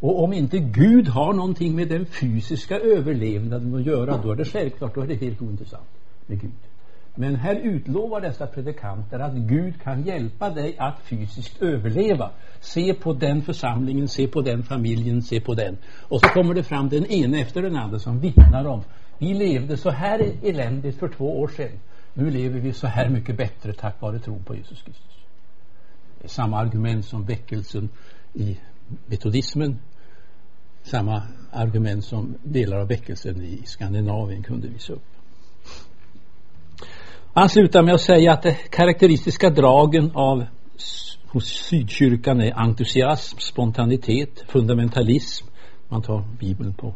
Och 0.01 0.25
om 0.25 0.33
inte 0.33 0.59
Gud 0.59 1.09
har 1.09 1.33
någonting 1.33 1.75
med 1.77 1.89
den 1.89 2.07
fysiska 2.07 2.79
överlevnaden 2.79 3.75
att 3.75 3.87
göra 3.87 4.17
då 4.23 4.33
är 4.33 4.37
det 4.37 4.45
självklart, 4.45 4.95
då 4.95 5.01
är 5.01 5.07
det 5.07 5.15
helt 5.15 5.43
ointressant 5.43 5.89
med 6.27 6.41
Gud. 6.41 6.68
Men 7.15 7.37
här 7.37 7.55
utlovar 7.55 8.21
dessa 8.21 8.47
predikanter 8.47 9.19
att 9.19 9.35
Gud 9.35 9.83
kan 9.83 10.03
hjälpa 10.03 10.51
dig 10.51 10.77
att 10.79 11.01
fysiskt 11.03 11.63
överleva. 11.63 12.31
Se 12.61 12.95
på 12.95 13.13
den 13.13 13.43
församlingen, 13.43 14.09
se 14.09 14.29
på 14.29 14.41
den 14.41 14.63
familjen, 14.63 15.23
se 15.23 15.41
på 15.41 15.55
den. 15.55 15.77
Och 16.03 16.21
så 16.21 16.29
kommer 16.29 16.55
det 16.55 16.63
fram 16.63 16.89
den 16.89 17.07
ene 17.07 17.41
efter 17.41 17.63
den 17.63 17.77
andra 17.77 17.99
som 17.99 18.21
vittnar 18.21 18.65
om 18.67 18.83
vi 19.19 19.35
levde 19.35 19.77
så 19.77 19.91
här 19.91 20.33
eländigt 20.43 20.99
för 20.99 21.09
två 21.09 21.41
år 21.41 21.49
sedan. 21.49 21.79
Nu 22.15 22.31
lever 22.31 22.61
vi 22.61 22.73
så 22.73 22.87
här 22.87 23.09
mycket 23.09 23.37
bättre 23.37 23.73
tack 23.73 24.01
vare 24.01 24.19
tron 24.19 24.45
på 24.45 24.55
Jesus 24.55 24.83
Kristus. 24.83 25.19
Det 26.19 26.25
är 26.25 26.29
samma 26.29 26.59
argument 26.59 27.05
som 27.05 27.25
väckelsen 27.25 27.89
i 28.35 28.59
metodismen. 29.07 29.79
Samma 30.83 31.23
argument 31.53 32.05
som 32.05 32.35
delar 32.43 32.79
av 32.79 32.89
väckelsen 32.89 33.43
i 33.43 33.63
Skandinavien 33.65 34.43
kunde 34.43 34.69
visa 34.69 34.93
upp. 34.93 35.18
Han 37.39 37.49
slutar 37.49 37.83
med 37.83 37.95
att 37.95 38.01
säga 38.01 38.33
att 38.33 38.43
de 38.43 38.53
karaktäristiska 38.71 39.51
dragen 39.51 40.11
av 40.15 40.47
hos 41.27 41.45
sydkyrkan 41.45 42.41
är 42.41 42.59
entusiasm, 42.59 43.39
spontanitet, 43.39 44.45
fundamentalism, 44.49 45.47
man 45.89 46.03
tar 46.03 46.25
Bibeln 46.41 46.75
på 46.75 46.95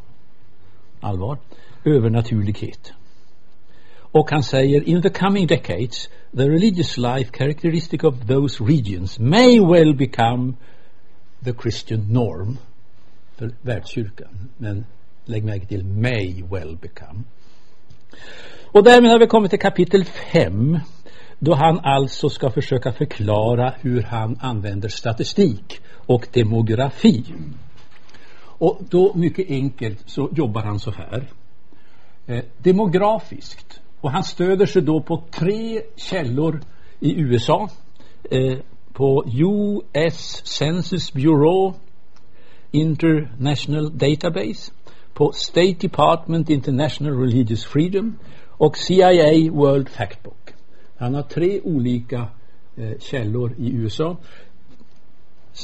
allvar, 1.01 1.39
övernaturlighet. 1.85 2.93
Och 3.97 4.31
han 4.31 4.43
säger 4.43 4.89
in 4.89 5.03
the 5.03 5.11
coming 5.11 5.47
decades 5.47 6.09
the 6.37 6.49
religious 6.49 6.99
life 6.99 7.31
characteristic 7.33 8.05
of 8.05 8.27
those 8.27 8.65
regions 8.65 9.19
may 9.19 9.61
well 9.61 9.95
become 9.95 10.55
the 11.45 11.53
Christian 11.63 12.13
norm 12.13 12.59
för 13.37 13.51
världskyrkan. 13.61 14.49
Men 14.59 14.85
lägg 15.25 15.45
märke 15.45 15.67
till 15.67 15.85
may 15.85 16.43
well 16.51 16.77
become. 16.77 17.25
Och 18.73 18.85
därmed 18.85 19.11
har 19.11 19.19
vi 19.19 19.27
kommit 19.27 19.51
till 19.51 19.61
kapitel 19.61 20.05
5 20.05 20.79
då 21.39 21.55
han 21.55 21.81
alltså 21.83 22.29
ska 22.29 22.51
försöka 22.51 22.93
förklara 22.93 23.75
hur 23.81 24.03
han 24.03 24.39
använder 24.41 24.89
statistik 24.89 25.81
och 26.07 26.29
demografi. 26.33 27.25
Och 28.41 28.81
då 28.89 29.13
mycket 29.15 29.51
enkelt 29.51 30.03
så 30.07 30.29
jobbar 30.33 30.63
han 30.63 30.79
så 30.79 30.91
här. 30.91 31.31
Eh, 32.27 32.45
demografiskt. 32.59 33.81
Och 34.01 34.11
han 34.11 34.25
stöder 34.25 34.67
sig 34.67 34.83
då 34.83 35.01
på 35.01 35.23
tre 35.31 35.83
källor 35.97 36.61
i 37.01 37.21
USA. 37.21 37.69
Eh, 38.31 38.59
på 38.93 39.25
US 39.27 40.43
Census 40.45 41.13
Bureau 41.13 41.75
International 42.71 43.99
Database. 43.99 44.73
På 45.15 45.33
State 45.33 45.77
Department 45.81 46.51
International 46.51 47.19
Religious 47.21 47.65
Freedom 47.65 48.19
och 48.63 48.77
CIA 48.77 49.51
World 49.51 49.89
Factbook. 49.89 50.55
Han 50.97 51.15
har 51.15 51.23
tre 51.23 51.61
olika 51.61 52.27
eh, 52.77 52.99
källor 53.01 53.55
i 53.59 53.73
USA 53.73 54.17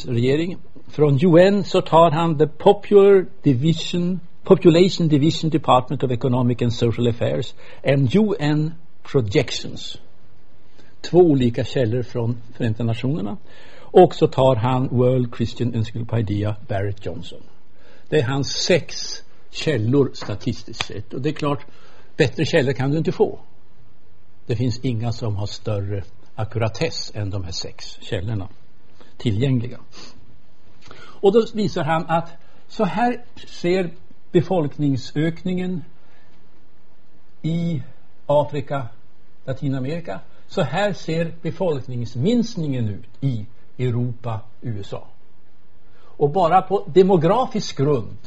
regering. 0.07 0.57
Från 0.89 1.19
UN 1.25 1.65
så 1.65 1.81
tar 1.81 2.11
han 2.11 2.39
The 2.39 2.47
Popular 2.47 3.27
Division 3.43 4.21
Population 4.45 5.09
Division 5.09 5.51
Department 5.51 6.03
of 6.03 6.11
Economic 6.11 6.63
and 6.63 6.75
Social 6.75 7.09
Affairs 7.09 7.55
and 7.85 8.15
UN 8.15 8.75
Projections. 9.03 9.99
Två 11.01 11.19
olika 11.19 11.65
källor 11.65 12.03
från 12.03 12.37
Förenta 12.57 12.85
Nationerna. 12.85 13.37
Och 13.77 14.15
så 14.15 14.27
tar 14.27 14.57
han 14.57 14.89
World 14.89 15.37
Christian 15.37 15.75
Encyclopedia 15.75 16.57
Barrett 16.69 17.07
Johnson. 17.07 17.41
Det 18.09 18.19
är 18.19 18.23
hans 18.25 18.53
sex 18.53 19.23
källor 19.51 20.11
statistiskt 20.15 20.85
sett. 20.87 21.15
Och 21.15 21.21
det 21.21 21.29
är 21.29 21.33
klart, 21.33 21.67
Bättre 22.19 22.45
källor 22.45 22.73
kan 22.73 22.91
du 22.91 22.99
inte 22.99 23.13
få. 23.13 23.39
Det 24.47 24.57
finns 24.57 24.79
inga 24.79 25.13
som 25.13 25.37
har 25.37 25.47
större 25.47 26.05
ackuratess 26.35 27.13
än 27.15 27.31
de 27.31 27.45
här 27.45 27.53
sex 27.53 27.99
källorna 28.01 28.49
tillgängliga. 29.17 29.79
Och 31.21 31.33
då 31.33 31.47
visar 31.55 31.85
han 31.85 32.07
att 32.09 32.31
så 32.69 32.85
här 32.85 33.25
ser 33.37 33.91
befolkningsökningen 34.33 35.85
i 37.43 37.83
Afrika, 38.27 38.87
Latinamerika. 39.45 40.21
Så 40.47 40.63
här 40.63 40.93
ser 40.93 41.35
befolkningsminskningen 41.43 42.89
ut 42.89 43.09
i 43.21 43.47
Europa, 43.79 44.41
USA. 44.61 45.07
Och 46.01 46.31
bara 46.31 46.63
på 46.63 46.85
demografisk 46.95 47.79
grund 47.79 48.19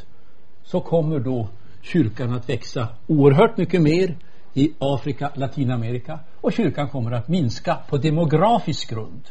så 0.64 0.82
kommer 0.82 1.20
då 1.20 1.50
kyrkan 1.82 2.34
att 2.34 2.50
växa 2.50 2.88
oerhört 3.08 3.58
mycket 3.58 3.82
mer 3.82 4.16
i 4.54 4.74
Afrika, 4.80 5.32
Latinamerika 5.36 6.20
och 6.42 6.54
kyrkan 6.54 6.90
kommer 6.90 7.12
att 7.12 7.28
minska 7.28 7.78
på 7.90 7.98
demografisk 7.98 8.90
grund 8.90 9.22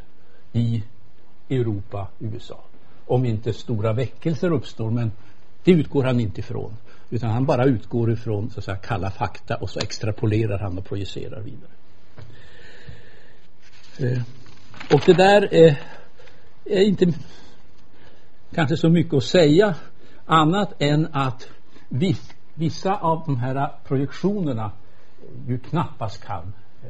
i 0.53 0.83
Europa, 1.51 2.09
USA. 2.19 2.65
Om 3.07 3.25
inte 3.25 3.53
stora 3.53 3.93
väckelser 3.93 4.53
uppstår, 4.53 4.91
men 4.91 5.13
det 5.65 5.73
utgår 5.73 6.05
han 6.05 6.21
inte 6.21 6.41
ifrån. 6.41 6.77
Utan 7.11 7.31
han 7.31 7.45
bara 7.45 7.65
utgår 7.65 8.13
ifrån 8.13 8.51
så 8.51 8.59
att 8.59 8.65
säga, 8.65 8.77
kalla 8.77 9.11
fakta 9.11 9.57
och 9.57 9.71
så 9.71 9.81
extrapolerar 9.81 10.59
han 10.59 10.79
och 10.79 10.85
projicerar 10.85 11.41
vidare. 11.41 11.71
Eh, 13.99 14.23
och 14.95 15.03
det 15.07 15.13
där 15.13 15.55
är, 15.55 15.81
är 16.65 16.81
inte 16.81 17.13
kanske 18.55 18.77
så 18.77 18.89
mycket 18.89 19.15
att 19.15 19.25
säga 19.25 19.75
annat 20.27 20.73
än 20.79 21.09
att 21.13 21.49
visst 21.89 22.35
vissa 22.61 22.97
av 22.97 23.23
de 23.27 23.37
här 23.37 23.71
projektionerna 23.85 24.73
ju 25.47 25.59
knappast 25.59 26.25
kan 26.25 26.53
eh, 26.83 26.89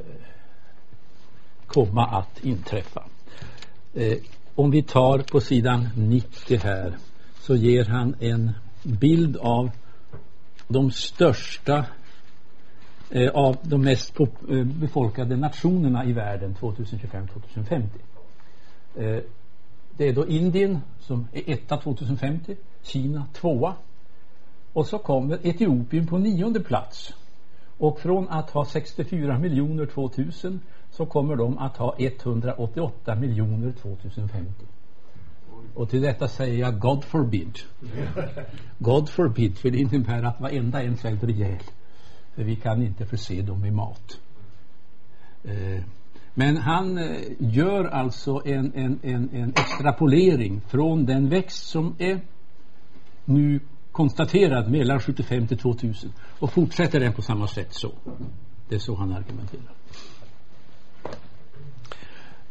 komma 1.67 2.05
att 2.05 2.43
inträffa. 2.43 3.03
Eh, 3.93 4.17
om 4.55 4.71
vi 4.71 4.83
tar 4.83 5.19
på 5.19 5.39
sidan 5.39 5.89
90 5.95 6.59
här 6.63 6.97
så 7.39 7.55
ger 7.55 7.85
han 7.85 8.15
en 8.19 8.51
bild 8.83 9.37
av 9.37 9.71
de 10.67 10.91
största 10.91 11.85
eh, 13.09 13.29
av 13.29 13.57
de 13.61 13.81
mest 13.81 14.17
befolkade 14.79 15.35
nationerna 15.35 16.05
i 16.05 16.13
världen 16.13 16.55
2025-2050. 16.59 17.87
Det 19.97 20.07
är 20.07 20.13
då 20.13 20.27
Indien 20.27 20.79
som 20.99 21.27
är 21.33 21.49
etta 21.51 21.77
2050, 21.77 22.55
Kina 22.81 23.25
tvåa 23.33 23.75
och 24.73 24.87
så 24.87 24.97
kommer 24.97 25.47
Etiopien 25.47 26.07
på 26.07 26.17
nionde 26.17 26.59
plats. 26.59 27.13
Och 27.77 27.99
från 27.99 28.29
att 28.29 28.49
ha 28.49 28.65
64 28.65 29.39
miljoner 29.39 29.85
2000 29.85 30.59
så 30.91 31.05
kommer 31.05 31.35
de 31.35 31.57
att 31.57 31.77
ha 31.77 31.95
188 31.97 33.15
miljoner 33.15 33.71
2050. 33.71 34.65
Och 35.73 35.89
till 35.89 36.01
detta 36.01 36.27
säger 36.27 36.59
jag 36.59 36.79
God 36.79 37.03
forbid. 37.03 37.59
God 38.77 39.09
forbid, 39.09 39.57
för 39.57 39.69
det 39.69 39.77
innebär 39.77 40.23
att 40.23 40.41
varenda 40.41 40.83
en 40.83 40.97
svälter 40.97 41.29
ihjäl. 41.29 41.63
För 42.35 42.43
vi 42.43 42.55
kan 42.55 42.83
inte 42.83 43.05
förse 43.05 43.41
dem 43.41 43.61
med 43.61 43.73
mat. 43.73 44.19
Eh, 45.43 45.83
men 46.33 46.57
han 46.57 46.97
eh, 46.97 47.17
gör 47.39 47.85
alltså 47.85 48.41
en, 48.45 48.71
en, 48.75 48.99
en, 49.03 49.29
en 49.33 49.49
extrapolering 49.49 50.61
från 50.61 51.05
den 51.05 51.29
växt 51.29 51.67
som 51.67 51.95
är 51.97 52.19
nu 53.25 53.59
konstaterad 53.91 54.71
mellan 54.71 54.99
75 54.99 55.47
till 55.47 55.57
2000 55.57 56.13
och 56.39 56.53
fortsätter 56.53 56.99
den 56.99 57.13
på 57.13 57.21
samma 57.21 57.47
sätt 57.47 57.73
så. 57.73 57.91
Det 58.69 58.75
är 58.75 58.79
så 58.79 58.95
han 58.95 59.11
argumenterar. 59.11 59.73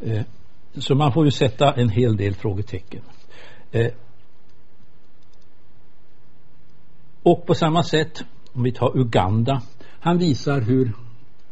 Eh, 0.01 0.22
så 0.78 0.95
man 0.95 1.12
får 1.12 1.24
ju 1.24 1.30
sätta 1.30 1.72
en 1.72 1.88
hel 1.88 2.16
del 2.16 2.34
frågetecken. 2.34 3.03
Eh, 3.72 3.93
och 7.22 7.47
på 7.47 7.55
samma 7.55 7.82
sätt, 7.82 8.24
om 8.53 8.62
vi 8.62 8.72
tar 8.72 8.99
Uganda, 8.99 9.62
han 10.01 10.18
visar 10.18 10.61
hur 10.61 10.93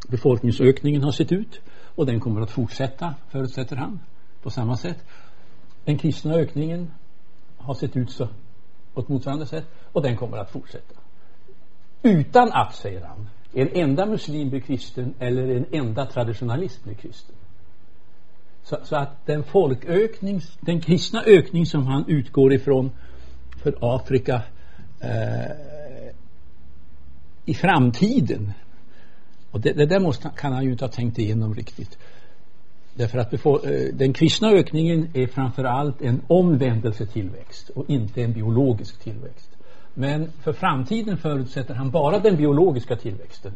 befolkningsökningen 0.07 1.03
har 1.03 1.11
sett 1.11 1.31
ut 1.31 1.61
och 1.95 2.05
den 2.05 2.19
kommer 2.19 2.41
att 2.41 2.51
fortsätta, 2.51 3.15
förutsätter 3.29 3.75
han, 3.75 3.99
på 4.41 4.49
samma 4.49 4.77
sätt. 4.77 4.97
Den 5.85 5.97
kristna 5.97 6.33
ökningen 6.33 6.91
har 7.57 7.73
sett 7.73 7.97
ut 7.97 8.11
så 8.11 8.27
på 8.99 9.03
ett 9.03 9.09
motsvarande 9.09 9.45
sätt 9.45 9.65
och 9.91 10.01
den 10.01 10.17
kommer 10.17 10.37
att 10.37 10.51
fortsätta. 10.51 10.95
utan 12.03 12.51
att, 12.51 12.75
säger 12.75 13.05
han, 13.05 13.29
en 13.53 13.69
enda 13.73 14.05
muslim 14.05 14.49
blir 14.49 14.59
kristen 14.59 15.13
eller 15.19 15.55
en 15.55 15.65
enda 15.71 16.05
traditionalist 16.05 16.83
blir 16.83 16.93
kristen. 16.93 17.35
Så, 18.63 18.77
så, 18.83 18.95
att 18.95 19.25
den 19.25 19.43
folkökning, 19.43 20.41
den 20.59 20.81
kristna 20.81 21.23
ökning 21.23 21.65
som 21.65 21.87
han 21.87 22.05
utgår 22.07 22.53
ifrån 22.53 22.91
för 23.63 23.75
Afrika 23.81 24.41
eh, 24.99 25.51
i 27.45 27.53
framtiden 27.53 28.53
och 29.51 29.61
det, 29.61 29.73
det 29.73 29.85
där 29.85 29.99
måste, 29.99 30.31
kan 30.37 30.53
han 30.53 30.63
ju 30.63 30.71
inte 30.71 30.85
ha 30.85 30.91
tänkt 30.91 31.19
igenom 31.19 31.55
riktigt. 31.55 31.97
Därför 32.99 33.17
att 33.17 33.33
eh, 33.33 33.61
den 33.93 34.13
kristna 34.13 34.51
ökningen 34.51 35.09
är 35.13 35.27
framförallt 35.27 36.01
en 36.01 36.21
omvändelsetillväxt 36.27 37.69
och 37.69 37.89
inte 37.89 38.23
en 38.23 38.33
biologisk 38.33 38.99
tillväxt. 38.99 39.49
Men 39.93 40.31
för 40.43 40.53
framtiden 40.53 41.17
förutsätter 41.17 41.73
han 41.73 41.91
bara 41.91 42.19
den 42.19 42.37
biologiska 42.37 42.95
tillväxten. 42.95 43.53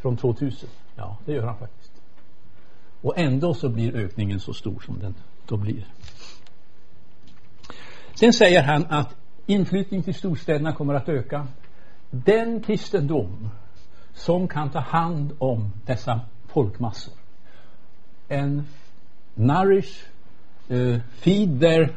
Från 0.00 0.16
2000. 0.16 0.68
Ja, 0.96 1.16
det 1.24 1.32
gör 1.32 1.46
han 1.46 1.58
faktiskt. 1.58 1.92
Och 3.02 3.18
ändå 3.18 3.54
så 3.54 3.68
blir 3.68 3.96
ökningen 3.96 4.40
så 4.40 4.52
stor 4.52 4.80
som 4.86 4.98
den 4.98 5.14
då 5.46 5.56
blir. 5.56 5.86
Sen 8.14 8.32
säger 8.32 8.62
han 8.62 8.86
att 8.88 9.16
inflyttning 9.46 10.02
till 10.02 10.14
storstäderna 10.14 10.72
kommer 10.72 10.94
att 10.94 11.08
öka. 11.08 11.46
Den 12.10 12.62
kristendom 12.62 13.48
som 14.14 14.48
kan 14.48 14.70
ta 14.70 14.80
hand 14.80 15.32
om 15.38 15.72
dessa 15.86 16.20
folkmassor 16.46 17.21
and 18.30 18.64
nourish, 19.36 20.04
uh, 20.70 20.98
feed 21.20 21.60
their 21.60 21.96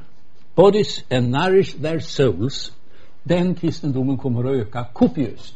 bodies 0.55 1.03
and 1.09 1.31
nourish 1.31 1.73
their 1.73 1.99
souls 1.99 2.71
den 3.27 3.55
kristendomen 3.55 4.17
kommer 4.17 4.43
att 4.43 4.55
öka 4.55 4.85
kopiöst. 4.93 5.55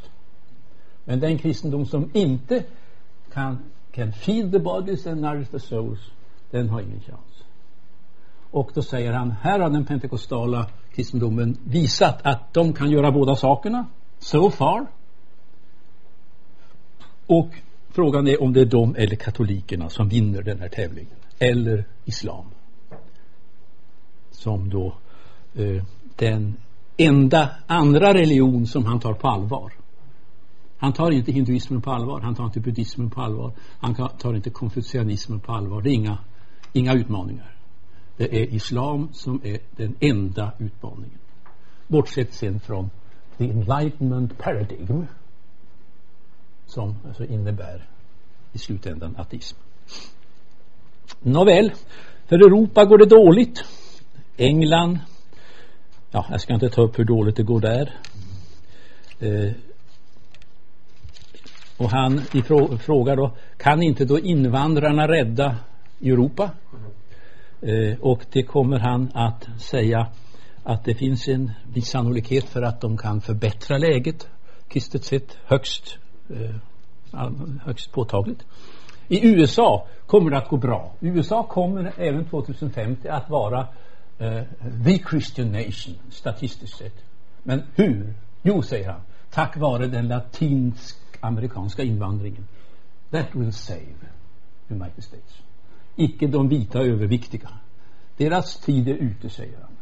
Men 1.06 1.20
den 1.20 1.38
kristendom 1.38 1.86
som 1.86 2.10
inte 2.14 2.64
kan 3.34 3.58
can 3.92 4.14
feed 4.14 4.52
the 4.52 4.60
bodies 4.60 5.08
and 5.08 5.22
nourish 5.22 5.50
the 5.50 5.60
souls, 5.60 6.00
den 6.52 6.70
har 6.70 6.82
ingen 6.82 7.00
chans. 7.00 7.44
Och 8.52 8.72
då 8.74 8.82
säger 8.82 9.14
han, 9.14 9.32
här 9.32 9.60
har 9.60 9.70
den 9.70 9.86
pentekostala 9.86 10.68
kristendomen 10.96 11.58
visat 11.64 12.26
att 12.26 12.54
de 12.54 12.74
kan 12.74 12.92
göra 12.92 13.12
båda 13.12 13.36
sakerna, 13.36 13.86
so 14.20 14.50
far. 14.50 14.88
Och 17.28 17.50
frågan 17.92 18.28
är 18.28 18.44
om 18.44 18.54
det 18.54 18.62
är 18.62 18.66
de 18.66 18.96
eller 18.96 19.16
katolikerna 19.16 19.90
som 19.90 20.10
vinner 20.10 20.42
den 20.42 20.60
här 20.60 20.70
tävlingen. 20.70 21.16
Eller 21.40 21.86
islam. 22.06 22.46
Som 24.32 24.70
då 24.70 24.94
eh, 25.56 25.84
den 26.16 26.56
enda 26.98 27.50
andra 27.68 28.14
religion 28.14 28.68
som 28.68 28.86
han 28.86 29.00
tar 29.00 29.14
på 29.14 29.28
allvar. 29.28 29.74
Han 30.78 30.94
tar 30.94 31.12
inte 31.12 31.32
hinduismen 31.32 31.82
på 31.82 31.92
allvar, 31.92 32.22
han 32.22 32.36
tar 32.36 32.46
inte 32.46 32.60
buddhismen 32.60 33.10
på 33.10 33.22
allvar, 33.22 33.52
han 33.80 33.96
tar 34.18 34.36
inte 34.36 34.50
konfucianismen 34.50 35.40
på 35.40 35.52
allvar. 35.52 35.82
Det 35.82 35.90
är 35.90 35.94
inga, 35.94 36.18
inga 36.74 36.94
utmaningar. 36.94 37.56
Det 38.18 38.42
är 38.42 38.54
islam 38.54 39.10
som 39.12 39.42
är 39.44 39.60
den 39.76 39.96
enda 40.00 40.52
utmaningen. 40.58 41.20
Bortsett 41.88 42.34
sen 42.34 42.60
från 42.60 42.90
the 43.38 43.50
enlightenment 43.50 44.38
paradigm 44.38 45.08
som 46.70 46.96
alltså 47.08 47.26
innebär 47.26 47.88
i 48.54 48.58
slutändan 48.58 49.16
ateism. 49.18 49.58
Nåväl, 51.20 51.72
för 52.26 52.36
Europa 52.36 52.86
går 52.86 52.98
det 52.98 53.06
dåligt. 53.06 53.64
England, 54.38 55.00
ja, 56.12 56.26
jag 56.32 56.42
ska 56.42 56.54
inte 56.54 56.70
ta 56.70 56.82
upp 56.82 57.00
hur 57.00 57.06
dåligt 57.06 57.36
det 57.36 57.44
går 57.44 57.62
där. 57.62 57.96
Eh, 59.20 59.52
och 61.78 61.90
han 61.90 62.22
frågar 62.80 63.16
då, 63.16 63.32
kan 63.58 63.84
inte 63.84 64.06
då 64.06 64.20
invandrarna 64.20 65.08
rädda 65.08 65.56
Europa? 66.02 66.52
Eh, 67.62 68.00
och 68.00 68.26
det 68.32 68.44
kommer 68.44 68.80
han 68.80 69.12
att 69.14 69.48
säga 69.62 70.08
att 70.64 70.84
det 70.86 70.96
finns 70.96 71.28
en 71.28 71.52
viss 71.74 71.90
sannolikhet 71.90 72.46
för 72.46 72.62
att 72.62 72.82
de 72.82 72.98
kan 72.98 73.22
förbättra 73.22 73.78
läget 73.78 74.28
kristet 74.70 75.04
sett 75.04 75.38
högst, 75.46 75.98
Eh, 76.30 76.56
högst 77.64 77.92
påtagligt. 77.92 78.46
I 79.08 79.28
USA 79.28 79.88
kommer 80.06 80.32
det 80.32 80.38
att 80.38 80.50
gå 80.50 80.58
bra. 80.58 80.92
USA 81.00 81.44
kommer 81.44 81.94
även 81.98 82.26
2050 82.26 83.08
att 83.08 83.30
vara 83.30 83.68
uh, 84.22 84.44
the 84.86 84.98
Christian 85.10 85.52
nation 85.52 85.96
statistiskt 86.10 86.78
sett. 86.78 87.04
Men 87.44 87.64
hur? 87.76 88.14
Jo, 88.42 88.62
säger 88.62 88.90
han, 88.90 89.02
tack 89.30 89.58
vare 89.58 89.88
den 89.88 90.08
latinsk-amerikanska 90.08 91.84
invandringen. 91.84 92.48
That 93.12 93.36
will 93.36 93.54
save 93.54 93.96
United 94.68 95.04
States. 95.04 95.42
Icke 95.96 96.28
de 96.28 96.50
vita 96.50 96.80
överviktiga. 96.80 97.50
Deras 98.18 98.60
tid 98.60 98.88
är 98.88 98.96
ute, 98.96 99.30
säger 99.30 99.58
han. 99.62 99.78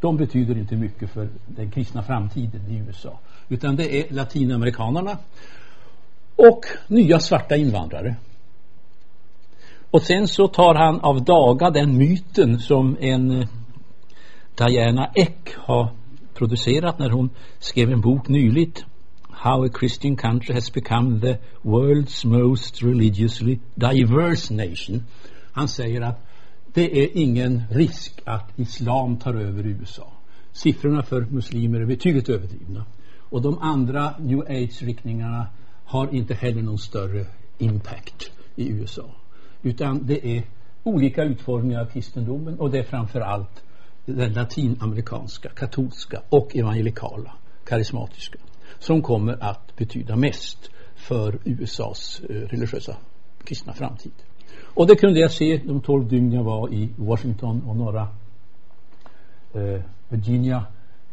De 0.00 0.16
betyder 0.16 0.58
inte 0.58 0.76
mycket 0.76 1.10
för 1.10 1.28
den 1.46 1.70
kristna 1.70 2.02
framtiden 2.02 2.60
i 2.68 2.76
USA. 2.76 3.18
Utan 3.48 3.76
det 3.76 4.00
är 4.00 4.14
latinamerikanerna 4.14 5.18
och 6.36 6.64
nya 6.88 7.20
svarta 7.20 7.56
invandrare. 7.56 8.16
Och 9.90 10.02
sen 10.02 10.28
så 10.28 10.48
tar 10.48 10.74
han 10.74 11.00
av 11.00 11.24
daga 11.24 11.70
den 11.70 11.98
myten 11.98 12.60
som 12.60 12.96
en 13.00 13.30
eh, 13.30 13.48
Diana 14.54 15.10
Eck 15.14 15.54
har 15.56 15.90
producerat 16.34 16.98
när 16.98 17.10
hon 17.10 17.30
skrev 17.58 17.90
en 17.90 18.00
bok 18.00 18.28
nyligt 18.28 18.84
How 19.30 19.64
a 19.64 19.68
Christian 19.78 20.16
country 20.16 20.54
has 20.54 20.72
become 20.72 21.20
the 21.20 21.38
world's 21.62 22.26
most 22.26 22.82
religiously 22.82 23.58
diverse 23.74 24.54
nation. 24.54 25.04
Han 25.52 25.68
säger 25.68 26.00
att 26.00 26.26
det 26.72 27.04
är 27.04 27.16
ingen 27.16 27.62
risk 27.70 28.22
att 28.24 28.58
islam 28.58 29.16
tar 29.16 29.34
över 29.34 29.66
USA. 29.66 30.12
Siffrorna 30.52 31.02
för 31.02 31.20
muslimer 31.20 31.80
är 31.80 31.86
betydligt 31.86 32.28
överdrivna. 32.28 32.84
Och 33.30 33.42
de 33.42 33.58
andra 33.58 34.14
new 34.18 34.40
age-riktningarna 34.40 35.46
har 35.84 36.14
inte 36.14 36.34
heller 36.34 36.62
någon 36.62 36.78
större 36.78 37.26
impact 37.58 38.30
i 38.56 38.68
USA. 38.68 39.04
Utan 39.62 40.06
det 40.06 40.26
är 40.36 40.42
olika 40.82 41.24
utformningar 41.24 41.80
av 41.80 41.86
kristendomen 41.86 42.58
och 42.58 42.70
det 42.70 42.78
är 42.78 42.84
framför 42.84 43.20
allt 43.20 43.62
den 44.04 44.32
latinamerikanska, 44.32 45.48
katolska 45.48 46.22
och 46.28 46.56
evangelikala, 46.56 47.32
karismatiska 47.64 48.38
som 48.78 49.02
kommer 49.02 49.44
att 49.44 49.76
betyda 49.76 50.16
mest 50.16 50.70
för 50.94 51.38
USAs 51.44 52.20
eh, 52.20 52.34
religiösa 52.34 52.96
kristna 53.44 53.72
framtid. 53.72 54.12
Och 54.62 54.86
det 54.86 54.96
kunde 54.96 55.20
jag 55.20 55.30
se 55.30 55.60
de 55.64 55.80
tolv 55.80 56.08
dygn 56.08 56.32
jag 56.32 56.44
var 56.44 56.72
i 56.72 56.90
Washington 56.96 57.62
och 57.62 57.76
norra 57.76 58.08
eh, 59.54 59.82
Virginia 60.08 60.66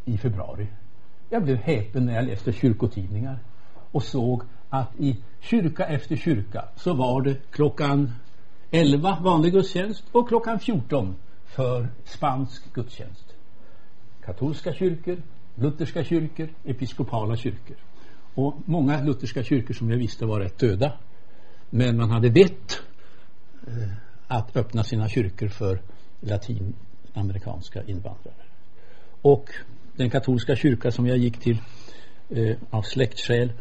i 0.06 0.18
februari. 0.18 0.68
Jag 1.34 1.44
blev 1.44 1.58
häpen 1.58 2.06
när 2.06 2.16
jag 2.16 2.26
läste 2.26 2.52
kyrkotidningar 2.52 3.40
och 3.92 4.04
såg 4.04 4.44
att 4.70 5.00
i 5.00 5.18
kyrka 5.40 5.86
efter 5.86 6.16
kyrka 6.16 6.66
så 6.76 6.94
var 6.94 7.22
det 7.22 7.36
klockan 7.52 8.12
11 8.72 9.18
vanlig 9.22 9.54
gudstjänst 9.54 10.04
och 10.12 10.28
klockan 10.28 10.60
14 10.60 11.16
för 11.46 11.88
spansk 12.04 12.74
gudstjänst. 12.74 13.34
Katolska 14.26 14.74
kyrkor, 14.74 15.22
lutherska 15.56 16.04
kyrkor, 16.04 16.50
episkopala 16.64 17.38
kyrkor. 17.38 17.78
Och 18.34 18.56
många 18.66 19.04
lutherska 19.04 19.44
kyrkor 19.44 19.74
som 19.74 19.90
jag 19.90 19.98
visste 19.98 20.26
var 20.26 20.40
rätt 20.40 20.58
döda. 20.58 20.94
Men 21.70 21.98
man 21.98 22.12
hade 22.12 22.30
vett 22.30 22.82
eh, 23.68 23.94
att 24.28 24.56
öppna 24.56 24.84
sina 24.84 25.10
kyrkor 25.10 25.48
för 25.48 25.82
latinamerikanska 26.20 27.84
invandrare. 27.84 28.44
Och 29.22 29.50
den 29.96 30.10
katolska 30.10 30.56
kyrka 30.56 30.92
som 30.92 31.08
jag 31.08 31.18
gick 31.18 31.40
till 31.40 31.58
eh, 32.30 32.56
av 32.70 32.82
släktskäl 32.82 33.52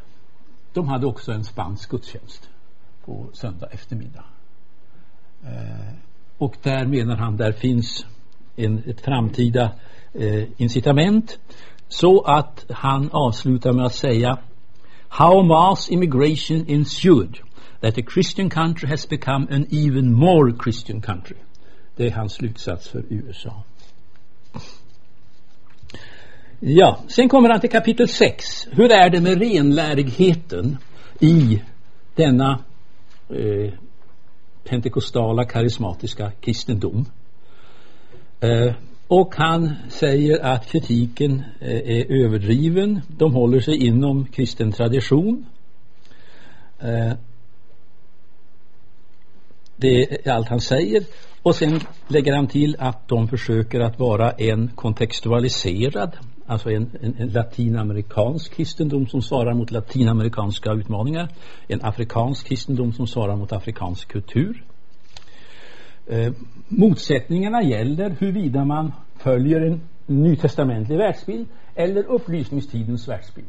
de 0.72 0.88
hade 0.88 1.06
också 1.06 1.32
en 1.32 1.44
spansk 1.44 1.90
gudstjänst 1.90 2.50
på 3.04 3.26
söndag 3.32 3.66
eftermiddag. 3.70 4.24
Eh, 5.44 5.94
och 6.38 6.56
där 6.62 6.86
menar 6.86 7.16
han 7.16 7.36
där 7.36 7.52
finns 7.52 8.06
en, 8.56 8.82
ett 8.86 9.00
framtida 9.00 9.72
eh, 10.14 10.44
incitament 10.56 11.38
så 11.88 12.20
att 12.20 12.66
han 12.70 13.10
avslutar 13.10 13.72
med 13.72 13.86
att 13.86 13.94
säga 13.94 14.38
How 15.08 15.42
mass 15.42 15.90
immigration 15.90 16.64
ensued 16.68 17.38
that 17.80 17.98
a 17.98 18.02
Christian 18.14 18.50
country 18.50 18.88
has 18.88 19.08
become 19.08 19.46
an 19.50 19.66
even 19.70 20.12
more 20.12 20.52
Christian 20.64 21.02
country. 21.02 21.36
Det 21.96 22.06
är 22.06 22.10
hans 22.10 22.32
slutsats 22.32 22.88
för 22.88 23.04
USA. 23.08 23.62
Ja, 26.64 26.98
sen 27.08 27.28
kommer 27.28 27.48
han 27.48 27.60
till 27.60 27.70
kapitel 27.70 28.08
6. 28.08 28.68
Hur 28.70 28.92
är 28.92 29.10
det 29.10 29.20
med 29.20 29.38
renlärigheten 29.38 30.76
i 31.20 31.62
denna 32.14 32.60
eh, 33.28 33.72
pentekostala 34.64 35.44
karismatiska 35.44 36.32
kristendom? 36.40 37.04
Eh, 38.40 38.74
och 39.08 39.34
han 39.36 39.74
säger 39.88 40.44
att 40.44 40.66
kritiken 40.66 41.42
eh, 41.60 41.76
är 41.76 42.24
överdriven. 42.24 43.00
De 43.08 43.34
håller 43.34 43.60
sig 43.60 43.86
inom 43.86 44.26
kristen 44.26 44.72
tradition. 44.72 45.46
Eh, 46.78 47.12
det 49.76 50.26
är 50.26 50.32
allt 50.32 50.48
han 50.48 50.60
säger. 50.60 51.02
Och 51.42 51.54
sen 51.54 51.80
lägger 52.08 52.32
han 52.32 52.46
till 52.46 52.76
att 52.78 53.08
de 53.08 53.28
försöker 53.28 53.80
att 53.80 53.98
vara 53.98 54.30
en 54.30 54.68
kontextualiserad, 54.68 56.16
alltså 56.53 56.70
en, 56.70 56.90
en, 57.00 57.14
en 57.18 57.28
latinamerikansk 57.28 58.55
kristendom 58.55 59.07
som 59.07 59.22
svarar 59.22 59.55
mot 59.55 59.70
latinamerikanska 59.70 60.72
utmaningar. 60.72 61.28
En 61.68 61.84
afrikansk 61.84 62.46
kristendom 62.46 62.92
som 62.92 63.07
svarar 63.07 63.36
mot 63.36 63.53
afrikansk 63.53 64.09
kultur. 64.09 64.64
Eh, 66.07 66.32
motsättningarna 66.68 67.62
gäller 67.62 68.16
huruvida 68.18 68.64
man 68.64 68.92
följer 69.18 69.61
en 69.61 69.80
nytestamentlig 70.07 70.98
världsbild 70.98 71.46
eller 71.74 72.05
upplysningstidens 72.05 73.09
världsbild. 73.09 73.46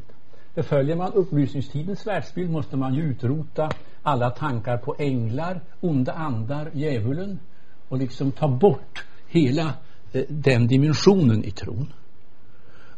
För 0.56 0.62
följer 0.62 0.96
man 0.96 1.14
upplysningstidens 1.14 2.08
världsbild 2.08 2.52
måste 2.52 2.78
man 2.78 2.96
ju 2.96 3.02
utrota 3.02 3.70
alla 4.04 4.30
tankar 4.30 4.78
på 4.78 4.96
änglar, 5.00 5.62
onda 5.80 6.14
andar, 6.14 6.72
djävulen 6.74 7.40
och 7.90 7.98
liksom 7.98 8.32
ta 8.32 8.48
bort 8.48 9.04
hela 9.28 9.74
eh, 10.12 10.24
den 10.30 10.68
dimensionen 10.68 11.44
i 11.44 11.52
tron. 11.52 11.94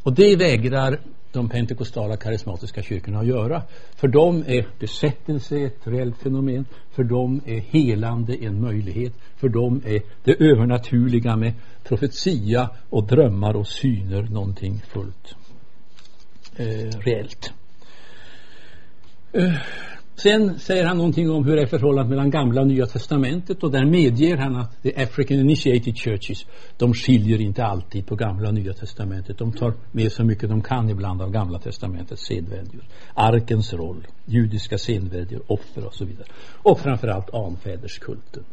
Och 0.05 0.13
det 0.13 0.35
vägrar 0.35 0.99
de 1.31 1.49
pentekostala 1.49 2.17
karismatiska 2.17 2.81
kyrkorna 2.81 3.19
att 3.19 3.27
göra. 3.27 3.63
För 3.95 4.07
dem 4.07 4.43
är 4.47 4.67
besättelse 4.79 5.57
ett 5.57 5.79
reellt 5.83 6.17
fenomen. 6.17 6.65
För 6.91 7.03
dem 7.03 7.41
är 7.45 7.59
helande 7.59 8.35
en 8.45 8.61
möjlighet. 8.61 9.13
För 9.35 9.49
dem 9.49 9.81
är 9.85 10.01
det 10.23 10.43
övernaturliga 10.43 11.35
med 11.35 11.53
profetia 11.83 12.69
och 12.89 13.07
drömmar 13.07 13.55
och 13.55 13.67
syner 13.67 14.21
någonting 14.21 14.81
fullt 14.87 15.35
eh, 16.55 16.99
reellt. 16.99 17.53
Eh, 19.33 19.53
Sen 20.17 20.59
säger 20.59 20.85
han 20.85 20.97
någonting 20.97 21.31
om 21.31 21.45
hur 21.45 21.55
det 21.55 21.61
är 21.61 21.65
förhållandet 21.65 22.09
mellan 22.09 22.29
gamla 22.29 22.61
och 22.61 22.67
nya 22.67 22.85
testamentet 22.85 23.63
och 23.63 23.71
där 23.71 23.85
medger 23.85 24.37
han 24.37 24.55
att 24.55 24.83
the 24.83 25.03
African 25.03 25.39
initiated 25.39 25.97
churches 25.97 26.45
de 26.77 26.93
skiljer 26.93 27.41
inte 27.41 27.65
alltid 27.65 28.05
på 28.05 28.15
gamla 28.15 28.47
och 28.47 28.53
nya 28.53 28.73
testamentet. 28.73 29.37
De 29.37 29.51
tar 29.51 29.73
med 29.91 30.11
så 30.11 30.23
mycket 30.23 30.49
de 30.49 30.61
kan 30.61 30.89
ibland 30.89 31.21
av 31.21 31.31
gamla 31.31 31.59
testamentets 31.59 32.25
sedvänjor. 32.25 32.83
Arkens 33.13 33.73
roll, 33.73 34.07
judiska 34.25 34.77
sedvänjor, 34.77 35.41
offer 35.47 35.85
och 35.85 35.93
så 35.93 36.05
vidare. 36.05 36.27
Och 36.63 36.79
framförallt 36.79 37.33
anfäderskulten. 37.33 38.43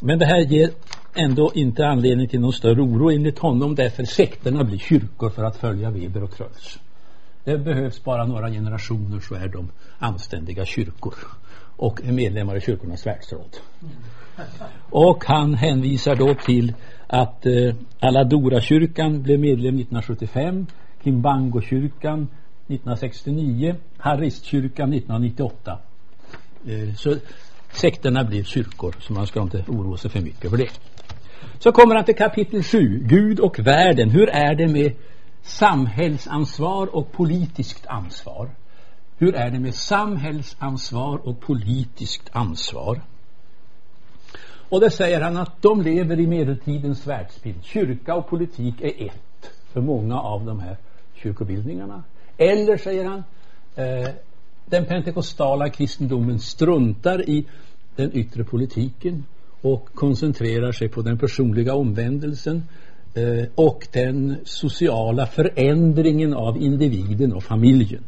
Men 0.00 0.18
det 0.18 0.26
här 0.26 0.40
ger 0.40 0.70
ändå 1.14 1.52
inte 1.54 1.86
anledning 1.86 2.28
till 2.28 2.40
någon 2.40 2.52
större 2.52 2.80
oro 2.80 3.10
enligt 3.10 3.38
honom 3.38 3.74
därför 3.74 4.04
sekterna 4.04 4.64
blir 4.64 4.78
kyrkor 4.78 5.30
för 5.30 5.44
att 5.44 5.56
följa 5.56 5.90
Weber 5.90 6.22
och 6.22 6.36
Tröls. 6.36 6.78
Det 7.44 7.58
behövs 7.58 8.04
bara 8.04 8.26
några 8.26 8.50
generationer 8.50 9.20
så 9.20 9.34
är 9.34 9.48
de 9.48 9.68
anständiga 9.98 10.64
kyrkor 10.64 11.14
och 11.76 12.02
är 12.04 12.12
medlemmar 12.12 12.56
i 12.56 12.60
kyrkornas 12.60 13.06
världsråd. 13.06 13.56
Och 14.90 15.24
han 15.24 15.54
hänvisar 15.54 16.16
då 16.16 16.34
till 16.34 16.74
att 17.06 17.46
eh, 17.46 17.74
Aladora-kyrkan 18.00 19.22
blev 19.22 19.40
medlem 19.40 19.74
1975, 19.74 20.66
Kimbango-kyrkan 21.04 22.28
1969, 22.68 23.74
Haristkyrkan 23.98 24.92
1998. 24.92 25.78
Eh, 26.66 26.94
så 26.94 27.16
sekterna 27.72 28.24
blir 28.24 28.44
kyrkor, 28.44 28.96
så 29.00 29.12
man 29.12 29.26
ska 29.26 29.42
inte 29.42 29.64
oroa 29.68 29.96
sig 29.96 30.10
för 30.10 30.20
mycket 30.20 30.50
för 30.50 30.56
det. 30.56 30.70
Så 31.58 31.72
kommer 31.72 31.94
han 31.94 32.04
till 32.04 32.16
kapitel 32.16 32.62
7, 32.62 33.00
Gud 33.04 33.40
och 33.40 33.58
världen. 33.58 34.10
Hur 34.10 34.28
är 34.28 34.54
det 34.54 34.68
med 34.68 34.92
samhällsansvar 35.42 36.96
och 36.96 37.12
politiskt 37.12 37.86
ansvar. 37.86 38.50
Hur 39.18 39.34
är 39.34 39.50
det 39.50 39.58
med 39.58 39.74
samhällsansvar 39.74 41.28
och 41.28 41.40
politiskt 41.40 42.30
ansvar? 42.32 43.00
Och 44.68 44.80
det 44.80 44.90
säger 44.90 45.20
han 45.20 45.36
att 45.36 45.62
de 45.62 45.82
lever 45.82 46.20
i 46.20 46.26
medeltidens 46.26 47.06
världsbild. 47.06 47.64
Kyrka 47.64 48.14
och 48.14 48.28
politik 48.28 48.80
är 48.80 49.06
ett 49.06 49.50
för 49.72 49.80
många 49.80 50.20
av 50.20 50.44
de 50.44 50.60
här 50.60 50.76
kyrkobildningarna. 51.14 52.02
Eller, 52.36 52.76
säger 52.76 53.04
han, 53.04 53.24
eh, 53.74 54.08
den 54.66 54.86
pentekostala 54.86 55.68
kristendomen 55.68 56.38
struntar 56.38 57.30
i 57.30 57.46
den 57.96 58.16
yttre 58.16 58.44
politiken 58.44 59.24
och 59.60 59.88
koncentrerar 59.94 60.72
sig 60.72 60.88
på 60.88 61.02
den 61.02 61.18
personliga 61.18 61.74
omvändelsen 61.74 62.62
Eh, 63.14 63.48
och 63.54 63.88
den 63.92 64.36
sociala 64.44 65.26
förändringen 65.26 66.34
av 66.34 66.56
individen 66.56 67.32
och 67.32 67.42
familjen 67.42 68.04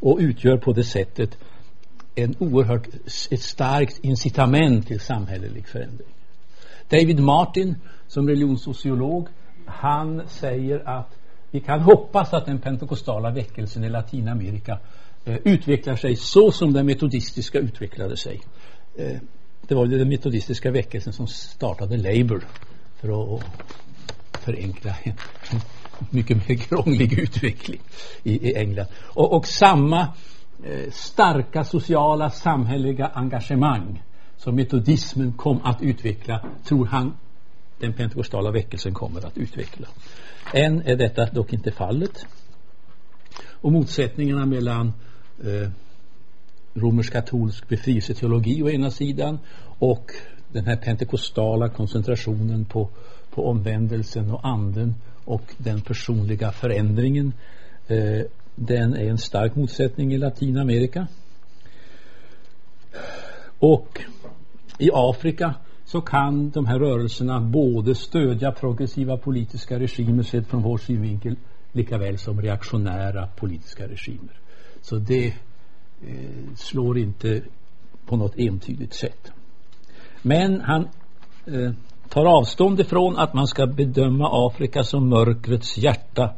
och 0.00 0.18
utgör 0.20 0.56
på 0.56 0.72
det 0.72 0.84
sättet 0.84 1.38
en 2.14 2.34
oerhört 2.38 2.88
ett 3.30 3.42
starkt 3.42 3.98
incitament 4.04 4.86
till 4.86 5.00
samhällelig 5.00 5.68
förändring. 5.68 6.08
David 6.88 7.20
Martin 7.20 7.74
som 8.06 8.28
religionssociolog 8.28 9.28
han 9.66 10.22
säger 10.28 10.88
att 10.88 11.18
vi 11.50 11.60
kan 11.60 11.80
hoppas 11.80 12.32
att 12.32 12.46
den 12.46 12.58
pentekostala 12.58 13.30
väckelsen 13.30 13.84
i 13.84 13.88
Latinamerika 13.88 14.78
eh, 15.24 15.36
utvecklar 15.44 15.96
sig 15.96 16.16
så 16.16 16.50
som 16.50 16.72
den 16.72 16.86
metodistiska 16.86 17.58
utvecklade 17.58 18.16
sig. 18.16 18.40
Eh, 18.96 19.16
det 19.68 19.74
var 19.74 19.86
den 19.86 20.08
metodistiska 20.08 20.70
väckelsen 20.70 21.12
som 21.12 21.26
startade 21.26 21.96
Labour 21.96 22.44
för 23.00 23.36
att 23.36 23.42
förenkla 24.48 24.94
en 25.02 25.60
mycket 26.10 26.48
mer 26.48 26.56
krånglig 26.56 27.18
utveckling 27.18 27.80
i, 28.22 28.48
i 28.48 28.54
England. 28.54 28.86
Och, 28.94 29.36
och 29.36 29.46
samma 29.46 30.00
eh, 30.64 30.90
starka 30.90 31.64
sociala 31.64 32.30
samhälleliga 32.30 33.06
engagemang 33.06 34.02
som 34.36 34.54
metodismen 34.54 35.32
kom 35.32 35.60
att 35.64 35.82
utveckla 35.82 36.44
tror 36.64 36.86
han 36.86 37.16
den 37.78 37.92
pentekostala 37.92 38.50
väckelsen 38.50 38.94
kommer 38.94 39.26
att 39.26 39.38
utveckla. 39.38 39.86
Än 40.54 40.82
är 40.82 40.96
detta 40.96 41.26
dock 41.26 41.52
inte 41.52 41.70
fallet. 41.70 42.26
Och 43.60 43.72
motsättningarna 43.72 44.46
mellan 44.46 44.92
eh, 45.44 45.70
romersk-katolsk 46.74 47.68
befrielseteologi 47.68 48.62
å 48.62 48.70
ena 48.70 48.90
sidan 48.90 49.38
och 49.78 50.12
den 50.52 50.66
här 50.66 50.76
pentekostala 50.76 51.68
koncentrationen 51.68 52.64
på 52.64 52.88
på 53.38 53.46
omvändelsen 53.46 54.30
och 54.30 54.46
anden 54.46 54.94
och 55.24 55.42
den 55.58 55.80
personliga 55.80 56.52
förändringen 56.52 57.32
eh, 57.86 58.22
den 58.54 58.94
är 58.94 59.10
en 59.10 59.18
stark 59.18 59.56
motsättning 59.56 60.14
i 60.14 60.18
Latinamerika 60.18 61.06
och 63.58 64.00
i 64.78 64.90
Afrika 64.92 65.54
så 65.84 66.00
kan 66.00 66.50
de 66.50 66.66
här 66.66 66.78
rörelserna 66.78 67.40
både 67.40 67.94
stödja 67.94 68.52
progressiva 68.52 69.16
politiska 69.16 69.78
regimer 69.78 70.22
sett 70.22 70.46
från 70.46 70.62
vår 70.62 70.78
synvinkel 70.78 71.36
lika 71.72 71.98
väl 71.98 72.18
som 72.18 72.42
reaktionära 72.42 73.28
politiska 73.36 73.88
regimer. 73.88 74.40
Så 74.80 74.96
det 74.96 75.26
eh, 75.26 76.54
slår 76.56 76.98
inte 76.98 77.42
på 78.06 78.16
något 78.16 78.38
entydigt 78.38 78.94
sätt. 78.94 79.32
Men 80.22 80.60
han 80.60 80.88
eh, 81.46 81.72
tar 82.08 82.24
avstånd 82.24 82.80
ifrån 82.80 83.16
att 83.16 83.34
man 83.34 83.46
ska 83.46 83.66
bedöma 83.66 84.46
Afrika 84.46 84.84
som 84.84 85.08
mörkrets 85.08 85.78
hjärta 85.78 86.30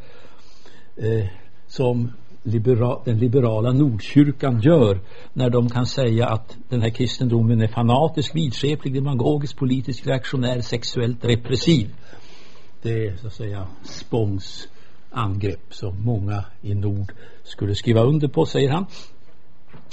eh, 0.96 1.26
som 1.68 2.12
libera 2.42 2.98
den 3.04 3.18
liberala 3.18 3.72
Nordkyrkan 3.72 4.60
gör 4.60 5.00
när 5.32 5.50
de 5.50 5.70
kan 5.70 5.86
säga 5.86 6.28
att 6.28 6.56
den 6.68 6.82
här 6.82 6.90
kristendomen 6.90 7.60
är 7.60 7.68
fanatisk, 7.68 8.34
vidskeplig, 8.34 8.94
demagogisk, 8.94 9.56
politisk, 9.56 10.06
reaktionär, 10.06 10.60
sexuellt 10.60 11.24
repressiv. 11.24 11.94
Det 12.82 13.06
är 13.06 13.16
så 13.16 13.26
att 13.26 13.32
säga 13.32 13.66
Spångs 13.84 14.68
angrepp 15.10 15.74
som 15.74 16.04
många 16.04 16.44
i 16.62 16.74
nord 16.74 17.12
skulle 17.42 17.74
skriva 17.74 18.02
under 18.02 18.28
på, 18.28 18.46
säger 18.46 18.70
han. 18.70 18.86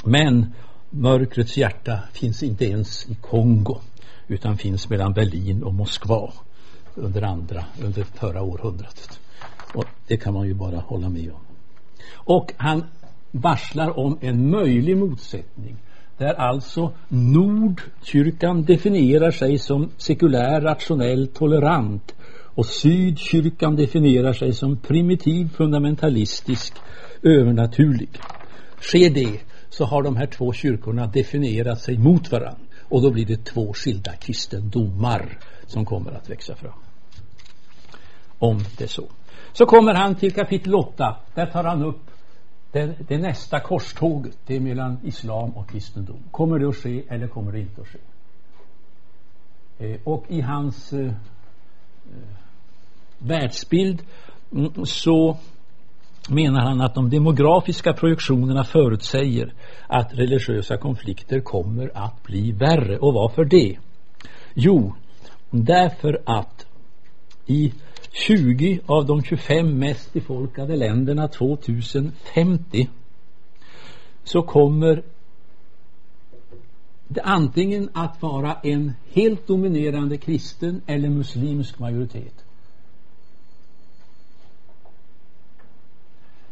Men 0.03 0.53
mörkrets 0.89 1.57
hjärta 1.57 1.99
finns 2.13 2.43
inte 2.43 2.65
ens 2.65 3.09
i 3.09 3.15
Kongo 3.15 3.77
utan 4.27 4.57
finns 4.57 4.89
mellan 4.89 5.13
Berlin 5.13 5.63
och 5.63 5.73
Moskva 5.73 6.33
under 6.95 7.21
andra, 7.21 7.65
under 7.83 8.03
förra 8.03 8.41
århundradet. 8.41 9.19
Och 9.73 9.85
det 10.07 10.17
kan 10.17 10.33
man 10.33 10.47
ju 10.47 10.53
bara 10.53 10.77
hålla 10.77 11.09
med 11.09 11.31
om. 11.31 11.41
Och 12.13 12.53
han 12.57 12.83
varslar 13.31 13.99
om 13.99 14.17
en 14.21 14.49
möjlig 14.49 14.97
motsättning 14.97 15.75
där 16.17 16.33
alltså 16.33 16.93
Nordkyrkan 17.07 18.63
definierar 18.63 19.31
sig 19.31 19.57
som 19.57 19.89
sekulär, 19.97 20.61
rationell, 20.61 21.27
tolerant 21.27 22.15
och 22.55 22.65
Sydkyrkan 22.65 23.75
definierar 23.75 24.33
sig 24.33 24.53
som 24.53 24.77
primitiv, 24.77 25.49
fundamentalistisk, 25.49 26.73
övernaturlig. 27.23 28.09
Sker 28.79 29.09
det 29.09 29.39
så 29.69 29.85
har 29.85 30.03
de 30.03 30.15
här 30.15 30.25
två 30.25 30.53
kyrkorna 30.53 31.07
definierat 31.07 31.81
sig 31.81 31.97
mot 31.97 32.31
varandra 32.31 32.66
och 32.89 33.01
då 33.01 33.11
blir 33.11 33.25
det 33.25 33.45
två 33.45 33.73
skilda 33.73 34.15
kristendomar 34.15 35.39
som 35.65 35.85
kommer 35.85 36.11
att 36.11 36.29
växa 36.29 36.55
fram. 36.55 36.79
Om 38.39 38.63
det 38.77 38.83
är 38.83 38.87
så. 38.87 39.07
Så 39.53 39.65
kommer 39.65 39.93
han 39.93 40.15
till 40.15 40.33
kapitel 40.33 40.75
8. 40.75 41.17
Där 41.33 41.45
tar 41.45 41.63
han 41.63 41.83
upp 41.83 42.01
det, 42.71 42.95
det 43.07 43.17
nästa 43.17 43.59
korståget. 43.59 44.37
Det 44.45 44.55
är 44.55 44.59
mellan 44.59 44.97
islam 45.03 45.51
och 45.51 45.69
kristendom. 45.69 46.23
Kommer 46.31 46.59
det 46.59 46.69
att 46.69 46.75
ske 46.75 47.03
eller 47.09 47.27
kommer 47.27 47.51
det 47.51 47.59
inte 47.59 47.81
att 47.81 47.87
ske? 47.87 47.99
Eh, 49.79 49.99
och 50.03 50.25
i 50.27 50.41
hans 50.41 50.93
eh, 50.93 51.05
eh 51.05 51.13
världsbild 53.19 54.03
mm, 54.51 54.85
så 54.85 55.37
menar 56.29 56.61
han 56.61 56.81
att 56.81 56.95
de 56.95 57.09
demografiska 57.09 57.93
projektionerna 57.93 58.63
förutsäger 58.63 59.53
att 59.87 60.13
religiösa 60.13 60.77
konflikter 60.77 61.39
kommer 61.39 61.91
att 61.93 62.23
bli 62.23 62.51
värre. 62.51 62.97
Och 62.97 63.13
varför 63.13 63.45
det? 63.45 63.77
Jo, 64.53 64.93
därför 65.49 66.21
att 66.25 66.65
i 67.45 67.73
20 68.27 68.79
av 68.85 69.05
de 69.05 69.23
25 69.23 69.79
mest 69.79 70.13
befolkade 70.13 70.75
länderna 70.75 71.27
2050 71.27 72.89
så 74.23 74.41
kommer 74.41 75.03
det 77.07 77.21
antingen 77.21 77.89
att 77.93 78.21
vara 78.21 78.53
en 78.53 78.93
helt 79.13 79.47
dominerande 79.47 80.17
kristen 80.17 80.81
eller 80.85 81.09
muslimsk 81.09 81.79
majoritet. 81.79 82.46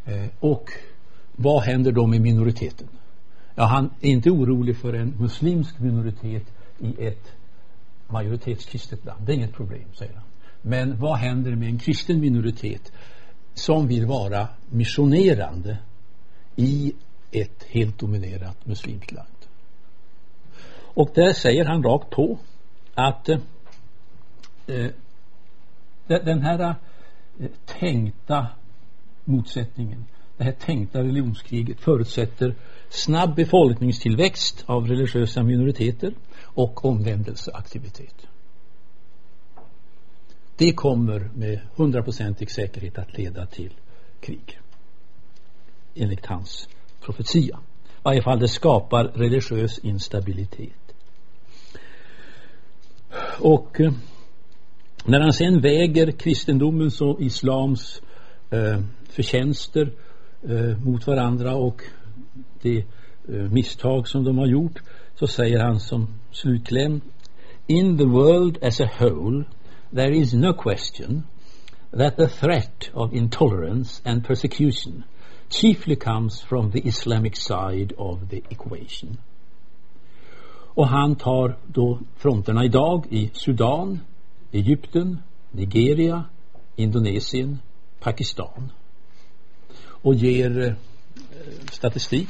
Eh, 0.06 0.26
och 0.39 0.72
vad 1.32 1.64
händer 1.64 1.91
då 1.91 2.08
med 2.08 2.22
minoriteten? 2.22 2.88
Ja, 3.56 3.64
han 3.64 3.89
är 4.01 4.10
inte 4.10 4.30
orolig 4.30 4.78
för 4.78 4.93
en 4.93 5.14
muslimsk 5.20 5.80
minoritet 5.80 6.43
i 6.80 7.06
ett 7.06 7.32
majoritetskristet 8.08 9.06
land. 9.06 9.26
Det 9.26 9.32
är 9.32 9.36
inget 9.36 9.53
problem, 9.53 9.88
säger 9.93 10.14
han. 10.14 10.24
Men 10.62 10.99
vad 10.99 11.18
händer 11.18 11.56
med 11.56 11.68
en 11.68 11.80
kristen 11.80 12.20
minoritet 12.20 12.91
som 13.53 13.88
vill 13.88 14.06
vara 14.06 14.47
missionerande 14.70 15.78
i 16.56 16.93
ett 17.32 17.66
helt 17.70 17.99
dominerat 17.99 18.66
muslimskt 18.66 19.12
land? 19.12 19.28
Och 20.78 21.10
där 21.16 21.34
säger 21.34 21.66
han 21.66 21.84
rakt 21.84 22.10
på 22.10 22.38
att 22.93 23.30
eh, 23.30 23.39
eh 24.68 24.91
den 26.08 26.41
här 26.41 26.76
eh, 27.39 27.47
tänkta 27.66 28.47
motsättningen, 29.26 30.06
det 30.38 30.44
här 30.44 30.52
tänkta 30.52 31.00
religionskriget 31.00 31.80
förutsätter 31.80 32.56
snabb 32.90 33.36
befolkningstillväxt 33.36 34.64
av 34.66 34.88
religiösa 34.88 35.44
minoriteter 35.44 36.14
och 36.44 36.86
omvändelseaktivitet. 36.86 38.28
Det 40.58 40.72
kommer 40.72 41.30
med 41.36 41.60
hundraprocentig 41.76 42.52
säkerhet 42.52 42.98
att 42.98 43.18
leda 43.18 43.46
till 43.46 43.74
krig. 44.20 44.60
Enligt 45.96 46.26
hans 46.26 46.70
profetia. 47.02 47.60
I 47.98 48.02
varje 48.04 48.22
fall 48.22 48.40
det 48.40 48.48
skapar 48.48 49.04
religiös 49.04 49.80
instabilitet. 49.80 50.94
Och 53.40 53.82
eh, 53.82 53.94
när 55.06 55.20
han 55.20 55.34
sen 55.34 55.62
väger 55.62 56.12
kristendomens 56.12 57.02
och 57.02 57.22
islams 57.22 58.02
eh, 58.50 58.80
förtjänster 59.16 59.91
eh, 60.49 60.78
mot 60.78 61.07
varandra 61.07 61.55
och 61.55 61.82
de 62.61 62.78
eh, 62.78 62.86
misstag 63.28 64.07
som 64.07 64.24
de 64.24 64.38
har 64.38 64.47
gjort 64.47 64.82
så 65.16 65.28
säger 65.28 65.59
han 65.59 65.80
som 65.80 66.07
slutkläm 66.32 67.01
In 67.68 67.97
the 67.97 68.05
world 68.05 68.63
as 68.63 68.82
a 68.82 68.89
whole 68.99 69.43
there 69.95 70.16
is 70.16 70.34
no 70.34 70.53
question 70.53 71.24
that 71.91 72.18
the 72.18 72.28
threat 72.28 72.89
of 72.93 73.13
intolerance 73.13 74.01
and 74.09 74.28
persecution 74.28 75.03
chiefly 75.49 75.95
comes 75.95 76.41
from 76.41 76.72
the 76.72 76.80
Islamic 76.80 77.36
side 77.38 77.93
of 77.97 78.30
the 78.30 78.38
equation. 78.49 79.18
Och 80.76 80.88
han 80.88 81.16
tar 81.16 81.57
då 81.68 81.99
fronterna 82.16 82.66
idag 82.66 83.05
i 83.09 83.30
Sudan, 83.34 83.99
Egypten, 84.51 85.18
Nigeria, 85.51 86.24
Indonesien, 86.76 87.59
Pakistan 87.99 88.72
och 90.06 90.16
ger 90.16 90.68
eh, 90.68 90.74
statistik. 91.72 92.30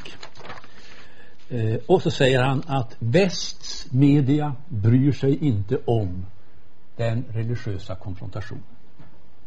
Eh, 1.49 1.75
och 1.87 2.01
så 2.01 2.11
säger 2.11 2.43
han 2.43 2.63
att 2.67 2.95
västs 2.99 3.91
media 3.91 4.55
bryr 4.67 5.11
sig 5.11 5.45
inte 5.45 5.77
om 5.85 6.25
den 6.95 7.25
religiösa 7.29 7.95
konfrontationen. 7.95 8.63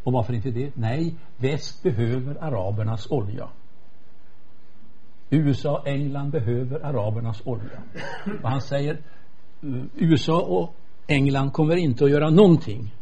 Och 0.05 0.12
varför 0.12 0.33
inte 0.33 0.51
det? 0.51 0.70
Nej, 0.74 1.14
väst 1.37 1.83
behöver 1.83 2.45
arabernas 2.45 3.11
olja. 3.11 3.49
USA 5.31 5.79
och 5.79 5.89
England 5.89 6.31
behöver 6.31 6.81
arabernas 6.81 7.43
olja. 7.45 7.83
Och 8.43 8.51
han 8.51 8.61
säger 8.61 8.95
eh, 9.62 9.85
USA 9.95 10.41
och 10.41 10.74
England 11.07 11.53
kommer 11.53 11.76
inte 11.76 12.05
att 12.05 12.11
göra 12.11 12.31
någonting 12.31 12.95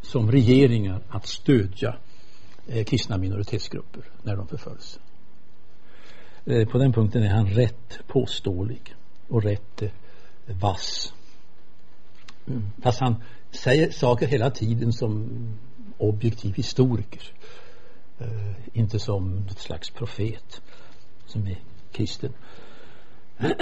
som 0.00 0.30
regeringar 0.30 1.02
att 1.08 1.26
stödja 1.26 1.96
Eh, 2.70 2.84
kristna 2.84 3.18
minoritetsgrupper 3.18 4.02
när 4.22 4.36
de 4.36 4.48
förföljs. 4.48 5.00
Eh, 6.44 6.68
på 6.68 6.78
den 6.78 6.92
punkten 6.92 7.22
är 7.22 7.28
han 7.28 7.46
rätt 7.46 8.00
påståelig 8.06 8.94
och 9.28 9.42
rätt 9.42 9.82
eh, 9.82 9.90
vass. 10.46 11.12
Mm. 12.46 12.70
Fast 12.82 13.00
han 13.00 13.22
säger 13.50 13.90
saker 13.90 14.26
hela 14.26 14.50
tiden 14.50 14.92
som 14.92 15.28
objektiv 15.98 16.54
historiker. 16.54 17.22
Inte 18.72 18.98
som 18.98 19.36
något 19.36 19.58
slags 19.58 19.90
profet 19.90 20.60
som 21.26 21.46
är 21.46 21.58
kristen. 21.92 22.32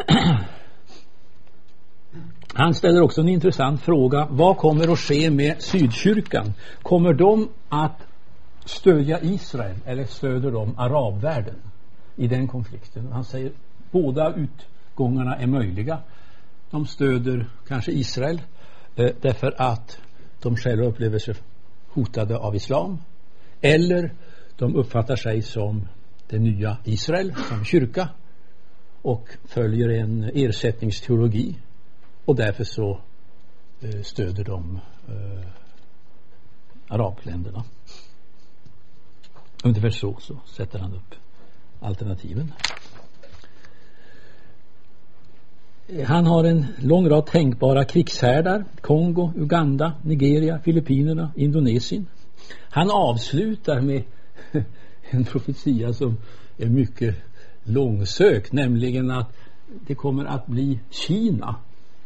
Han 2.54 2.74
ställer 2.74 3.02
också 3.02 3.20
en 3.20 3.28
intressant 3.28 3.82
fråga. 3.82 4.26
Vad 4.30 4.56
kommer 4.56 4.92
att 4.92 4.98
ske 4.98 5.30
med 5.30 5.62
Sydkyrkan? 5.62 6.54
Kommer 6.82 7.12
de 7.12 7.48
att 7.68 8.05
stödja 8.68 9.20
Israel 9.20 9.76
eller 9.84 10.04
stöder 10.04 10.50
de 10.50 10.78
arabvärlden 10.78 11.56
i 12.16 12.26
den 12.26 12.48
konflikten? 12.48 13.12
Han 13.12 13.24
säger 13.24 13.52
båda 13.90 14.34
utgångarna 14.34 15.36
är 15.36 15.46
möjliga. 15.46 16.00
De 16.70 16.86
stöder 16.86 17.46
kanske 17.68 17.92
Israel 17.92 18.42
eh, 18.96 19.10
därför 19.20 19.54
att 19.58 20.00
de 20.42 20.56
själva 20.56 20.86
upplever 20.86 21.18
sig 21.18 21.34
hotade 21.88 22.36
av 22.38 22.56
islam 22.56 22.98
eller 23.60 24.12
de 24.56 24.76
uppfattar 24.76 25.16
sig 25.16 25.42
som 25.42 25.88
det 26.28 26.38
nya 26.38 26.76
Israel 26.84 27.34
som 27.34 27.64
kyrka 27.64 28.08
och 29.02 29.28
följer 29.44 29.88
en 29.88 30.30
ersättningsteologi 30.34 31.56
och 32.24 32.36
därför 32.36 32.64
så 32.64 33.00
eh, 33.80 34.02
stöder 34.02 34.44
de 34.44 34.80
eh, 35.08 35.46
arabländerna. 36.88 37.64
Ungefär 39.64 39.90
så, 39.90 40.16
så 40.20 40.38
sätter 40.46 40.78
han 40.78 40.94
upp 40.94 41.14
alternativen. 41.80 42.52
Han 46.06 46.26
har 46.26 46.44
en 46.44 46.66
lång 46.78 47.08
rad 47.08 47.26
tänkbara 47.26 47.84
krigshärdar. 47.84 48.64
Kongo, 48.80 49.32
Uganda, 49.36 49.92
Nigeria, 50.02 50.58
Filippinerna, 50.58 51.32
Indonesien. 51.36 52.06
Han 52.70 52.90
avslutar 52.90 53.80
med 53.80 54.02
en 55.10 55.24
profetia 55.24 55.92
som 55.92 56.16
är 56.56 56.66
mycket 56.66 57.16
långsökt, 57.62 58.52
nämligen 58.52 59.10
att 59.10 59.32
det 59.86 59.94
kommer 59.94 60.24
att 60.24 60.46
bli 60.46 60.80
Kina 60.90 61.56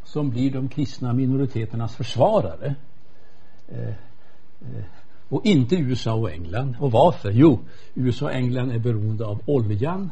som 0.05 0.31
blir 0.31 0.51
de 0.51 0.69
kristna 0.69 1.13
minoriteternas 1.13 1.97
försvarare. 1.97 2.75
Eh, 3.69 3.89
eh, 4.61 4.85
och 5.31 5.47
inte 5.47 5.76
USA 5.76 6.14
och 6.14 6.31
England. 6.31 6.76
Och 6.81 6.93
varför? 6.93 7.31
Jo, 7.31 7.59
USA 7.95 8.24
och 8.24 8.33
England 8.33 8.70
är 8.70 8.78
beroende 8.78 9.26
av 9.26 9.43
oljan 9.47 10.11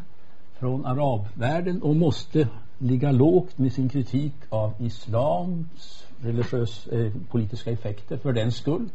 från 0.58 0.86
arabvärlden 0.86 1.82
och 1.82 1.96
måste 1.96 2.48
ligga 2.78 3.12
lågt 3.12 3.58
med 3.58 3.72
sin 3.72 3.88
kritik 3.88 4.32
av 4.48 4.74
islams 4.78 6.04
religiös, 6.20 6.86
eh, 6.86 7.12
politiska 7.30 7.70
effekter 7.70 8.16
för 8.16 8.32
den 8.32 8.52
skull. 8.52 8.88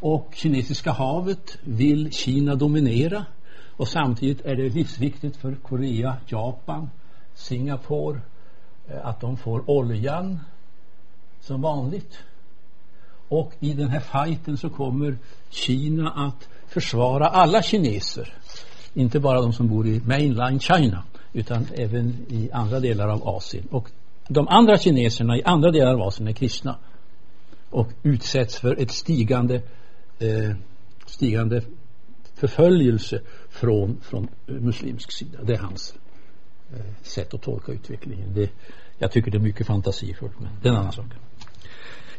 Och 0.00 0.32
Kinesiska 0.34 0.92
havet 0.92 1.58
vill 1.64 2.12
Kina 2.12 2.54
dominera 2.54 3.24
och 3.76 3.88
samtidigt 3.88 4.46
är 4.46 4.56
det 4.56 4.68
livsviktigt 4.68 5.36
för 5.36 5.54
Korea, 5.54 6.16
Japan, 6.26 6.90
Singapore 7.34 8.20
eh, 8.88 9.06
att 9.06 9.20
de 9.20 9.36
får 9.36 9.70
oljan 9.70 10.40
som 11.40 11.62
vanligt. 11.62 12.18
Och 13.30 13.52
i 13.60 13.72
den 13.72 13.88
här 13.88 14.00
fighten 14.00 14.56
så 14.56 14.70
kommer 14.70 15.18
Kina 15.50 16.10
att 16.10 16.48
försvara 16.66 17.26
alla 17.28 17.62
kineser. 17.62 18.34
Inte 18.94 19.20
bara 19.20 19.40
de 19.40 19.52
som 19.52 19.68
bor 19.68 19.86
i 19.86 20.00
mainland 20.00 20.62
China 20.62 21.04
utan 21.32 21.66
även 21.74 22.26
i 22.28 22.50
andra 22.52 22.80
delar 22.80 23.08
av 23.08 23.28
Asien. 23.28 23.66
Och 23.70 23.90
de 24.28 24.48
andra 24.48 24.78
kineserna 24.78 25.36
i 25.36 25.42
andra 25.42 25.70
delar 25.70 25.94
av 25.94 26.02
Asien 26.02 26.28
är 26.28 26.32
kristna 26.32 26.76
och 27.70 27.88
utsätts 28.02 28.58
för 28.58 28.82
ett 28.82 28.90
stigande 28.90 29.54
eh, 30.18 30.56
stigande 31.06 31.62
förföljelse 32.34 33.20
från, 33.50 34.00
från 34.02 34.28
muslimsk 34.46 35.12
sida. 35.12 35.38
Det 35.42 35.52
är 35.52 35.58
hans 35.58 35.94
eh, 36.72 36.80
sätt 37.02 37.34
att 37.34 37.42
tolka 37.42 37.72
utvecklingen. 37.72 38.34
Det, 38.34 38.50
jag 38.98 39.12
tycker 39.12 39.30
det 39.30 39.38
är 39.38 39.42
mycket 39.42 39.66
fantasifullt, 39.66 40.40
men 40.40 40.50
det 40.62 40.68
är 40.68 40.72
en 40.72 40.78
annan 40.78 40.92
sak. 40.92 41.06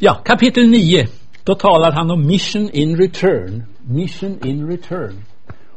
Ja, 0.04 0.14
kapitel 0.14 0.70
9. 0.70 1.08
Då 1.43 1.56
talar 1.56 1.91
han 1.91 2.12
om 2.12 2.28
mission 2.28 2.70
in 2.70 2.97
return. 2.97 3.64
Mission 3.82 4.47
in 4.47 4.68
return. 4.68 5.24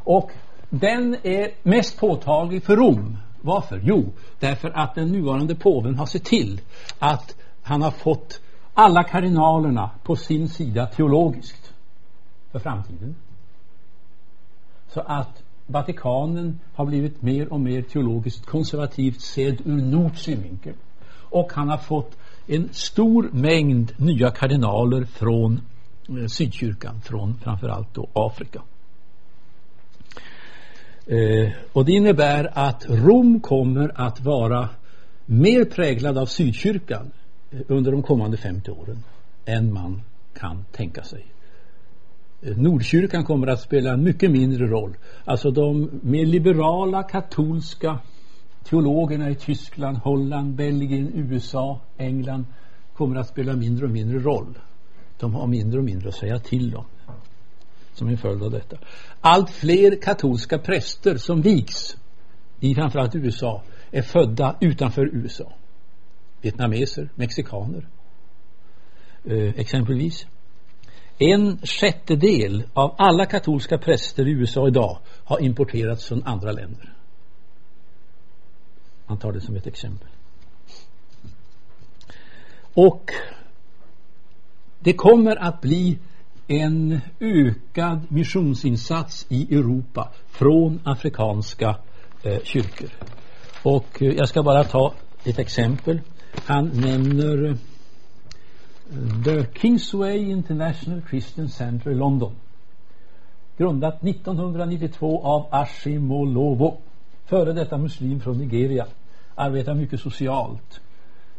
Och 0.04 0.30
den 0.70 1.16
är 1.22 1.50
mest 1.62 2.00
påtaglig 2.00 2.62
för 2.62 2.76
Rom. 2.76 3.16
Varför? 3.40 3.80
Jo, 3.84 4.12
därför 4.38 4.70
att 4.70 4.94
den 4.94 5.08
nuvarande 5.12 5.54
påven 5.54 5.94
har 5.94 6.06
sett 6.06 6.24
till 6.24 6.60
att 6.98 7.36
han 7.62 7.82
har 7.82 7.90
fått 7.90 8.40
alla 8.74 9.02
kardinalerna 9.02 9.90
på 10.02 10.16
sin 10.16 10.48
sida 10.48 10.86
teologiskt 10.86 11.72
för 12.52 12.58
framtiden. 12.58 13.16
Så 14.88 15.00
att 15.00 15.42
Vatikanen 15.66 16.60
har 16.74 16.86
blivit 16.86 17.22
mer 17.22 17.52
och 17.52 17.60
mer 17.60 17.82
teologiskt 17.82 18.46
konservativt 18.46 19.20
sedd 19.20 19.60
ur 19.64 19.82
nords 19.82 20.22
synvinkel. 20.22 20.74
Och 21.30 21.52
han 21.52 21.68
har 21.68 21.78
fått 21.78 22.16
en 22.46 22.68
stor 22.72 23.28
mängd 23.32 23.92
nya 23.96 24.30
kardinaler 24.30 25.04
från 25.04 25.60
eh, 26.08 26.26
Sydkyrkan, 26.26 27.00
från 27.00 27.38
framförallt 27.42 27.94
då 27.94 28.08
Afrika. 28.12 28.62
Eh, 31.06 31.52
och 31.72 31.84
det 31.84 31.92
innebär 31.92 32.50
att 32.58 32.86
Rom 32.88 33.40
kommer 33.40 33.92
att 33.94 34.20
vara 34.20 34.68
mer 35.26 35.64
präglad 35.64 36.18
av 36.18 36.26
Sydkyrkan 36.26 37.10
eh, 37.50 37.60
under 37.68 37.92
de 37.92 38.02
kommande 38.02 38.36
50 38.36 38.70
åren 38.70 39.04
än 39.44 39.72
man 39.72 40.02
kan 40.38 40.64
tänka 40.72 41.02
sig. 41.02 41.26
Eh, 42.42 42.56
Nordkyrkan 42.56 43.24
kommer 43.24 43.46
att 43.46 43.60
spela 43.60 43.92
en 43.92 44.02
mycket 44.02 44.30
mindre 44.30 44.66
roll. 44.66 44.96
Alltså 45.24 45.50
de 45.50 45.90
mer 46.02 46.26
liberala 46.26 47.02
katolska 47.02 47.98
teologerna 48.64 49.30
i 49.30 49.34
Tyskland, 49.34 49.96
Holland, 49.96 50.54
Belgien, 50.54 51.10
USA, 51.14 51.80
England 51.98 52.44
kommer 52.94 53.16
att 53.16 53.28
spela 53.28 53.52
mindre 53.52 53.84
och 53.84 53.90
mindre 53.90 54.18
roll. 54.18 54.58
De 55.18 55.34
har 55.34 55.46
mindre 55.46 55.78
och 55.78 55.84
mindre 55.84 56.08
att 56.08 56.14
säga 56.14 56.38
till 56.38 56.76
om 56.76 56.84
som 57.94 58.08
en 58.08 58.18
följd 58.18 58.42
av 58.42 58.50
detta. 58.50 58.76
Allt 59.20 59.50
fler 59.50 60.02
katolska 60.02 60.58
präster 60.58 61.16
som 61.16 61.42
vigs 61.42 61.96
i 62.60 62.74
framförallt 62.74 63.14
USA 63.14 63.62
är 63.90 64.02
födda 64.02 64.56
utanför 64.60 65.06
USA. 65.12 65.52
Vietnameser, 66.40 67.08
mexikaner 67.14 67.88
eh, 69.24 69.60
exempelvis. 69.60 70.26
En 71.18 71.58
sjättedel 71.58 72.64
av 72.72 72.94
alla 72.98 73.26
katolska 73.26 73.78
präster 73.78 74.28
i 74.28 74.30
USA 74.30 74.68
idag 74.68 74.98
har 75.24 75.40
importerats 75.40 76.04
från 76.04 76.22
andra 76.24 76.52
länder. 76.52 76.94
Han 79.06 79.18
tar 79.18 79.32
det 79.32 79.40
som 79.40 79.56
ett 79.56 79.66
exempel. 79.66 80.08
Och 82.74 83.10
det 84.80 84.92
kommer 84.92 85.36
att 85.36 85.60
bli 85.60 85.98
en 86.46 87.00
ökad 87.20 88.06
missionsinsats 88.08 89.26
i 89.28 89.54
Europa 89.54 90.12
från 90.26 90.80
afrikanska 90.84 91.76
eh, 92.22 92.38
kyrkor. 92.42 92.90
Och 93.62 94.02
eh, 94.02 94.12
jag 94.12 94.28
ska 94.28 94.42
bara 94.42 94.64
ta 94.64 94.94
ett 95.24 95.38
exempel. 95.38 96.00
Han 96.44 96.68
nämner 96.74 97.44
eh, 97.44 97.56
The 99.24 99.46
Kingsway 99.60 100.30
International 100.30 101.02
Christian 101.10 101.48
Center 101.48 101.90
i 101.90 101.94
London. 101.94 102.32
Grundat 103.56 104.04
1992 104.04 105.22
av 105.24 105.46
Ashimolowo. 105.50 106.80
Före 107.24 107.52
detta 107.52 107.78
muslim 107.78 108.20
från 108.20 108.38
Nigeria. 108.38 108.86
Arbetar 109.34 109.74
mycket 109.74 110.00
socialt. 110.00 110.80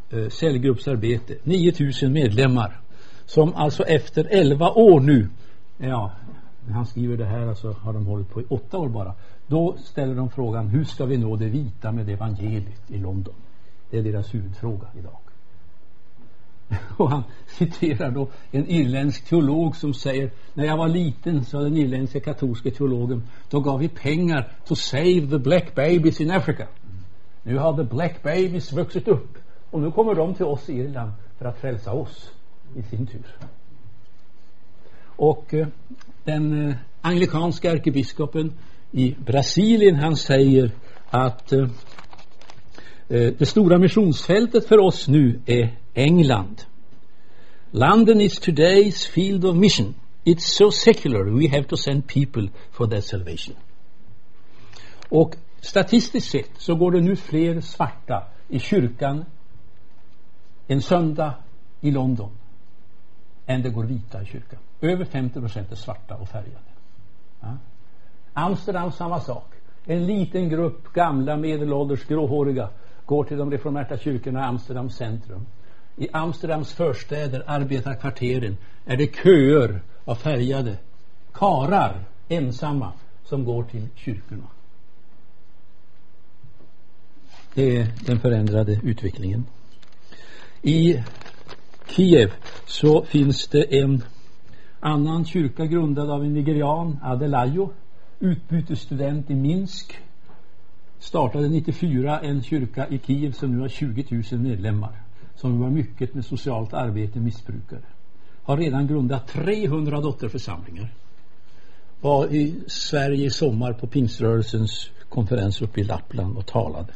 Eh, 0.10 0.30
cellgruppsarbete. 0.30 1.36
9000 1.44 2.14
medlemmar 2.14 2.80
som 3.26 3.54
alltså 3.56 3.84
efter 3.84 4.28
11 4.30 4.72
år 4.72 5.00
nu, 5.00 5.30
ja, 5.78 6.12
när 6.68 6.74
han 6.74 6.86
skriver 6.86 7.18
det 7.18 7.26
här 7.26 7.48
alltså 7.48 7.72
har 7.72 7.94
de 7.94 8.06
hållit 8.06 8.30
på 8.30 8.42
i 8.42 8.46
åtta 8.50 8.78
år 8.78 8.90
bara. 8.90 9.14
Då 9.48 9.76
ställer 9.78 10.16
de 10.16 10.30
frågan, 10.30 10.68
hur 10.68 10.84
ska 10.84 11.06
vi 11.06 11.18
nå 11.18 11.36
det 11.36 11.46
vita 11.46 11.92
med 11.92 12.10
evangeliet 12.10 12.92
i 12.92 12.98
London? 12.98 13.34
Det 13.90 13.98
är 13.98 14.04
deras 14.04 14.34
huvudfråga 14.34 14.88
idag. 15.00 15.18
Och 16.98 17.10
han 17.10 17.24
citerar 17.48 18.12
då 18.12 18.30
en 18.52 18.70
irländsk 18.70 19.26
teolog 19.26 19.76
som 19.76 19.94
säger 19.94 20.32
när 20.54 20.66
jag 20.66 20.78
var 20.78 20.88
liten, 20.88 21.46
sa 21.46 21.60
den 21.60 21.78
irländska 21.78 22.20
katolska 22.20 22.72
teologen, 22.72 23.24
då 23.50 23.60
gav 23.60 23.80
vi 23.80 23.90
pengar 23.90 24.52
to 24.66 24.76
save 24.76 25.28
the 25.30 25.40
black 25.40 25.76
babies 25.76 26.22
in 26.22 26.32
Africa. 26.32 26.68
Nu 27.44 27.58
har 27.58 27.78
the 27.78 27.84
black 27.84 28.24
babies 28.24 28.74
vuxit 28.74 29.08
upp 29.08 29.38
och 29.72 29.82
nu 29.82 29.92
kommer 29.92 30.16
de 30.16 30.36
till 30.36 30.46
oss 30.46 30.70
i 30.70 30.74
Irland 30.74 31.12
för 31.38 31.46
att 31.46 31.58
frälsa 31.58 31.92
oss 31.92 32.32
i 32.76 32.84
sin 32.84 33.08
tur. 33.08 33.36
Och 35.16 35.54
eh, 35.54 35.68
den 36.24 36.70
eh, 36.70 36.76
anglikanska 37.02 37.72
ärkebiskopen 37.72 38.54
i 38.92 39.16
Brasilien 39.26 39.96
han 39.96 40.16
säger 40.16 40.72
att 41.10 41.54
eh, 41.54 41.68
eh 43.10 43.34
det 43.38 43.46
stora 43.46 43.78
missionsfältet 43.78 44.68
för 44.68 44.80
oss 44.80 45.08
nu 45.08 45.40
är 45.46 45.85
England. 45.96 46.66
London 47.72 48.22
is 48.22 48.40
today's 48.40 49.06
field 49.06 49.46
of 49.46 49.56
mission. 49.56 49.96
It's 50.26 50.46
so 50.58 50.72
secular 50.72 51.24
we 51.26 51.48
have 51.48 51.68
to 51.68 51.78
send 51.78 52.08
people 52.08 52.50
for 52.72 52.88
their 52.88 53.02
salvation. 53.02 53.56
Och 55.10 55.36
statistiskt 55.62 56.32
sett 56.32 56.52
så 56.58 56.76
går 56.76 56.92
det 56.92 57.02
nu 57.02 57.16
fler 57.16 57.62
svarta 57.62 58.24
i 58.48 58.60
kyrkan 58.60 59.26
en 60.68 60.82
söndag 60.82 61.34
i 61.82 61.92
London 61.92 62.32
än 63.46 63.62
det 63.62 63.70
går 63.70 63.84
vita 63.84 64.22
i 64.22 64.26
kyrkan. 64.26 64.60
Över 64.82 65.06
50 65.06 65.40
procent 65.40 65.72
är 65.72 65.76
svarta 65.76 66.16
och 66.16 66.30
färgade. 66.30 66.72
Ja. 67.42 67.58
Amsterdam 68.34 68.92
samma 68.92 69.20
sak. 69.20 69.54
En 69.86 70.06
liten 70.06 70.50
grupp 70.50 70.94
gamla 70.94 71.38
medelålders 71.38 72.04
gråhåriga 72.06 72.70
går 73.06 73.24
till 73.24 73.38
de 73.38 73.52
reformerta 73.52 73.98
kyrkorna 73.98 74.40
i 74.40 74.44
Amsterdams 74.44 74.96
centrum. 74.96 75.46
I 75.98 76.08
Amsterdams 76.12 76.74
förstäder, 76.74 77.44
arbetarkvarteren, 77.48 78.58
är 78.86 78.98
det 78.98 79.16
köer 79.16 79.82
av 80.06 80.16
färgade 80.16 80.78
karar, 81.34 82.04
ensamma, 82.28 82.94
som 83.24 83.46
går 83.46 83.64
till 83.64 83.88
kyrkorna. 83.96 84.48
Det 87.54 87.78
är 87.78 87.88
den 88.06 88.20
förändrade 88.20 88.80
utvecklingen. 88.84 89.46
I 90.62 91.04
Kiev 91.88 92.34
så 92.66 93.04
finns 93.04 93.48
det 93.48 93.80
en 93.80 94.04
annan 94.80 95.26
kyrka 95.26 95.66
grundad 95.66 96.10
av 96.10 96.24
en 96.24 96.34
nigerian, 96.34 97.00
Adelayo, 97.04 97.74
utbytesstudent 98.20 99.30
i 99.30 99.36
Minsk. 99.36 100.00
Startade 101.00 101.50
94 101.50 102.20
en 102.20 102.44
kyrka 102.44 102.88
i 102.88 103.00
Kiev 103.00 103.32
som 103.32 103.52
nu 103.52 103.62
har 103.62 103.70
20 103.70 104.24
000 104.32 104.42
medlemmar. 104.42 105.05
Som 105.36 105.60
var 105.60 105.70
mycket 105.70 106.14
med 106.14 106.26
socialt 106.26 106.74
arbete 106.74 107.20
missbrukare. 107.20 107.82
Har 108.44 108.58
redan 108.58 108.88
grundat 108.88 109.28
300 109.28 110.02
dotterförsamlingar. 110.02 110.94
Var 112.02 112.28
i 112.28 112.56
Sverige 112.68 113.26
i 113.26 113.30
sommar 113.30 113.74
på 113.74 113.88
pingströrelsens 113.88 114.90
konferens 115.10 115.62
uppe 115.62 115.82
i 115.82 115.84
Lappland 115.84 116.38
och 116.38 116.46
talade. 116.46 116.94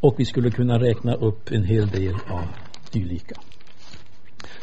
Och 0.00 0.14
vi 0.18 0.24
skulle 0.24 0.50
kunna 0.50 0.78
räkna 0.78 1.14
upp 1.14 1.52
en 1.52 1.64
hel 1.64 1.88
del 1.88 2.14
av 2.14 2.42
dylika. 2.92 3.34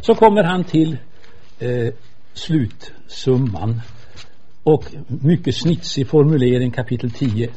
Så 0.01 0.15
kommer 0.15 0.43
han 0.43 0.63
till 0.63 0.97
eh, 1.59 1.93
slutsumman 2.33 3.81
och 4.63 4.85
mycket 5.07 5.55
snitsig 5.55 6.07
formulering 6.07 6.71
kapitel 6.71 7.11
10. 7.11 7.49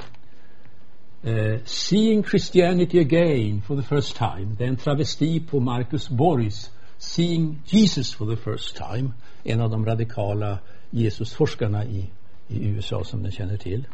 Uh, 1.27 1.59
Seeing 1.65 2.23
Christianity 2.23 3.01
again 3.01 3.61
for 3.61 3.77
the 3.77 3.82
first 3.82 4.16
time. 4.16 4.57
Det 4.59 4.65
är 4.65 4.69
en 4.69 4.77
travesti 4.77 5.40
på 5.40 5.61
Marcus 5.61 6.09
Borgs 6.09 6.70
Seeing 6.99 7.62
Jesus 7.66 8.15
for 8.15 8.36
the 8.36 8.36
first 8.36 8.77
time. 8.77 9.12
En 9.45 9.61
av 9.61 9.70
de 9.70 9.86
radikala 9.86 10.59
Jesusforskarna 10.90 11.85
i, 11.85 12.11
i 12.49 12.69
USA 12.69 13.05
som 13.05 13.23
ni 13.23 13.32
känner 13.32 13.57
till. 13.57 13.86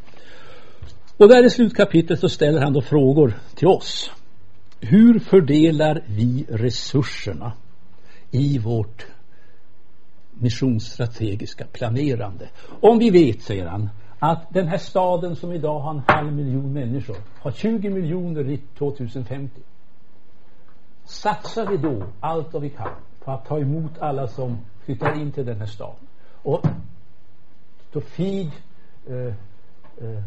Och 1.17 1.29
där 1.29 1.47
i 1.47 1.51
slutkapitlet 1.51 2.21
så 2.21 2.29
ställer 2.29 2.61
han 2.61 2.73
då 2.73 2.83
frågor 2.83 3.35
till 3.55 3.69
oss. 3.69 4.11
Hur 4.81 5.19
fördelar 5.19 6.03
vi 6.07 6.47
resurserna 6.49 7.53
i 8.31 8.59
vårt 8.59 9.07
missionsstrategiska 10.35 11.67
planerande? 11.73 12.49
Om 12.81 12.99
vi 12.99 13.11
vet, 13.11 13.43
säger 13.43 13.67
han, 13.67 13.91
att 14.19 14.47
den 14.51 14.69
här 14.69 14.79
staden 14.79 15.37
som 15.37 15.53
idag 15.53 15.81
har 15.81 15.91
en 15.91 16.03
halv 16.07 16.33
miljon 16.33 16.73
människor 16.73 17.17
har 17.41 17.51
20 17.51 17.91
miljoner 17.91 18.59
2050. 18.79 19.61
satsar 21.05 21.67
vi 21.67 21.77
då 21.77 22.07
allt 22.21 22.53
vad 22.53 22.63
vi 22.63 22.71
kan 22.71 22.93
på 23.25 23.31
att 23.31 23.47
ta 23.47 23.59
emot 23.59 23.99
alla 23.99 24.29
som 24.29 24.59
flyttar 24.85 25.21
in 25.21 25.33
till 25.33 25.47
den 25.47 25.59
här 25.59 25.67
staden? 25.67 26.07
Och 26.43 26.67
to 27.93 28.01
feed 28.01 28.51
uh, 29.11 29.17
uh, 29.17 29.33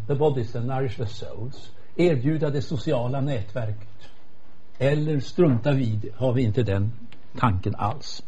the 0.07 0.15
bodies 0.15 0.55
and 0.55 0.68
nourish 0.68 0.97
the 0.97 1.07
souls 1.07 1.72
erbjuda 1.97 2.49
det 2.49 2.61
sociala 2.61 3.22
nätverket. 3.22 4.09
Eller 4.77 5.19
strunta 5.19 5.72
vid 5.72 6.09
har 6.15 6.34
vi 6.34 6.43
inte 6.43 6.64
den 6.64 6.91
tanken 7.38 7.76
alls. 7.76 8.23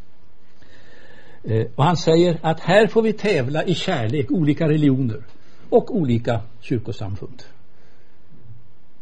Eh, 1.43 1.65
och 1.75 1.83
han 1.83 1.97
säger 1.97 2.39
att 2.41 2.59
här 2.59 2.87
får 2.87 3.01
vi 3.01 3.13
tävla 3.13 3.63
i 3.63 3.75
kärlek 3.75 4.31
olika 4.31 4.69
religioner 4.69 5.23
och 5.69 5.95
olika 5.95 6.41
kyrkosamfund 6.59 7.43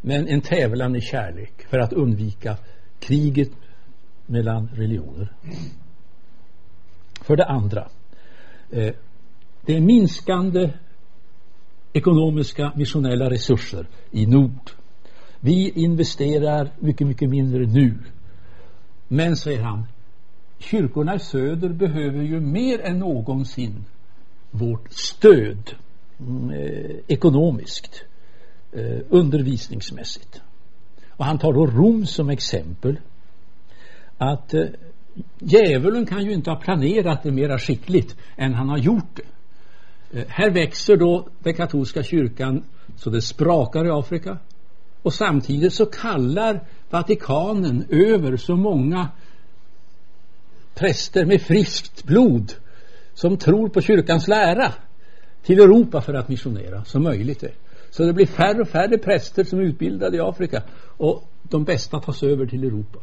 men 0.00 0.28
en 0.28 0.40
tävlan 0.40 0.96
i 0.96 1.00
kärlek 1.00 1.66
för 1.70 1.78
att 1.78 1.92
undvika 1.92 2.56
kriget 3.00 3.50
mellan 4.26 4.68
religioner. 4.74 5.32
För 7.20 7.36
det 7.36 7.44
andra, 7.44 7.88
eh, 8.70 8.94
det 9.66 9.76
är 9.76 9.80
minskande 9.80 10.70
ekonomiska 11.92 12.72
missionella 12.76 13.30
resurser 13.30 13.86
i 14.10 14.26
nord. 14.26 14.70
Vi 15.40 15.70
investerar 15.70 16.70
mycket, 16.78 17.06
mycket 17.06 17.30
mindre 17.30 17.66
nu. 17.66 17.94
Men, 19.08 19.36
säger 19.36 19.62
han, 19.62 19.86
kyrkorna 20.58 21.14
i 21.14 21.18
söder 21.18 21.68
behöver 21.68 22.22
ju 22.22 22.40
mer 22.40 22.80
än 22.80 22.98
någonsin 22.98 23.84
vårt 24.50 24.92
stöd 24.92 25.74
Mm, 26.20 26.50
eh, 26.50 26.96
ekonomiskt, 27.06 28.04
eh, 28.72 29.00
undervisningsmässigt. 29.08 30.40
Och 31.10 31.24
han 31.24 31.38
tar 31.38 31.52
då 31.52 31.66
Rom 31.66 32.06
som 32.06 32.30
exempel. 32.30 32.96
Att 34.18 34.54
eh, 34.54 34.64
djävulen 35.38 36.06
kan 36.06 36.24
ju 36.24 36.32
inte 36.32 36.50
ha 36.50 36.56
planerat 36.56 37.22
det 37.22 37.30
mera 37.30 37.58
skickligt 37.58 38.16
än 38.36 38.54
han 38.54 38.68
har 38.68 38.78
gjort 38.78 39.16
det. 39.16 39.22
Eh, 40.18 40.26
här 40.28 40.50
växer 40.50 40.96
då 40.96 41.28
den 41.38 41.54
katolska 41.54 42.02
kyrkan 42.02 42.64
så 42.96 43.10
det 43.10 43.22
sprakar 43.22 43.86
i 43.86 43.90
Afrika. 43.90 44.38
Och 45.02 45.14
samtidigt 45.14 45.72
så 45.72 45.86
kallar 45.86 46.60
Vatikanen 46.90 47.86
över 47.88 48.36
så 48.36 48.56
många 48.56 49.08
präster 50.74 51.24
med 51.24 51.42
friskt 51.42 52.04
blod 52.04 52.52
som 53.14 53.36
tror 53.36 53.68
på 53.68 53.80
kyrkans 53.80 54.28
lära 54.28 54.72
till 55.48 55.60
Europa 55.60 56.00
för 56.00 56.14
att 56.14 56.28
missionera 56.28 56.84
som 56.84 57.02
möjligt 57.02 57.42
är. 57.42 57.54
Så 57.90 58.02
det 58.02 58.12
blir 58.12 58.26
färre 58.26 58.60
och 58.60 58.68
färre 58.68 58.98
präster 58.98 59.44
som 59.44 59.58
är 59.58 59.62
utbildade 59.62 60.16
i 60.16 60.20
Afrika 60.20 60.62
och 60.96 61.24
de 61.42 61.64
bästa 61.64 62.00
tas 62.00 62.22
över 62.22 62.46
till 62.46 62.64
Europa 62.64 62.98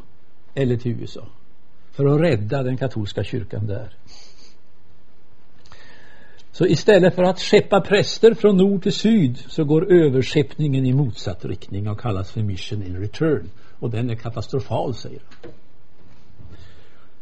eller 0.54 0.78
till 0.78 0.92
USA 0.92 1.28
för 1.92 2.06
att 2.06 2.22
rädda 2.22 2.64
den 2.64 2.78
katolska 2.78 3.24
kyrkan 3.24 3.68
där. 3.68 3.90
Så 6.52 6.66
istället 6.66 7.16
för 7.16 7.24
att 7.24 7.40
skeppa 7.40 7.82
präster 7.82 8.34
från 8.34 8.58
nord 8.58 8.84
till 8.84 8.94
syd 8.94 9.38
så 9.48 9.64
går 9.64 9.94
överskeppningen 9.94 10.86
i 10.86 10.94
motsatt 10.94 11.46
riktning 11.46 11.90
och 11.90 12.00
kallas 12.00 12.32
för 12.32 12.42
mission 12.42 12.84
in 12.84 12.98
return. 12.98 13.50
Och 13.80 13.90
den 13.90 14.10
är 14.10 14.16
katastrofal, 14.16 14.94
säger 14.94 15.22
han. 15.30 15.52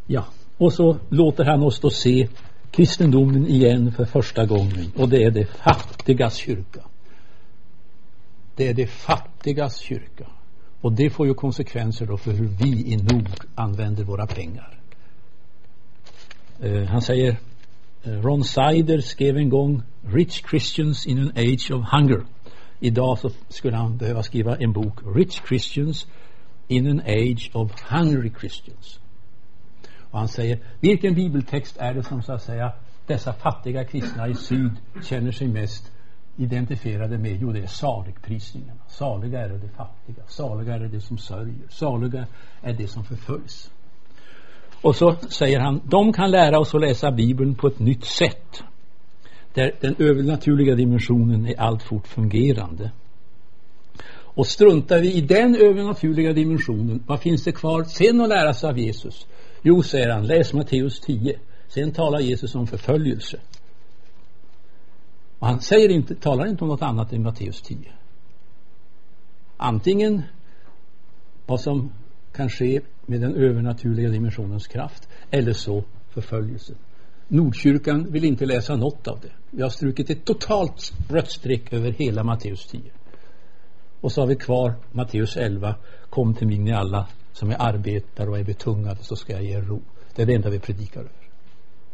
Ja, 0.07 0.25
och 0.57 0.73
så 0.73 0.97
låter 1.09 1.43
han 1.43 1.63
oss 1.63 1.79
då 1.79 1.89
se 1.89 2.27
kristendomen 2.73 3.47
igen 3.47 3.91
för 3.91 4.05
första 4.05 4.45
gången 4.45 4.91
och 4.95 5.09
det 5.09 5.23
är 5.23 5.31
det 5.31 5.45
fattigas 5.45 6.35
kyrka. 6.35 6.81
Det 8.55 8.67
är 8.67 8.73
det 8.73 8.87
fattigas 8.87 9.77
kyrka. 9.77 10.27
Och 10.81 10.93
det 10.93 11.09
får 11.09 11.27
ju 11.27 11.33
konsekvenser 11.33 12.05
då 12.05 12.17
för 12.17 12.31
hur 12.31 12.47
vi 12.47 12.93
i 12.93 12.97
nord 12.97 13.29
använder 13.55 14.03
våra 14.03 14.27
pengar. 14.27 14.79
Eh, 16.61 16.83
han 16.83 17.01
säger 17.01 17.37
eh, 18.03 18.21
Ron 18.21 18.43
Sider 18.43 19.01
skrev 19.01 19.37
en 19.37 19.49
gång 19.49 19.81
Rich 20.01 20.43
Christians 20.49 21.07
in 21.07 21.19
an 21.19 21.31
age 21.35 21.71
of 21.71 21.85
hunger. 21.91 22.23
Idag 22.79 23.19
så 23.19 23.29
skulle 23.49 23.77
han 23.77 23.97
behöva 23.97 24.23
skriva 24.23 24.55
en 24.55 24.73
bok 24.73 24.99
Rich 25.15 25.41
Christians 25.47 26.07
in 26.67 26.87
an 26.87 27.01
age 27.05 27.51
of 27.53 27.71
hungry 27.89 28.31
Christians. 28.39 28.99
Och 30.13 30.19
han 30.19 30.27
säger 30.27 30.59
vilken 30.79 31.13
bibeltext 31.13 31.77
är 31.77 31.93
det 31.93 32.03
som 32.03 32.21
så 32.21 32.33
att 32.33 32.41
säga 32.41 32.71
dessa 33.07 33.33
fattiga 33.33 33.83
kristna 33.83 34.27
i 34.27 34.35
syd 34.35 34.71
känner 35.03 35.31
sig 35.31 35.47
mest 35.47 35.91
identifierade 36.37 37.17
med? 37.17 37.37
Jo, 37.41 37.51
det 37.51 37.59
är 37.59 37.67
saligprisningarna. 37.67 38.79
Saliga 38.87 39.39
är 39.39 39.49
det 39.49 39.69
fattiga, 39.69 40.23
saliga 40.27 40.73
är 40.73 40.79
det 40.79 41.01
som 41.01 41.17
sörjer, 41.17 41.67
saliga 41.69 42.25
är 42.61 42.73
det 42.73 42.87
som 42.87 43.03
förföljs. 43.03 43.71
Och 44.81 44.95
så 44.95 45.15
säger 45.29 45.59
han, 45.59 45.81
de 45.83 46.13
kan 46.13 46.31
lära 46.31 46.59
oss 46.59 46.75
att 46.75 46.81
läsa 46.81 47.11
Bibeln 47.11 47.55
på 47.55 47.67
ett 47.67 47.79
nytt 47.79 48.05
sätt. 48.05 48.63
Där 49.53 49.75
den 49.81 49.95
övernaturliga 49.99 50.75
dimensionen 50.75 51.47
är 51.47 51.59
alltfort 51.59 52.07
fungerande. 52.07 52.91
Och 54.35 54.47
struntar 54.47 54.99
vi 55.01 55.13
i 55.13 55.21
den 55.21 55.55
övernaturliga 55.55 56.33
dimensionen, 56.33 57.03
vad 57.07 57.19
finns 57.19 57.43
det 57.43 57.51
kvar 57.51 57.83
sen 57.83 58.21
att 58.21 58.29
lära 58.29 58.53
sig 58.53 58.69
av 58.69 58.79
Jesus? 58.79 59.27
Jo, 59.65 59.83
säger 59.83 60.09
han, 60.09 60.27
läs 60.27 60.53
Matteus 60.53 60.99
10. 60.99 61.39
Sen 61.67 61.91
talar 61.91 62.19
Jesus 62.19 62.55
om 62.55 62.67
förföljelse. 62.67 63.39
Och 65.39 65.47
han 65.47 65.61
säger 65.61 65.89
inte, 65.89 66.15
talar 66.15 66.47
inte 66.47 66.63
om 66.63 66.69
något 66.69 66.81
annat 66.81 67.13
än 67.13 67.23
Matteus 67.23 67.61
10. 67.61 67.77
Antingen 69.57 70.21
vad 71.45 71.61
som 71.61 71.91
kan 72.31 72.49
ske 72.49 72.81
med 73.05 73.21
den 73.21 73.35
övernaturliga 73.35 74.09
dimensionens 74.09 74.67
kraft 74.67 75.09
eller 75.31 75.53
så 75.53 75.83
förföljelsen. 76.09 76.75
Nordkyrkan 77.27 78.11
vill 78.11 78.25
inte 78.25 78.45
läsa 78.45 78.75
något 78.75 79.07
av 79.07 79.19
det. 79.19 79.31
Vi 79.49 79.61
har 79.61 79.69
strukit 79.69 80.09
ett 80.09 80.25
totalt 80.25 80.93
rött 81.09 81.31
streck 81.31 81.73
över 81.73 81.91
hela 81.91 82.23
Matteus 82.23 82.65
10. 82.65 82.81
Och 84.01 84.11
så 84.11 84.21
har 84.21 84.27
vi 84.27 84.35
kvar 84.35 84.73
Matteus 84.91 85.37
11. 85.37 85.75
Kom 86.09 86.33
till 86.35 86.47
mig 86.47 86.57
ni 86.57 86.73
alla 86.73 87.07
som 87.33 87.51
är 87.51 87.61
arbetare 87.61 88.29
och 88.29 88.39
är 88.39 88.43
betungade 88.43 89.03
så 89.03 89.15
ska 89.15 89.33
jag 89.33 89.43
ge 89.43 89.57
er 89.57 89.61
ro. 89.61 89.81
Det 90.15 90.21
är 90.21 90.25
det 90.25 90.35
enda 90.35 90.49
vi 90.49 90.59
predikar 90.59 90.99
över. 90.99 91.29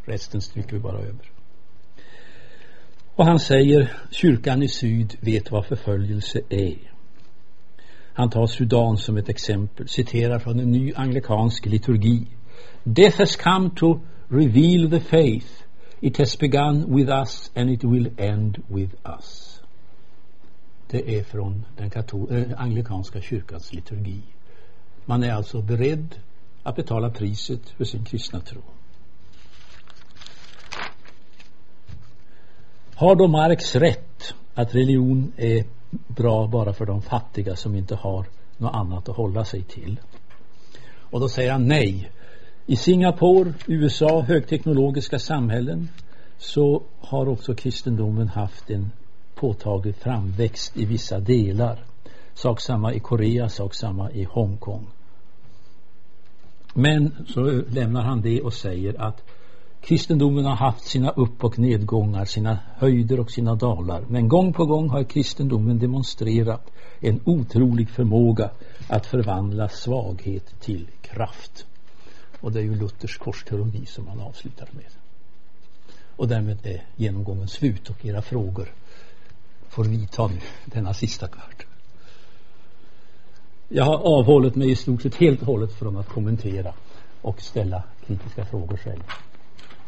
Resten 0.04 0.40
stryker 0.40 0.72
vi 0.72 0.78
bara 0.78 0.98
över. 0.98 1.30
Och 3.14 3.26
han 3.26 3.40
säger 3.40 3.92
kyrkan 4.10 4.62
i 4.62 4.68
syd 4.68 5.16
vet 5.20 5.50
vad 5.50 5.66
förföljelse 5.66 6.40
är. 6.48 6.92
Han 8.12 8.30
tar 8.30 8.46
Sudan 8.46 8.96
som 8.96 9.16
ett 9.16 9.28
exempel, 9.28 9.88
citerar 9.88 10.38
från 10.38 10.60
en 10.60 10.70
ny 10.70 10.92
anglikansk 10.94 11.66
liturgi. 11.66 12.26
Death 12.84 13.18
has 13.18 13.36
come 13.36 13.70
to 13.76 14.00
reveal 14.28 14.90
the 14.90 15.00
faith. 15.00 15.64
It 16.00 16.18
has 16.18 16.38
begun 16.38 16.96
with 16.96 17.10
us 17.10 17.50
and 17.54 17.70
it 17.70 17.84
will 17.84 18.10
end 18.16 18.62
with 18.68 18.94
us. 19.04 19.60
Det 20.90 21.18
är 21.18 21.22
från 21.22 21.64
den 21.76 21.90
äh, 22.30 22.60
anglikanska 22.60 23.20
kyrkans 23.20 23.72
liturgi. 23.72 24.22
Man 25.04 25.22
är 25.22 25.32
alltså 25.32 25.62
beredd 25.62 26.14
att 26.62 26.76
betala 26.76 27.10
priset 27.10 27.68
för 27.68 27.84
sin 27.84 28.04
kristna 28.04 28.40
tro. 28.40 28.60
Har 32.94 33.16
då 33.16 33.28
Marx 33.28 33.76
rätt 33.76 34.34
att 34.54 34.74
religion 34.74 35.32
är 35.36 35.64
bra 35.90 36.46
bara 36.46 36.72
för 36.72 36.86
de 36.86 37.02
fattiga 37.02 37.56
som 37.56 37.74
inte 37.74 37.94
har 37.94 38.26
något 38.58 38.74
annat 38.74 39.08
att 39.08 39.16
hålla 39.16 39.44
sig 39.44 39.62
till? 39.62 40.00
Och 41.10 41.20
då 41.20 41.28
säger 41.28 41.52
han 41.52 41.68
nej. 41.68 42.10
I 42.66 42.76
Singapore, 42.76 43.52
USA, 43.66 44.20
högteknologiska 44.20 45.18
samhällen 45.18 45.88
så 46.38 46.82
har 47.00 47.28
också 47.28 47.54
kristendomen 47.54 48.28
haft 48.28 48.70
en 48.70 48.92
påtaglig 49.34 49.96
framväxt 49.96 50.76
i 50.76 50.84
vissa 50.84 51.20
delar. 51.20 51.84
Sak 52.34 52.60
samma 52.60 52.94
i 52.94 53.00
Korea, 53.00 53.48
sak 53.48 53.74
samma 53.74 54.10
i 54.10 54.24
Hongkong. 54.24 54.86
Men 56.74 57.26
så 57.28 57.62
lämnar 57.68 58.02
han 58.02 58.20
det 58.20 58.42
och 58.42 58.54
säger 58.54 59.00
att 59.00 59.22
Kristendomen 59.80 60.44
har 60.44 60.56
haft 60.56 60.84
sina 60.84 61.10
upp 61.10 61.44
och 61.44 61.58
nedgångar, 61.58 62.24
sina 62.24 62.58
höjder 62.76 63.20
och 63.20 63.30
sina 63.30 63.54
dalar. 63.54 64.04
Men 64.08 64.28
gång 64.28 64.52
på 64.52 64.66
gång 64.66 64.88
har 64.88 65.04
kristendomen 65.04 65.78
demonstrerat 65.78 66.70
en 67.00 67.20
otrolig 67.24 67.90
förmåga 67.90 68.50
att 68.88 69.06
förvandla 69.06 69.68
svaghet 69.68 70.60
till 70.60 70.86
kraft. 71.00 71.66
Och 72.40 72.52
det 72.52 72.58
är 72.58 72.64
ju 72.64 72.74
Luthers 72.74 73.18
korsteologi 73.18 73.86
som 73.86 74.08
han 74.08 74.20
avslutar 74.20 74.68
med. 74.72 74.84
Och 76.16 76.28
därmed 76.28 76.66
är 76.66 76.84
genomgången 76.96 77.48
slut 77.48 77.90
och 77.90 78.04
era 78.06 78.22
frågor 78.22 78.74
får 79.68 79.84
vi 79.84 80.06
ta 80.06 80.28
nu 80.28 80.40
denna 80.64 80.94
sista 80.94 81.28
kvart. 81.28 81.66
Jag 83.72 83.84
har 83.84 84.18
avhållit 84.18 84.56
mig 84.56 84.70
i 84.70 84.76
stort 84.76 85.02
sett 85.02 85.14
helt 85.14 85.40
och 85.40 85.46
hållet 85.46 85.72
från 85.72 85.96
att 85.96 86.08
kommentera 86.08 86.74
och 87.22 87.40
ställa 87.40 87.82
kritiska 88.06 88.44
frågor 88.44 88.76
själv. 88.76 89.02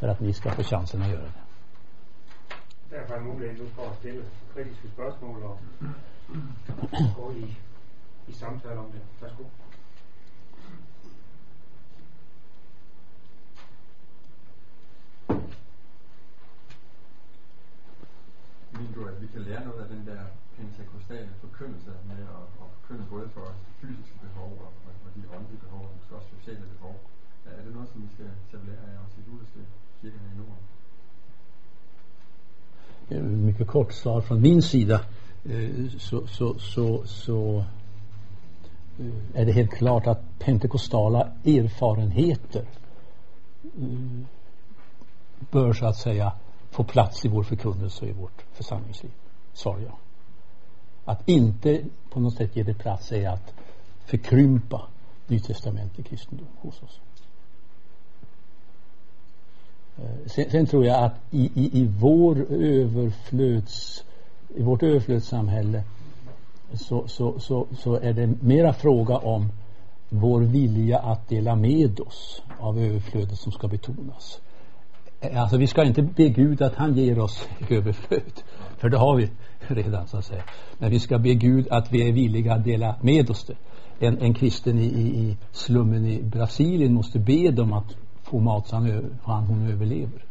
För 0.01 0.09
att 0.09 0.21
ni 0.21 0.33
ska 0.33 0.51
få 0.51 0.63
chansen 0.63 1.03
att 1.03 1.09
göra 1.09 1.23
det. 1.23 1.33
Det 2.91 2.97
er 2.97 3.07
faktisk 3.07 3.27
mulighed 3.27 3.59
nu 3.59 3.67
for 3.77 3.87
at 3.87 3.99
stille 3.99 4.23
kritiske 4.55 4.89
gå 7.17 7.33
i, 7.33 7.57
i 8.27 8.33
samtale 8.33 8.79
om 8.79 8.87
det. 8.93 9.27
Værsgo 9.27 9.45
mener 18.77 18.93
du, 18.97 19.03
at 19.13 19.17
vi 19.23 19.27
kan 19.35 19.43
lære 19.49 19.63
noget 19.69 19.81
af 19.85 19.89
den 19.95 20.03
der 20.11 20.23
pentekostale 20.57 21.33
forkyndelse 21.45 21.91
med 22.11 22.21
at, 22.39 22.45
at 22.63 22.69
forkynde 22.77 23.05
både 23.15 23.27
for 23.37 23.47
fysiske 23.81 24.17
behov 24.27 24.51
og, 24.67 24.71
og, 24.87 24.93
og 25.05 25.11
de 25.17 25.23
åndelige 25.37 25.61
behov, 25.65 25.83
og 25.89 25.93
måske 25.99 26.13
også 26.19 26.29
sociale 26.39 26.65
behov. 26.75 26.95
Er 27.47 27.63
det 27.65 27.73
noget, 27.75 27.89
som 27.93 27.99
vi 28.03 28.09
skal 28.15 28.31
tage 28.51 28.63
lære 28.69 28.85
af 28.93 28.97
os 29.05 29.13
i 29.19 29.23
lutherske 29.29 29.63
kirke 30.01 30.19
her 30.23 30.31
i 30.35 30.37
Norden? 30.41 30.65
Mycket 33.47 33.67
kort 33.67 33.95
svar 33.95 34.21
från 34.21 34.41
min 34.41 34.63
sida 34.63 34.99
øh, 35.45 35.91
så, 35.99 36.27
så, 36.27 36.59
så, 36.59 37.03
så 37.05 37.65
är 39.35 39.41
øh, 39.41 39.47
det 39.47 39.55
helt 39.55 39.71
klart 39.71 40.07
att 40.07 40.19
pentekostala 40.39 41.29
erfarenheter 41.45 42.63
øh, 43.79 44.25
bör 45.51 45.73
så 45.73 45.87
att 45.87 45.97
säga 45.97 46.33
få 46.73 46.85
plats 46.85 47.25
i 47.25 47.29
vår 47.29 47.43
förkunnelse 47.43 48.05
och 48.05 48.11
i 48.11 48.13
vårt 48.13 48.45
församlingsliv. 48.53 49.13
Svar 49.53 49.79
ja. 49.87 49.99
Att 51.05 51.29
inte 51.29 51.81
på 52.11 52.21
något 52.21 52.35
sätt 52.35 52.57
ge 52.57 52.63
det 52.63 52.75
plats 52.75 53.13
är 53.13 53.29
att 53.29 53.55
förkrympa 54.05 54.83
nytestamentlig 55.27 56.07
kristendom 56.07 56.47
hos 56.57 56.83
oss. 56.83 57.01
Eh, 59.99 60.27
sen, 60.27 60.51
sen, 60.51 60.67
tror 60.67 60.87
jag 60.87 61.05
att 61.05 61.15
i, 61.31 61.51
i, 61.55 61.81
i 61.81 61.87
vår 61.87 62.47
överflöds 62.51 64.05
i 64.57 64.63
vårt 64.63 64.83
överflödssamhälle 64.83 65.83
så, 66.73 67.09
så, 67.09 67.41
så, 67.41 67.67
så 67.79 67.95
är 67.95 68.13
det 68.13 68.27
mera 68.27 68.73
fråga 68.73 69.17
om 69.19 69.53
vår 70.09 70.41
vilja 70.41 70.99
att 70.99 71.29
dela 71.29 71.57
med 71.57 72.01
oss 72.01 72.43
av 72.59 72.79
överflödet 72.79 73.39
som 73.39 73.53
ska 73.53 73.69
betonas. 73.69 74.41
Eh, 75.23 75.43
alltså 75.43 75.57
vi 75.57 75.67
ska 75.67 75.85
inte 75.85 76.03
be 76.03 76.29
Gud 76.29 76.63
att 76.63 76.75
han 76.75 76.95
ger 76.95 77.19
oss 77.19 77.49
överflöd. 77.71 78.43
För 78.79 78.89
det 78.89 78.99
har 78.99 79.17
vi 79.17 79.31
redan 79.75 80.07
så 80.09 80.17
att 80.17 80.25
säga. 80.25 80.43
Men 80.79 80.91
vi 80.91 81.01
ska 81.01 81.19
be 81.19 81.35
Gud 81.35 81.69
att 81.71 81.93
vi 81.93 82.09
är 82.09 82.13
villiga 82.13 82.55
att 82.55 82.65
dela 82.65 82.97
med 83.01 83.31
oss 83.31 83.45
det. 83.45 83.57
En, 84.07 84.19
en 84.19 84.35
kristen 84.35 84.79
i, 84.79 84.85
i, 84.85 85.21
i 85.21 85.37
slummen 85.53 86.07
i 86.07 86.23
Brasilien 86.23 86.95
måste 86.95 87.19
be 87.19 87.51
dem 87.51 87.73
att 87.73 87.97
få 88.23 88.41
mat 88.41 88.69
så 88.69 88.77
han, 88.77 89.11
han 89.23 89.45
hon 89.45 89.71
överlever. 89.71 90.25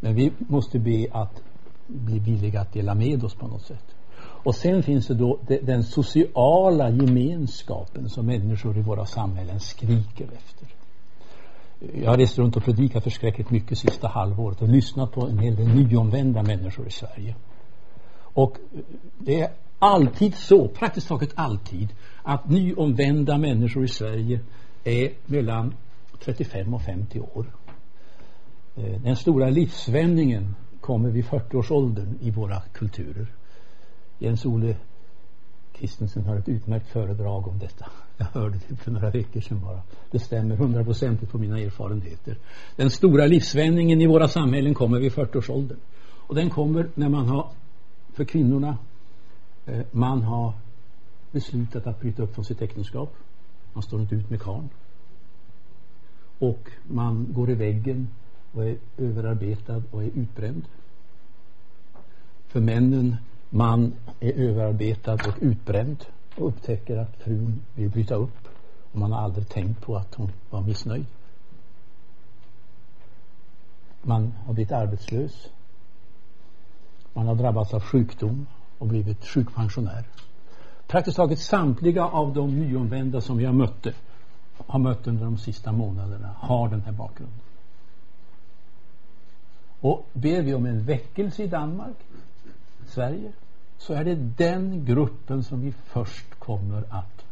Men 0.00 0.14
vi 0.14 0.32
måste 0.38 0.78
be 0.78 1.06
att 1.12 1.42
bli 1.86 2.18
villiga 2.18 2.60
att 2.60 2.72
dela 2.72 2.94
med 2.94 3.24
oss 3.24 3.34
på 3.34 3.46
något 3.46 3.62
sätt. 3.62 3.84
Och 4.18 4.54
sen 4.54 4.82
finns 4.82 5.06
det 5.06 5.14
då 5.14 5.38
den 5.62 5.84
sociala 5.84 6.90
gemenskapen 6.90 8.08
som 8.08 8.26
människor 8.26 8.78
i 8.78 8.82
våra 8.82 9.06
samhällen 9.06 9.60
skriker 9.60 10.24
efter 10.24 10.68
jag 12.02 12.10
har 12.10 12.18
rest 12.18 12.38
runt 12.38 12.56
och 12.56 12.64
predikat 12.64 13.04
förskräckligt 13.04 13.50
mycket 13.50 13.78
sista 13.78 14.08
halvåret 14.08 14.62
och 14.62 14.68
lyssnat 14.68 15.12
på 15.12 15.26
en 15.26 15.38
hel 15.38 15.56
del 15.56 15.68
nyomvända 15.68 16.42
människor 16.42 16.86
i 16.86 16.90
Sverige. 16.90 17.34
Och 18.16 18.56
det 19.18 19.40
är 19.40 19.50
alltid 19.78 20.34
så, 20.34 20.68
praktiskt 20.68 21.08
taget 21.08 21.30
alltid, 21.34 21.88
att 22.22 22.48
nyomvända 22.48 23.38
människor 23.38 23.84
i 23.84 23.88
Sverige 23.88 24.40
är 24.84 25.12
mellan 25.26 25.74
35 26.24 26.74
och 26.74 26.82
50 26.82 27.20
år. 27.20 27.46
Eh, 28.76 29.00
den 29.00 29.16
stora 29.16 29.50
livsvändningen 29.50 30.54
kommer 30.80 31.10
vid 31.10 31.24
40-årsåldern 31.24 32.18
i 32.20 32.30
våra 32.30 32.60
kulturer. 32.60 33.26
Jens-Ole 34.18 34.76
Kristensen 35.72 36.26
har 36.26 36.36
ett 36.36 36.48
utmärkt 36.48 36.88
föredrag 36.88 37.48
om 37.48 37.58
detta. 37.58 37.86
Jag 38.16 38.26
hörde 38.26 38.58
det 38.68 38.76
för 38.76 38.90
några 38.90 39.10
veckor 39.10 39.40
sedan 39.40 39.60
bara. 39.60 39.82
Det 40.10 40.18
stämmer 40.18 40.56
hundraprocentigt 40.56 41.32
på 41.32 41.38
mina 41.38 41.58
erfarenheter. 41.58 42.36
Den 42.76 42.90
stora 42.90 43.26
livsvändningen 43.26 44.00
i 44.00 44.06
våra 44.06 44.28
samhällen 44.28 44.74
kommer 44.74 45.00
vid 45.00 45.12
40-årsåldern. 45.12 45.78
Och 46.26 46.34
den 46.34 46.50
kommer 46.50 46.88
när 46.94 47.08
man 47.08 47.28
har, 47.28 47.48
för 48.12 48.24
kvinnorna, 48.24 48.78
eh, 49.66 49.80
man 49.90 50.22
har 50.22 50.52
beslutat 51.32 51.86
att 51.86 52.00
bryta 52.00 52.22
upp 52.22 52.34
från 52.34 52.44
sitt 52.44 52.62
äktenskap. 52.62 53.14
Man 53.72 53.82
står 53.82 54.00
inte 54.00 54.14
ut 54.14 54.30
med 54.30 54.40
karln. 54.40 54.68
Och 56.38 56.70
man 56.88 57.26
går 57.32 57.50
i 57.50 57.54
väggen 57.54 58.08
och 58.52 58.64
är 58.64 58.76
överarbetad 58.98 59.82
och 59.90 60.02
är 60.02 60.10
utbränd. 60.14 60.62
För 62.48 62.60
männen 62.60 63.16
man 63.50 63.92
är 64.20 64.32
överarbetad 64.32 65.14
och 65.14 65.34
utbränd 65.40 66.04
och 66.36 66.48
upptäcker 66.48 66.96
att 66.96 67.16
frun 67.16 67.62
vill 67.74 67.90
bryta 67.90 68.14
upp 68.14 68.48
och 68.92 68.98
man 68.98 69.12
har 69.12 69.20
aldrig 69.20 69.48
tänkt 69.48 69.80
på 69.80 69.96
att 69.96 70.14
hon 70.14 70.32
var 70.50 70.60
missnöjd. 70.60 71.06
Man 74.02 74.32
har 74.46 74.54
blivit 74.54 74.72
arbetslös. 74.72 75.50
Man 77.12 77.26
har 77.26 77.34
drabbats 77.34 77.74
av 77.74 77.80
sjukdom 77.80 78.46
och 78.78 78.86
blivit 78.86 79.26
sjukpensionär. 79.26 80.04
Praktiskt 80.86 81.16
taget 81.16 81.38
samtliga 81.38 82.04
av 82.04 82.34
de 82.34 82.58
nyomvända 82.58 83.20
som 83.20 83.40
jag 83.40 83.54
mötte 83.54 83.94
har 84.66 84.78
mött 84.78 85.06
under 85.06 85.24
de 85.24 85.38
sista 85.38 85.72
månaderna 85.72 86.34
har 86.38 86.68
den 86.68 86.80
här 86.80 86.92
bakgrunden. 86.92 87.40
Och 89.80 90.06
ber 90.12 90.42
vi 90.42 90.54
om 90.54 90.66
en 90.66 90.84
väckelse 90.84 91.42
i 91.42 91.46
Danmark, 91.46 91.96
Sverige, 92.86 93.32
så 93.86 93.94
är 93.94 94.04
det 94.04 94.14
den 94.14 94.84
gruppen 94.84 95.44
som 95.44 95.60
vi 95.60 95.72
först 95.72 96.34
kommer 96.38 96.84
att 96.90 97.24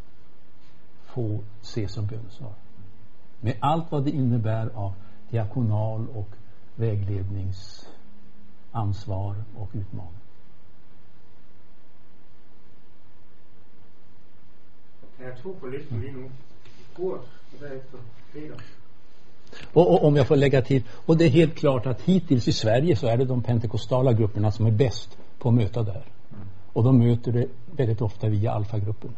få 1.05 1.41
se 1.61 1.89
som 1.89 2.07
bönesvar. 2.07 2.53
Med 3.41 3.57
allt 3.61 3.93
vad 3.93 4.05
det 4.05 4.11
innebär 4.11 4.71
av 4.75 4.93
diakonal 5.31 6.07
och 6.15 6.29
vägledningsansvar 6.77 9.37
och 9.57 9.69
utmaning. 9.73 10.21
Jag 15.21 15.39
tror 15.39 15.55
på 15.55 15.67
listan 15.67 16.01
nu. 16.01 16.31
Kurt 16.95 17.21
och 17.53 17.59
därefter. 17.61 18.01
Och, 19.73 19.95
och, 19.95 20.05
om 20.05 20.17
jag 20.17 20.29
får 20.29 20.37
lägga 20.37 20.63
till, 20.63 20.83
och 21.07 21.17
det 21.17 21.25
är 21.25 21.31
helt 21.31 21.55
klart 21.55 21.87
att 21.87 22.01
hittills 22.01 22.49
i 22.49 22.53
Sverige 22.53 22.97
så 22.97 23.07
är 23.07 23.17
det 23.17 23.25
de 23.25 23.43
pentekostala 23.43 24.13
grupperna 24.13 24.53
som 24.53 24.67
är 24.67 24.71
bäst 24.71 25.19
på 25.39 25.49
att 25.49 25.55
möta 25.55 25.83
det 25.83 25.93
här. 25.93 26.05
Och 26.73 26.85
de 26.85 26.99
möter 26.99 27.33
det 27.33 27.49
väldigt 27.77 28.01
ofta 28.01 28.29
via 28.29 28.53
alfagrupperna. 28.53 29.15